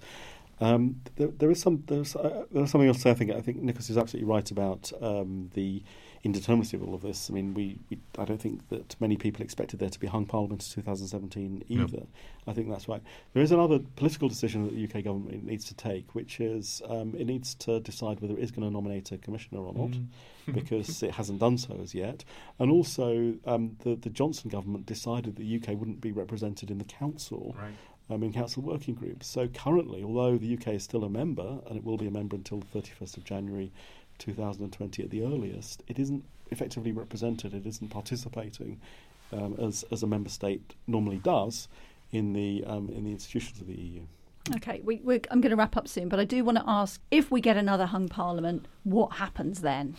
Um, 0.60 1.02
there, 1.16 1.28
there 1.28 1.50
is 1.50 1.60
some 1.60 1.84
there's, 1.86 2.16
uh, 2.16 2.44
there's 2.50 2.70
something 2.70 2.88
else 2.88 2.98
to 2.98 3.02
say. 3.04 3.10
I 3.10 3.14
think 3.14 3.30
I 3.32 3.40
think 3.40 3.58
Nicholas 3.62 3.90
is 3.90 3.98
absolutely 3.98 4.30
right 4.30 4.50
about 4.50 4.90
um, 5.02 5.50
the 5.54 5.82
indeterminacy 6.24 6.74
of 6.74 6.82
all 6.82 6.94
of 6.94 7.02
this. 7.02 7.30
I 7.30 7.34
mean, 7.34 7.54
we, 7.54 7.78
we 7.90 7.98
I 8.18 8.24
don't 8.24 8.40
think 8.40 8.68
that 8.70 8.96
many 9.00 9.16
people 9.16 9.42
expected 9.42 9.78
there 9.80 9.90
to 9.90 10.00
be 10.00 10.06
hung 10.06 10.26
parliament 10.26 10.62
in 10.62 10.82
2017 10.82 11.64
No. 11.68 11.84
either. 11.84 12.06
I 12.48 12.52
think 12.52 12.68
that's 12.70 12.88
right. 12.88 13.02
There 13.34 13.42
is 13.42 13.52
another 13.52 13.80
political 13.96 14.28
decision 14.28 14.64
that 14.64 14.74
the 14.74 14.84
UK 14.84 15.04
government 15.04 15.44
needs 15.44 15.64
to 15.66 15.74
take, 15.74 16.14
which 16.14 16.40
is 16.40 16.80
um, 16.88 17.14
it 17.18 17.26
needs 17.26 17.54
to 17.56 17.80
decide 17.80 18.20
whether 18.20 18.34
it 18.34 18.40
is 18.42 18.50
going 18.50 18.66
to 18.66 18.72
nominate 18.72 19.12
a 19.12 19.18
commissioner 19.18 19.60
or 19.60 19.74
not, 19.74 19.90
Mm. 19.90 20.06
because 20.54 21.02
it 21.02 21.10
hasn't 21.10 21.40
done 21.40 21.58
so 21.58 21.76
as 21.82 21.92
yet. 21.92 22.24
And 22.60 22.70
also, 22.70 23.34
um, 23.46 23.76
the 23.80 23.96
the 23.96 24.10
Johnson 24.10 24.48
government 24.48 24.86
decided 24.86 25.36
that 25.36 25.42
the 25.42 25.56
UK 25.56 25.78
wouldn't 25.78 26.00
be 26.00 26.12
represented 26.12 26.70
in 26.70 26.78
the 26.78 26.84
council. 26.84 27.54
Right. 27.58 27.74
Um, 28.08 28.22
in 28.22 28.32
council 28.32 28.62
working 28.62 28.94
groups. 28.94 29.26
So 29.26 29.48
currently, 29.48 30.04
although 30.04 30.38
the 30.38 30.54
UK 30.54 30.74
is 30.74 30.84
still 30.84 31.02
a 31.02 31.08
member, 31.08 31.58
and 31.66 31.76
it 31.76 31.82
will 31.82 31.96
be 31.96 32.06
a 32.06 32.10
member 32.10 32.36
until 32.36 32.60
the 32.60 32.80
31st 32.80 33.16
of 33.16 33.24
January 33.24 33.72
2020 34.18 35.02
at 35.02 35.10
the 35.10 35.22
earliest, 35.22 35.82
it 35.88 35.98
isn't 35.98 36.24
effectively 36.52 36.92
represented. 36.92 37.52
It 37.52 37.66
isn't 37.66 37.88
participating 37.88 38.80
um, 39.32 39.56
as 39.58 39.84
as 39.90 40.02
a 40.02 40.06
member 40.06 40.28
state 40.28 40.74
normally 40.86 41.18
does 41.18 41.68
in 42.12 42.32
the 42.32 42.64
um, 42.66 42.88
in 42.90 43.04
the 43.04 43.10
institutions 43.10 43.60
of 43.60 43.66
the 43.66 43.74
EU. 43.74 44.02
Okay, 44.54 44.80
we, 44.84 45.00
we're, 45.02 45.20
I'm 45.32 45.40
going 45.40 45.50
to 45.50 45.56
wrap 45.56 45.76
up 45.76 45.88
soon, 45.88 46.08
but 46.08 46.20
I 46.20 46.24
do 46.24 46.44
want 46.44 46.58
to 46.58 46.64
ask: 46.66 47.00
if 47.10 47.30
we 47.30 47.40
get 47.40 47.56
another 47.56 47.86
hung 47.86 48.08
parliament, 48.08 48.66
what 48.84 49.14
happens 49.14 49.60
then? 49.60 49.96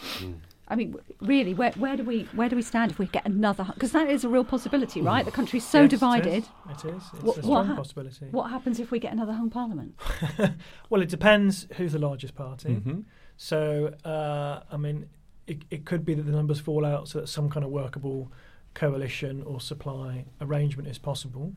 I 0.70 0.76
mean, 0.76 0.96
really, 1.22 1.54
where, 1.54 1.72
where 1.74 1.96
do 1.96 2.04
we 2.04 2.24
where 2.34 2.50
do 2.50 2.56
we 2.58 2.62
stand 2.62 2.92
if 2.92 3.00
we 3.00 3.06
get 3.08 3.26
another? 3.26 3.66
Because 3.74 3.94
that 3.94 4.10
is 4.10 4.26
a 4.26 4.30
real 4.30 4.44
possibility, 4.44 5.02
right? 5.02 5.24
The 5.24 5.32
country's 5.32 5.66
so 5.66 5.82
Yes, 5.84 5.90
divided. 5.92 6.44
is. 6.44 6.84
It 6.84 6.86
is. 6.96 7.04
It's 7.14 7.14
What- 7.14 7.22
a 7.22 7.24
what 7.24 7.36
strong 7.44 7.68
hap- 7.68 7.78
possibility. 7.78 8.26
What 8.32 8.50
happens 8.52 8.80
if 8.80 8.92
we 8.92 9.00
get 9.00 9.14
another 9.14 9.34
hung 9.34 9.50
parliament? 9.50 9.96
Well, 10.90 11.02
it 11.02 11.10
depends 11.10 11.68
who's 11.78 11.94
the 11.94 12.00
largest 12.00 12.36
party. 12.36 12.76
Mhm. 12.76 13.06
So, 13.38 13.94
uh, 14.04 14.62
I 14.72 14.78
mean, 14.78 15.08
it, 15.48 15.64
it 15.72 15.86
could 15.86 16.04
be 16.04 16.14
that 16.16 16.24
the 16.24 16.32
numbers 16.32 16.60
fall 16.60 16.86
out 16.86 17.08
so 17.08 17.20
that 17.22 17.28
some 17.28 17.50
kind 17.50 17.64
of 17.66 17.72
workable 17.72 18.32
coalition 18.74 19.44
or 19.44 19.60
supply 19.62 20.26
arrangement 20.42 20.88
is 20.90 20.98
possible, 20.98 21.54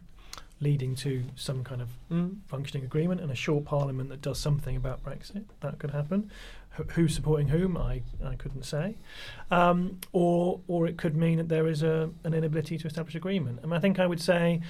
leading 0.61 0.94
to 0.94 1.25
some 1.37 1.64
kind 1.64 1.81
of 1.81 1.88
Mm. 2.11 2.37
functioning 2.46 2.85
agreement 2.85 3.20
and 3.20 3.31
a 3.31 3.35
short 3.35 3.64
parliament 3.64 4.09
that 4.11 4.20
does 4.20 4.38
something 4.38 4.77
about 4.77 5.03
Brexit. 5.03 5.44
That 5.61 5.79
could 5.79 5.90
happen. 5.90 6.31
Wh- 6.77 6.90
who's 6.92 7.14
supporting 7.14 7.49
whom? 7.49 7.77
I, 7.77 8.03
I 8.25 8.35
couldn't 8.35 8.64
say. 8.64 8.96
Um, 9.51 9.99
or 10.12 10.61
or 10.68 10.87
it 10.87 10.99
could 10.99 11.16
mean 11.16 11.38
that 11.38 11.49
there 11.49 11.66
is 11.66 11.83
a 11.83 12.11
an 12.25 12.35
inability 12.35 12.77
to 12.79 12.87
establish 12.87 13.14
agreement. 13.14 13.61
And 13.62 13.73
I 13.73 13.79
think 13.79 13.99
I 13.99 14.07
would 14.07 14.20
say 14.20 14.61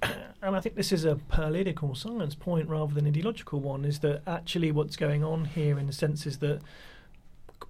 and 0.42 0.54
I 0.56 0.60
think 0.60 0.76
this 0.76 0.92
is 0.92 1.04
a 1.04 1.16
political 1.28 1.94
science 1.94 2.34
point 2.34 2.68
rather 2.68 2.94
than 2.94 3.06
ideological 3.06 3.60
one, 3.60 3.84
is 3.84 3.98
that 3.98 4.22
actually 4.26 4.70
what's 4.72 4.96
going 4.96 5.24
on 5.24 5.44
here, 5.46 5.78
in 5.78 5.86
the 5.88 5.92
sense, 5.92 6.24
is 6.26 6.38
that 6.38 6.60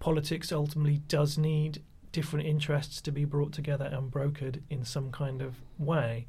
politics 0.00 0.52
ultimately 0.52 0.98
does 1.08 1.38
need 1.38 1.82
different 2.18 2.44
interests 2.44 3.00
to 3.00 3.12
be 3.12 3.24
brought 3.24 3.52
together 3.52 3.84
and 3.84 4.10
brokered 4.10 4.60
in 4.70 4.84
some 4.84 5.12
kind 5.12 5.40
of 5.40 5.54
way. 5.78 6.26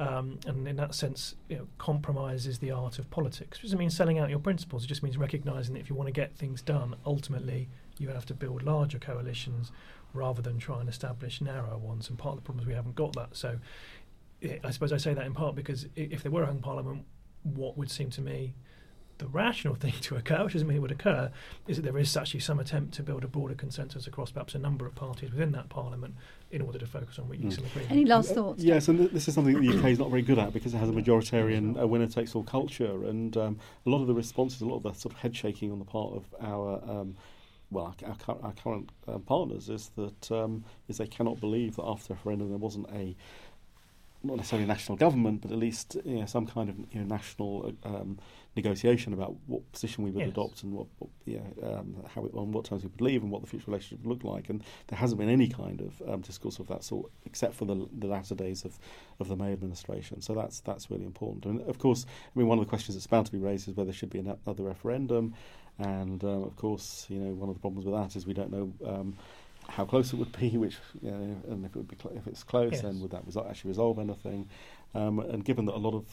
Um, 0.00 0.40
and 0.44 0.66
in 0.66 0.74
that 0.74 0.92
sense, 0.92 1.36
you 1.48 1.56
know, 1.56 1.68
compromise 1.78 2.48
is 2.48 2.58
the 2.58 2.72
art 2.72 2.98
of 2.98 3.08
politics. 3.10 3.58
It 3.58 3.62
doesn't 3.62 3.78
mean 3.78 3.90
selling 3.90 4.18
out 4.18 4.28
your 4.28 4.40
principles. 4.40 4.82
It 4.82 4.88
just 4.88 5.04
means 5.04 5.16
recognizing 5.16 5.74
that 5.74 5.80
if 5.80 5.88
you 5.88 5.94
want 5.94 6.08
to 6.08 6.12
get 6.12 6.34
things 6.34 6.62
done, 6.62 6.96
ultimately 7.06 7.68
you 7.98 8.08
have 8.08 8.26
to 8.26 8.34
build 8.34 8.64
larger 8.64 8.98
coalitions 8.98 9.70
rather 10.14 10.42
than 10.42 10.58
try 10.58 10.80
and 10.80 10.88
establish 10.88 11.40
narrower 11.40 11.78
ones. 11.78 12.08
And 12.08 12.18
part 12.18 12.32
of 12.32 12.42
the 12.42 12.44
problem 12.44 12.62
is 12.64 12.66
we 12.66 12.74
haven't 12.74 12.96
got 12.96 13.12
that. 13.12 13.36
So 13.36 13.60
I 14.64 14.70
suppose 14.72 14.92
I 14.92 14.96
say 14.96 15.14
that 15.14 15.26
in 15.26 15.32
part 15.32 15.54
because 15.54 15.86
if 15.94 16.24
there 16.24 16.32
were 16.32 16.42
a 16.42 16.46
hung 16.46 16.58
parliament, 16.58 17.04
what 17.44 17.78
would 17.78 17.88
seem 17.88 18.10
to 18.10 18.20
me 18.20 18.54
the 19.20 19.28
rational 19.28 19.74
thing 19.74 19.94
to 20.00 20.16
occur, 20.16 20.44
which 20.44 20.54
doesn't 20.54 20.66
mean 20.66 20.78
it 20.78 20.80
would 20.80 20.90
occur, 20.90 21.30
is 21.68 21.76
that 21.76 21.82
there 21.82 21.98
is 21.98 22.16
actually 22.16 22.40
some 22.40 22.58
attempt 22.58 22.94
to 22.94 23.02
build 23.02 23.22
a 23.22 23.28
broader 23.28 23.54
consensus 23.54 24.06
across 24.06 24.32
perhaps 24.32 24.54
a 24.54 24.58
number 24.58 24.86
of 24.86 24.94
parties 24.94 25.30
within 25.30 25.52
that 25.52 25.68
parliament 25.68 26.14
in 26.50 26.60
order 26.60 26.78
to 26.78 26.86
focus 26.86 27.18
on 27.18 27.28
reaching 27.28 27.50
some 27.50 27.64
agreement. 27.64 27.92
Any 27.92 28.04
last 28.04 28.34
thoughts? 28.34 28.62
Yes, 28.62 28.88
and 28.88 28.98
th- 28.98 29.12
this 29.12 29.28
is 29.28 29.34
something 29.34 29.54
that 29.54 29.60
the 29.60 29.78
UK 29.78 29.84
is 29.90 29.98
not 29.98 30.10
very 30.10 30.22
good 30.22 30.38
at 30.38 30.52
because 30.52 30.74
it 30.74 30.78
has 30.78 30.88
a 30.88 30.92
majoritarian 30.92 31.80
uh, 31.80 31.86
winner 31.86 32.08
takes 32.08 32.34
all 32.34 32.42
culture, 32.42 33.04
and 33.04 33.36
um, 33.36 33.58
a 33.86 33.90
lot 33.90 34.00
of 34.00 34.08
the 34.08 34.14
responses, 34.14 34.60
a 34.60 34.66
lot 34.66 34.78
of 34.78 34.82
the 34.82 34.92
sort 34.94 35.14
of 35.14 35.20
head 35.20 35.36
shaking 35.36 35.70
on 35.70 35.78
the 35.78 35.84
part 35.84 36.12
of 36.14 36.24
our. 36.40 36.82
Um, 36.90 37.16
well, 37.72 37.94
our, 38.04 38.16
our, 38.28 38.38
our 38.42 38.52
current 38.52 38.90
uh, 39.06 39.18
partners 39.18 39.68
is 39.68 39.92
that 39.94 40.32
um, 40.32 40.64
is 40.88 40.98
they 40.98 41.06
cannot 41.06 41.38
believe 41.38 41.76
that 41.76 41.84
after 41.84 42.12
a 42.12 42.16
referendum 42.16 42.48
there 42.48 42.58
wasn't 42.58 42.88
a 42.92 43.14
not 44.22 44.36
necessarily 44.36 44.66
national 44.66 44.96
government, 44.98 45.40
but 45.40 45.50
at 45.50 45.58
least 45.58 45.96
you 46.04 46.20
know, 46.20 46.26
some 46.26 46.46
kind 46.46 46.68
of 46.68 46.76
you 46.92 47.00
know, 47.00 47.06
national 47.06 47.72
um, 47.84 48.18
negotiation 48.56 49.12
about 49.12 49.34
what 49.46 49.70
position 49.72 50.04
we 50.04 50.10
would 50.10 50.20
Yes. 50.20 50.28
adopt 50.30 50.62
and 50.62 50.72
what, 50.72 50.86
what 50.98 51.10
yeah, 51.24 51.38
um, 51.62 51.96
how 52.14 52.24
it, 52.24 52.34
on 52.34 52.52
what 52.52 52.64
terms 52.64 52.82
we 52.82 52.88
would 52.90 53.00
leave 53.00 53.22
and 53.22 53.30
what 53.30 53.40
the 53.40 53.46
future 53.46 53.64
relationship 53.70 54.04
would 54.04 54.10
look 54.12 54.24
like. 54.24 54.50
And 54.50 54.62
there 54.88 54.98
hasn't 54.98 55.18
been 55.18 55.28
any 55.30 55.48
kind 55.48 55.80
of 55.80 56.02
um, 56.08 56.20
discourse 56.20 56.58
of 56.58 56.66
that 56.68 56.84
sort, 56.84 57.10
except 57.24 57.54
for 57.54 57.64
the, 57.64 57.88
the 57.98 58.08
latter 58.08 58.34
days 58.34 58.64
of, 58.64 58.78
of 59.20 59.28
the 59.28 59.36
May 59.36 59.52
administration. 59.52 60.20
So 60.20 60.34
that's 60.34 60.60
that's 60.60 60.90
really 60.90 61.06
important. 61.06 61.46
And 61.46 61.60
of 61.68 61.78
course, 61.78 62.04
I 62.06 62.38
mean, 62.38 62.48
one 62.48 62.58
of 62.58 62.64
the 62.64 62.68
questions 62.68 62.96
that's 62.96 63.06
bound 63.06 63.26
to 63.26 63.32
be 63.32 63.38
raised 63.38 63.68
is 63.68 63.74
whether 63.76 63.86
there 63.86 63.94
should 63.94 64.10
be 64.10 64.18
another 64.18 64.62
referendum. 64.62 65.34
And 65.78 66.22
um, 66.24 66.42
of 66.42 66.56
course, 66.56 67.06
you 67.08 67.18
know, 67.18 67.32
one 67.32 67.48
of 67.48 67.54
the 67.54 67.60
problems 67.60 67.86
with 67.86 67.94
that 67.94 68.14
is 68.14 68.26
we 68.26 68.34
don't 68.34 68.50
know 68.52 68.72
um, 68.86 69.16
how 69.68 69.84
close 69.84 70.12
it 70.12 70.16
would 70.16 70.36
be, 70.38 70.50
which 70.56 70.76
you 71.02 71.10
know, 71.10 71.36
and 71.48 71.64
if 71.64 71.70
it 71.74 71.76
would 71.76 71.88
be 71.88 71.96
cl- 72.00 72.16
if 72.16 72.26
it's 72.26 72.42
close, 72.42 72.72
Yes. 72.72 72.82
then 72.82 73.00
would 73.00 73.10
that 73.12 73.24
result 73.26 73.46
actually 73.48 73.68
resolve 73.68 73.98
anything? 73.98 74.48
Um, 74.94 75.20
and 75.20 75.44
given 75.44 75.66
that 75.66 75.74
a 75.74 75.78
lot 75.78 75.94
of 75.94 76.04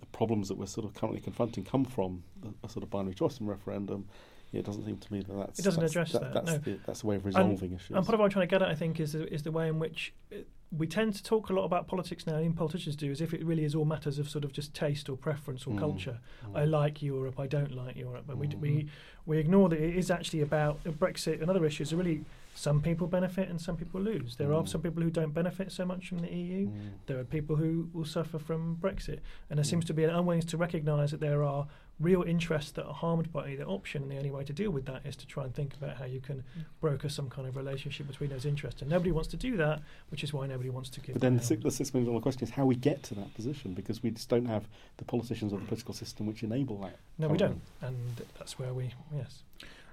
the 0.00 0.06
problems 0.06 0.48
that 0.48 0.58
we're 0.58 0.66
sort 0.66 0.84
of 0.86 0.94
currently 0.94 1.20
confronting 1.20 1.64
come 1.64 1.84
from 1.84 2.22
the, 2.42 2.52
a 2.64 2.68
sort 2.68 2.82
of 2.82 2.90
binary 2.90 3.14
choice 3.14 3.40
in 3.40 3.46
referendum, 3.46 4.06
it 4.52 4.64
doesn't 4.64 4.84
seem 4.84 4.98
to 4.98 5.12
me 5.12 5.20
that 5.20 5.34
that's 5.34 5.58
It 5.58 5.62
doesn't 5.62 5.80
that's, 5.80 5.92
address 5.92 6.12
that. 6.12 6.34
That's 6.34 6.46
no. 6.52 6.58
the, 6.58 6.78
that's 6.86 7.00
the 7.00 7.06
way 7.06 7.16
of 7.16 7.24
And- 7.24 7.34
resolving 7.34 7.72
issues. 7.72 7.96
And 7.96 8.04
part 8.04 8.14
of 8.14 8.20
what 8.20 8.26
I'm 8.26 8.30
trying 8.30 8.46
to 8.46 8.50
get 8.50 8.62
at, 8.62 8.68
I 8.68 8.74
think, 8.74 9.00
is 9.00 9.12
the, 9.12 9.32
is 9.32 9.42
the 9.42 9.52
way 9.52 9.68
in 9.68 9.78
which 9.78 10.12
uh, 10.32 10.36
we 10.76 10.86
tend 10.86 11.14
to 11.14 11.22
talk 11.22 11.48
a 11.48 11.52
lot 11.54 11.64
about 11.64 11.86
politics 11.86 12.26
now, 12.26 12.34
and 12.34 12.44
even 12.44 12.56
politicians 12.56 12.96
do, 12.96 13.10
as 13.10 13.20
if 13.22 13.32
it 13.32 13.42
really 13.44 13.64
is 13.64 13.74
all 13.74 13.84
matters 13.84 14.18
of 14.18 14.28
sort 14.28 14.44
of 14.44 14.52
just 14.52 14.74
taste 14.74 15.08
or 15.08 15.16
preference 15.16 15.66
or 15.66 15.70
Mm. 15.74 15.78
culture. 15.78 16.18
Mm. 16.46 16.58
I 16.58 16.64
like 16.64 17.02
Europe, 17.02 17.38
I 17.40 17.46
don't 17.46 17.74
like 17.74 17.96
Europe. 17.96 18.24
But 18.26 18.36
we, 18.36 18.48
Mhm. 18.48 18.60
we, 18.60 18.88
we 19.26 19.38
ignore 19.38 19.68
that 19.70 19.80
it 19.80 19.96
is 19.96 20.10
actually 20.10 20.42
about 20.42 20.80
uh, 20.86 20.90
Brexit 20.90 21.40
and 21.40 21.48
other 21.50 21.64
issues 21.64 21.92
are 21.92 21.96
really 21.96 22.24
some 22.56 22.80
people 22.80 23.06
benefit 23.06 23.48
and 23.48 23.60
some 23.60 23.76
people 23.76 24.00
lose. 24.00 24.36
There 24.36 24.52
are 24.52 24.62
Mm. 24.62 24.68
some 24.68 24.80
people 24.80 25.02
who 25.02 25.10
don't 25.10 25.34
benefit 25.34 25.70
so 25.70 25.84
much 25.84 26.08
from 26.08 26.18
the 26.18 26.32
EU. 26.32 26.68
Mm. 26.68 26.72
There 27.06 27.18
are 27.18 27.24
people 27.24 27.56
who 27.56 27.90
will 27.92 28.06
suffer 28.06 28.38
from 28.38 28.76
Brexit. 28.80 29.20
And 29.50 29.58
there 29.58 29.64
mm. 29.64 29.70
seems 29.70 29.84
to 29.86 29.94
be 29.94 30.04
an 30.04 30.10
unwillingness 30.10 30.46
to 30.46 30.56
recognise 30.56 31.10
that 31.10 31.20
there 31.20 31.42
are 31.42 31.68
real 32.00 32.22
interests 32.22 32.70
that 32.72 32.84
are 32.84 32.94
harmed 32.94 33.32
by 33.32 33.48
either 33.50 33.64
option, 33.64 34.02
and 34.02 34.10
the 34.10 34.16
only 34.16 34.30
way 34.30 34.44
to 34.44 34.52
deal 34.52 34.70
with 34.70 34.84
that 34.86 35.04
is 35.06 35.16
to 35.16 35.26
try 35.26 35.44
and 35.44 35.54
think 35.54 35.74
about 35.74 35.96
how 35.96 36.04
you 36.04 36.20
can 36.20 36.36
mm. 36.36 36.64
broker 36.80 37.08
some 37.08 37.28
kind 37.28 37.46
of 37.46 37.56
relationship 37.56 38.06
between 38.06 38.30
those 38.30 38.46
interests. 38.46 38.80
And 38.80 38.90
nobody 38.90 39.12
wants 39.12 39.28
to 39.28 39.36
do 39.36 39.56
that, 39.58 39.82
which 40.10 40.24
is 40.24 40.32
why 40.32 40.46
nobody 40.46 40.70
wants 40.70 40.88
to 40.90 41.00
give. 41.00 41.14
But 41.14 41.22
then 41.22 41.34
the 41.34 41.40
ground. 41.40 41.48
six, 41.48 41.62
the 41.62 41.70
six 41.70 41.94
million 41.94 42.10
dollar 42.10 42.22
question 42.22 42.42
is 42.42 42.50
how 42.50 42.64
we 42.64 42.74
get 42.74 43.02
to 43.04 43.14
that 43.14 43.34
position 43.34 43.74
because 43.74 44.02
we 44.02 44.10
just 44.10 44.28
don't 44.28 44.46
have 44.46 44.66
the 44.96 45.04
politicians 45.04 45.52
or 45.52 45.58
the 45.58 45.66
political 45.66 45.94
system 45.94 46.26
which 46.26 46.42
enable 46.42 46.78
that. 46.78 46.96
no, 47.18 47.28
we 47.28 47.36
don't, 47.38 47.60
and 47.82 47.96
that's 48.38 48.58
where 48.58 48.72
we 48.72 48.92
yes. 49.14 49.42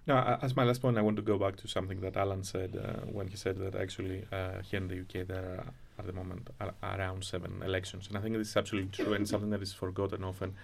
No, 0.05 0.15
a- 0.17 0.39
as 0.41 0.55
my 0.55 0.63
last 0.63 0.81
point, 0.81 0.97
I 0.97 1.01
want 1.01 1.15
to 1.17 1.21
go 1.23 1.37
back 1.37 1.55
to 1.57 1.67
something 1.67 2.01
that 2.01 2.17
Alan 2.17 2.43
said 2.43 2.75
uh, 2.75 3.05
when 3.05 3.27
he 3.27 3.37
said 3.37 3.57
that 3.59 3.75
actually 3.75 4.25
uh, 4.31 4.61
here 4.61 4.79
in 4.81 4.87
the 4.89 4.99
UK 5.01 5.25
there 5.27 5.45
are 5.45 5.65
at 5.99 6.05
the 6.07 6.13
moment 6.13 6.49
a- 6.59 6.73
around 6.83 7.23
seven 7.23 7.61
elections, 7.63 8.07
and 8.07 8.17
I 8.17 8.21
think 8.21 8.35
this 8.37 8.49
is 8.49 8.57
absolutely 8.57 8.89
true 8.91 9.13
and 9.13 9.27
something 9.27 9.49
that 9.51 9.61
is 9.61 9.73
forgotten 9.73 10.23
often 10.23 10.55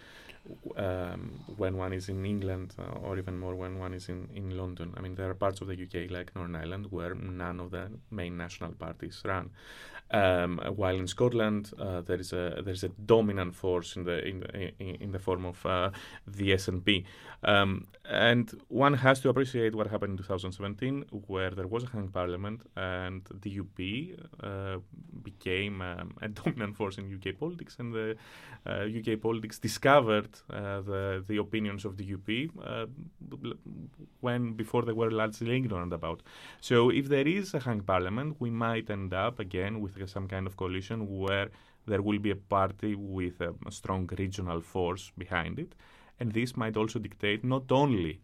um, 0.77 1.39
when 1.57 1.77
one 1.77 1.93
is 1.93 2.09
in 2.09 2.25
England 2.25 2.73
uh, 2.79 2.99
or 3.05 3.17
even 3.17 3.37
more 3.37 3.55
when 3.55 3.77
one 3.79 3.93
is 3.93 4.09
in, 4.09 4.27
in 4.35 4.57
London. 4.57 4.93
I 4.97 5.01
mean, 5.01 5.15
there 5.15 5.29
are 5.29 5.33
parts 5.35 5.61
of 5.61 5.67
the 5.67 5.73
UK 5.83 6.09
like 6.11 6.35
Northern 6.35 6.55
Ireland 6.55 6.87
where 6.89 7.13
none 7.15 7.59
of 7.59 7.71
the 7.71 7.89
main 8.11 8.35
national 8.37 8.71
parties 8.71 9.21
run. 9.25 9.51
Um, 10.11 10.59
while 10.75 10.95
in 10.95 11.07
Scotland 11.07 11.71
uh, 11.79 12.01
there 12.01 12.19
is 12.19 12.33
a 12.33 12.61
there 12.63 12.73
is 12.73 12.83
a 12.83 12.89
dominant 12.89 13.53
force 13.53 13.95
in 13.95 14.05
the 14.05 14.25
in 14.25 14.43
in, 14.79 14.95
in 14.95 15.11
the 15.11 15.19
form 15.19 15.45
of 15.45 15.63
uh, 15.65 15.91
the 16.25 16.51
SNP, 16.51 17.05
um, 17.43 17.87
and 18.09 18.51
one 18.69 18.95
has 18.95 19.19
to 19.21 19.29
appreciate 19.29 19.75
what 19.75 19.87
happened 19.87 20.11
in 20.11 20.17
2017, 20.17 21.05
where 21.27 21.51
there 21.51 21.67
was 21.67 21.83
a 21.83 21.87
hung 21.87 22.07
parliament 22.07 22.61
and 22.75 23.21
the 23.25 23.57
DUP 23.57 24.17
uh, 24.41 24.79
became 25.21 25.81
um, 25.81 26.17
a 26.21 26.27
dominant 26.39 26.75
force 26.75 26.97
in 26.97 27.13
UK 27.13 27.37
politics, 27.37 27.77
and 27.77 27.93
the 27.93 28.15
uh, 28.65 28.85
UK 28.85 29.21
politics 29.21 29.59
discovered 29.59 30.29
uh, 30.49 30.81
the 30.81 31.23
the 31.27 31.37
opinions 31.37 31.85
of 31.85 31.97
the 31.97 32.03
DUP 32.03 32.49
uh, 32.65 32.87
when 34.21 34.53
before 34.53 34.81
they 34.81 34.93
were 34.93 35.11
largely 35.11 35.55
ignorant 35.55 35.93
about. 35.93 36.21
So 36.61 36.89
if 36.89 37.09
there 37.09 37.27
is 37.27 37.53
a 37.53 37.59
hung 37.59 37.81
parliament, 37.81 38.37
we 38.39 38.49
might 38.49 38.89
end 38.89 39.13
up 39.13 39.39
again 39.39 39.81
with 39.81 39.98
some 40.07 40.27
kind 40.27 40.47
of 40.47 40.57
coalition 40.57 41.19
where 41.19 41.49
there 41.87 42.01
will 42.01 42.19
be 42.19 42.31
a 42.31 42.35
party 42.35 42.95
with 42.95 43.41
a, 43.41 43.53
strong 43.71 44.09
regional 44.17 44.61
force 44.61 45.11
behind 45.17 45.59
it, 45.59 45.75
and 46.19 46.31
this 46.31 46.55
might 46.55 46.77
also 46.77 46.99
dictate 46.99 47.43
not 47.43 47.71
only 47.71 48.21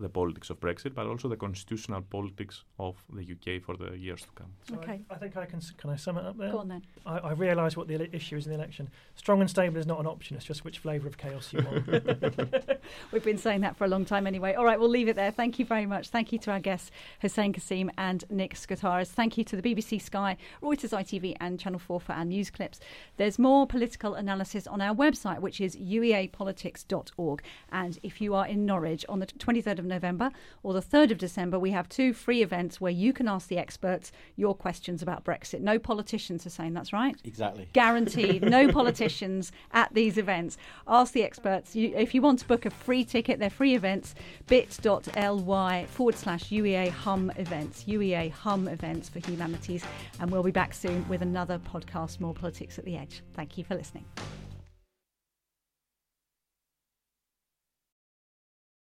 the 0.00 0.08
politics 0.08 0.50
of 0.50 0.58
Brexit, 0.58 0.92
but 0.94 1.06
also 1.06 1.28
the 1.28 1.36
constitutional 1.36 2.02
politics 2.02 2.64
of 2.80 2.96
the 3.12 3.22
UK 3.22 3.62
for 3.62 3.76
the 3.76 3.96
years 3.96 4.22
to 4.22 4.28
come. 4.34 4.48
So 4.68 4.74
Okay. 4.76 5.00
I, 5.10 5.14
I 5.14 5.18
think 5.18 5.36
I 5.36 5.46
can 5.46 5.60
can 5.78 5.90
I 5.90 5.96
sum 5.96 6.18
it 6.18 6.24
up 6.26 6.36
there. 6.36 6.50
Go 6.50 6.58
on 6.58 6.68
then. 6.68 6.82
I, 7.06 7.18
I 7.18 7.32
realise 7.32 7.76
what 7.76 7.86
the 7.86 7.94
ele- 7.94 8.06
issue 8.12 8.36
is 8.36 8.46
in 8.46 8.50
the 8.52 8.58
election. 8.58 8.90
Strong 9.14 9.40
and 9.40 9.48
stable 9.48 9.76
is 9.78 9.86
not 9.86 10.00
an 10.00 10.06
option. 10.06 10.36
It's 10.36 10.44
just 10.44 10.64
which 10.64 10.78
flavour 10.80 11.06
of 11.06 11.16
chaos 11.16 11.52
you 11.52 11.60
want. 11.64 11.86
We've 13.12 13.22
been 13.24 13.38
saying 13.38 13.60
that 13.60 13.76
for 13.76 13.84
a 13.84 13.88
long 13.88 14.04
time 14.04 14.26
anyway. 14.26 14.54
All 14.54 14.64
right, 14.64 14.78
we'll 14.80 14.88
leave 14.88 15.08
it 15.08 15.16
there. 15.16 15.30
Thank 15.30 15.58
you 15.58 15.64
very 15.64 15.86
much. 15.86 16.08
Thank 16.08 16.32
you 16.32 16.38
to 16.40 16.50
our 16.50 16.60
guests, 16.60 16.90
Hussein 17.20 17.52
Kassim 17.52 17.90
and 17.96 18.24
Nick 18.30 18.54
Skoutaris. 18.54 19.08
Thank 19.08 19.38
you 19.38 19.44
to 19.44 19.56
the 19.60 19.62
BBC 19.62 20.02
Sky, 20.02 20.36
Reuters 20.62 20.90
ITV, 20.90 21.36
and 21.40 21.58
Channel 21.60 21.78
4 21.78 22.00
for 22.00 22.12
our 22.12 22.24
news 22.24 22.50
clips. 22.50 22.80
There's 23.16 23.38
more 23.38 23.66
political 23.66 24.14
analysis 24.14 24.66
on 24.66 24.80
our 24.80 24.94
website, 24.94 25.38
which 25.40 25.60
is 25.60 25.76
ueapolitics.org. 25.76 27.42
And 27.72 27.98
if 28.02 28.20
you 28.20 28.34
are 28.34 28.46
in 28.46 28.66
Norwich 28.66 29.04
on 29.08 29.20
the 29.20 29.26
23rd 29.26 29.83
of 29.84 29.88
November 29.88 30.30
or 30.62 30.72
the 30.72 30.82
3rd 30.82 31.12
of 31.12 31.18
December, 31.18 31.58
we 31.58 31.70
have 31.70 31.88
two 31.88 32.12
free 32.12 32.42
events 32.42 32.80
where 32.80 32.92
you 32.92 33.12
can 33.12 33.28
ask 33.28 33.48
the 33.48 33.58
experts 33.58 34.12
your 34.36 34.54
questions 34.54 35.02
about 35.02 35.24
Brexit. 35.24 35.60
No 35.60 35.78
politicians 35.78 36.46
are 36.46 36.50
saying 36.50 36.74
that's 36.74 36.92
right. 36.92 37.16
Exactly. 37.24 37.68
Guaranteed. 37.72 38.42
no 38.42 38.70
politicians 38.72 39.52
at 39.72 39.92
these 39.94 40.18
events. 40.18 40.56
Ask 40.88 41.12
the 41.12 41.22
experts. 41.22 41.76
You, 41.76 41.92
if 41.96 42.14
you 42.14 42.22
want 42.22 42.40
to 42.40 42.46
book 42.46 42.66
a 42.66 42.70
free 42.70 43.04
ticket, 43.04 43.38
they're 43.38 43.50
free 43.50 43.74
events. 43.74 44.14
bit.ly 44.46 45.86
forward 45.86 46.14
slash 46.16 46.50
UEA 46.50 46.90
Hum 46.90 47.30
events. 47.36 47.84
UEA 47.84 48.30
Hum 48.30 48.68
events 48.68 49.08
for 49.08 49.20
humanities. 49.20 49.84
And 50.20 50.30
we'll 50.30 50.42
be 50.42 50.50
back 50.50 50.74
soon 50.74 51.06
with 51.08 51.22
another 51.22 51.58
podcast, 51.58 52.20
More 52.20 52.34
Politics 52.34 52.78
at 52.78 52.84
the 52.84 52.96
Edge. 52.96 53.22
Thank 53.34 53.58
you 53.58 53.64
for 53.64 53.74
listening. 53.74 54.04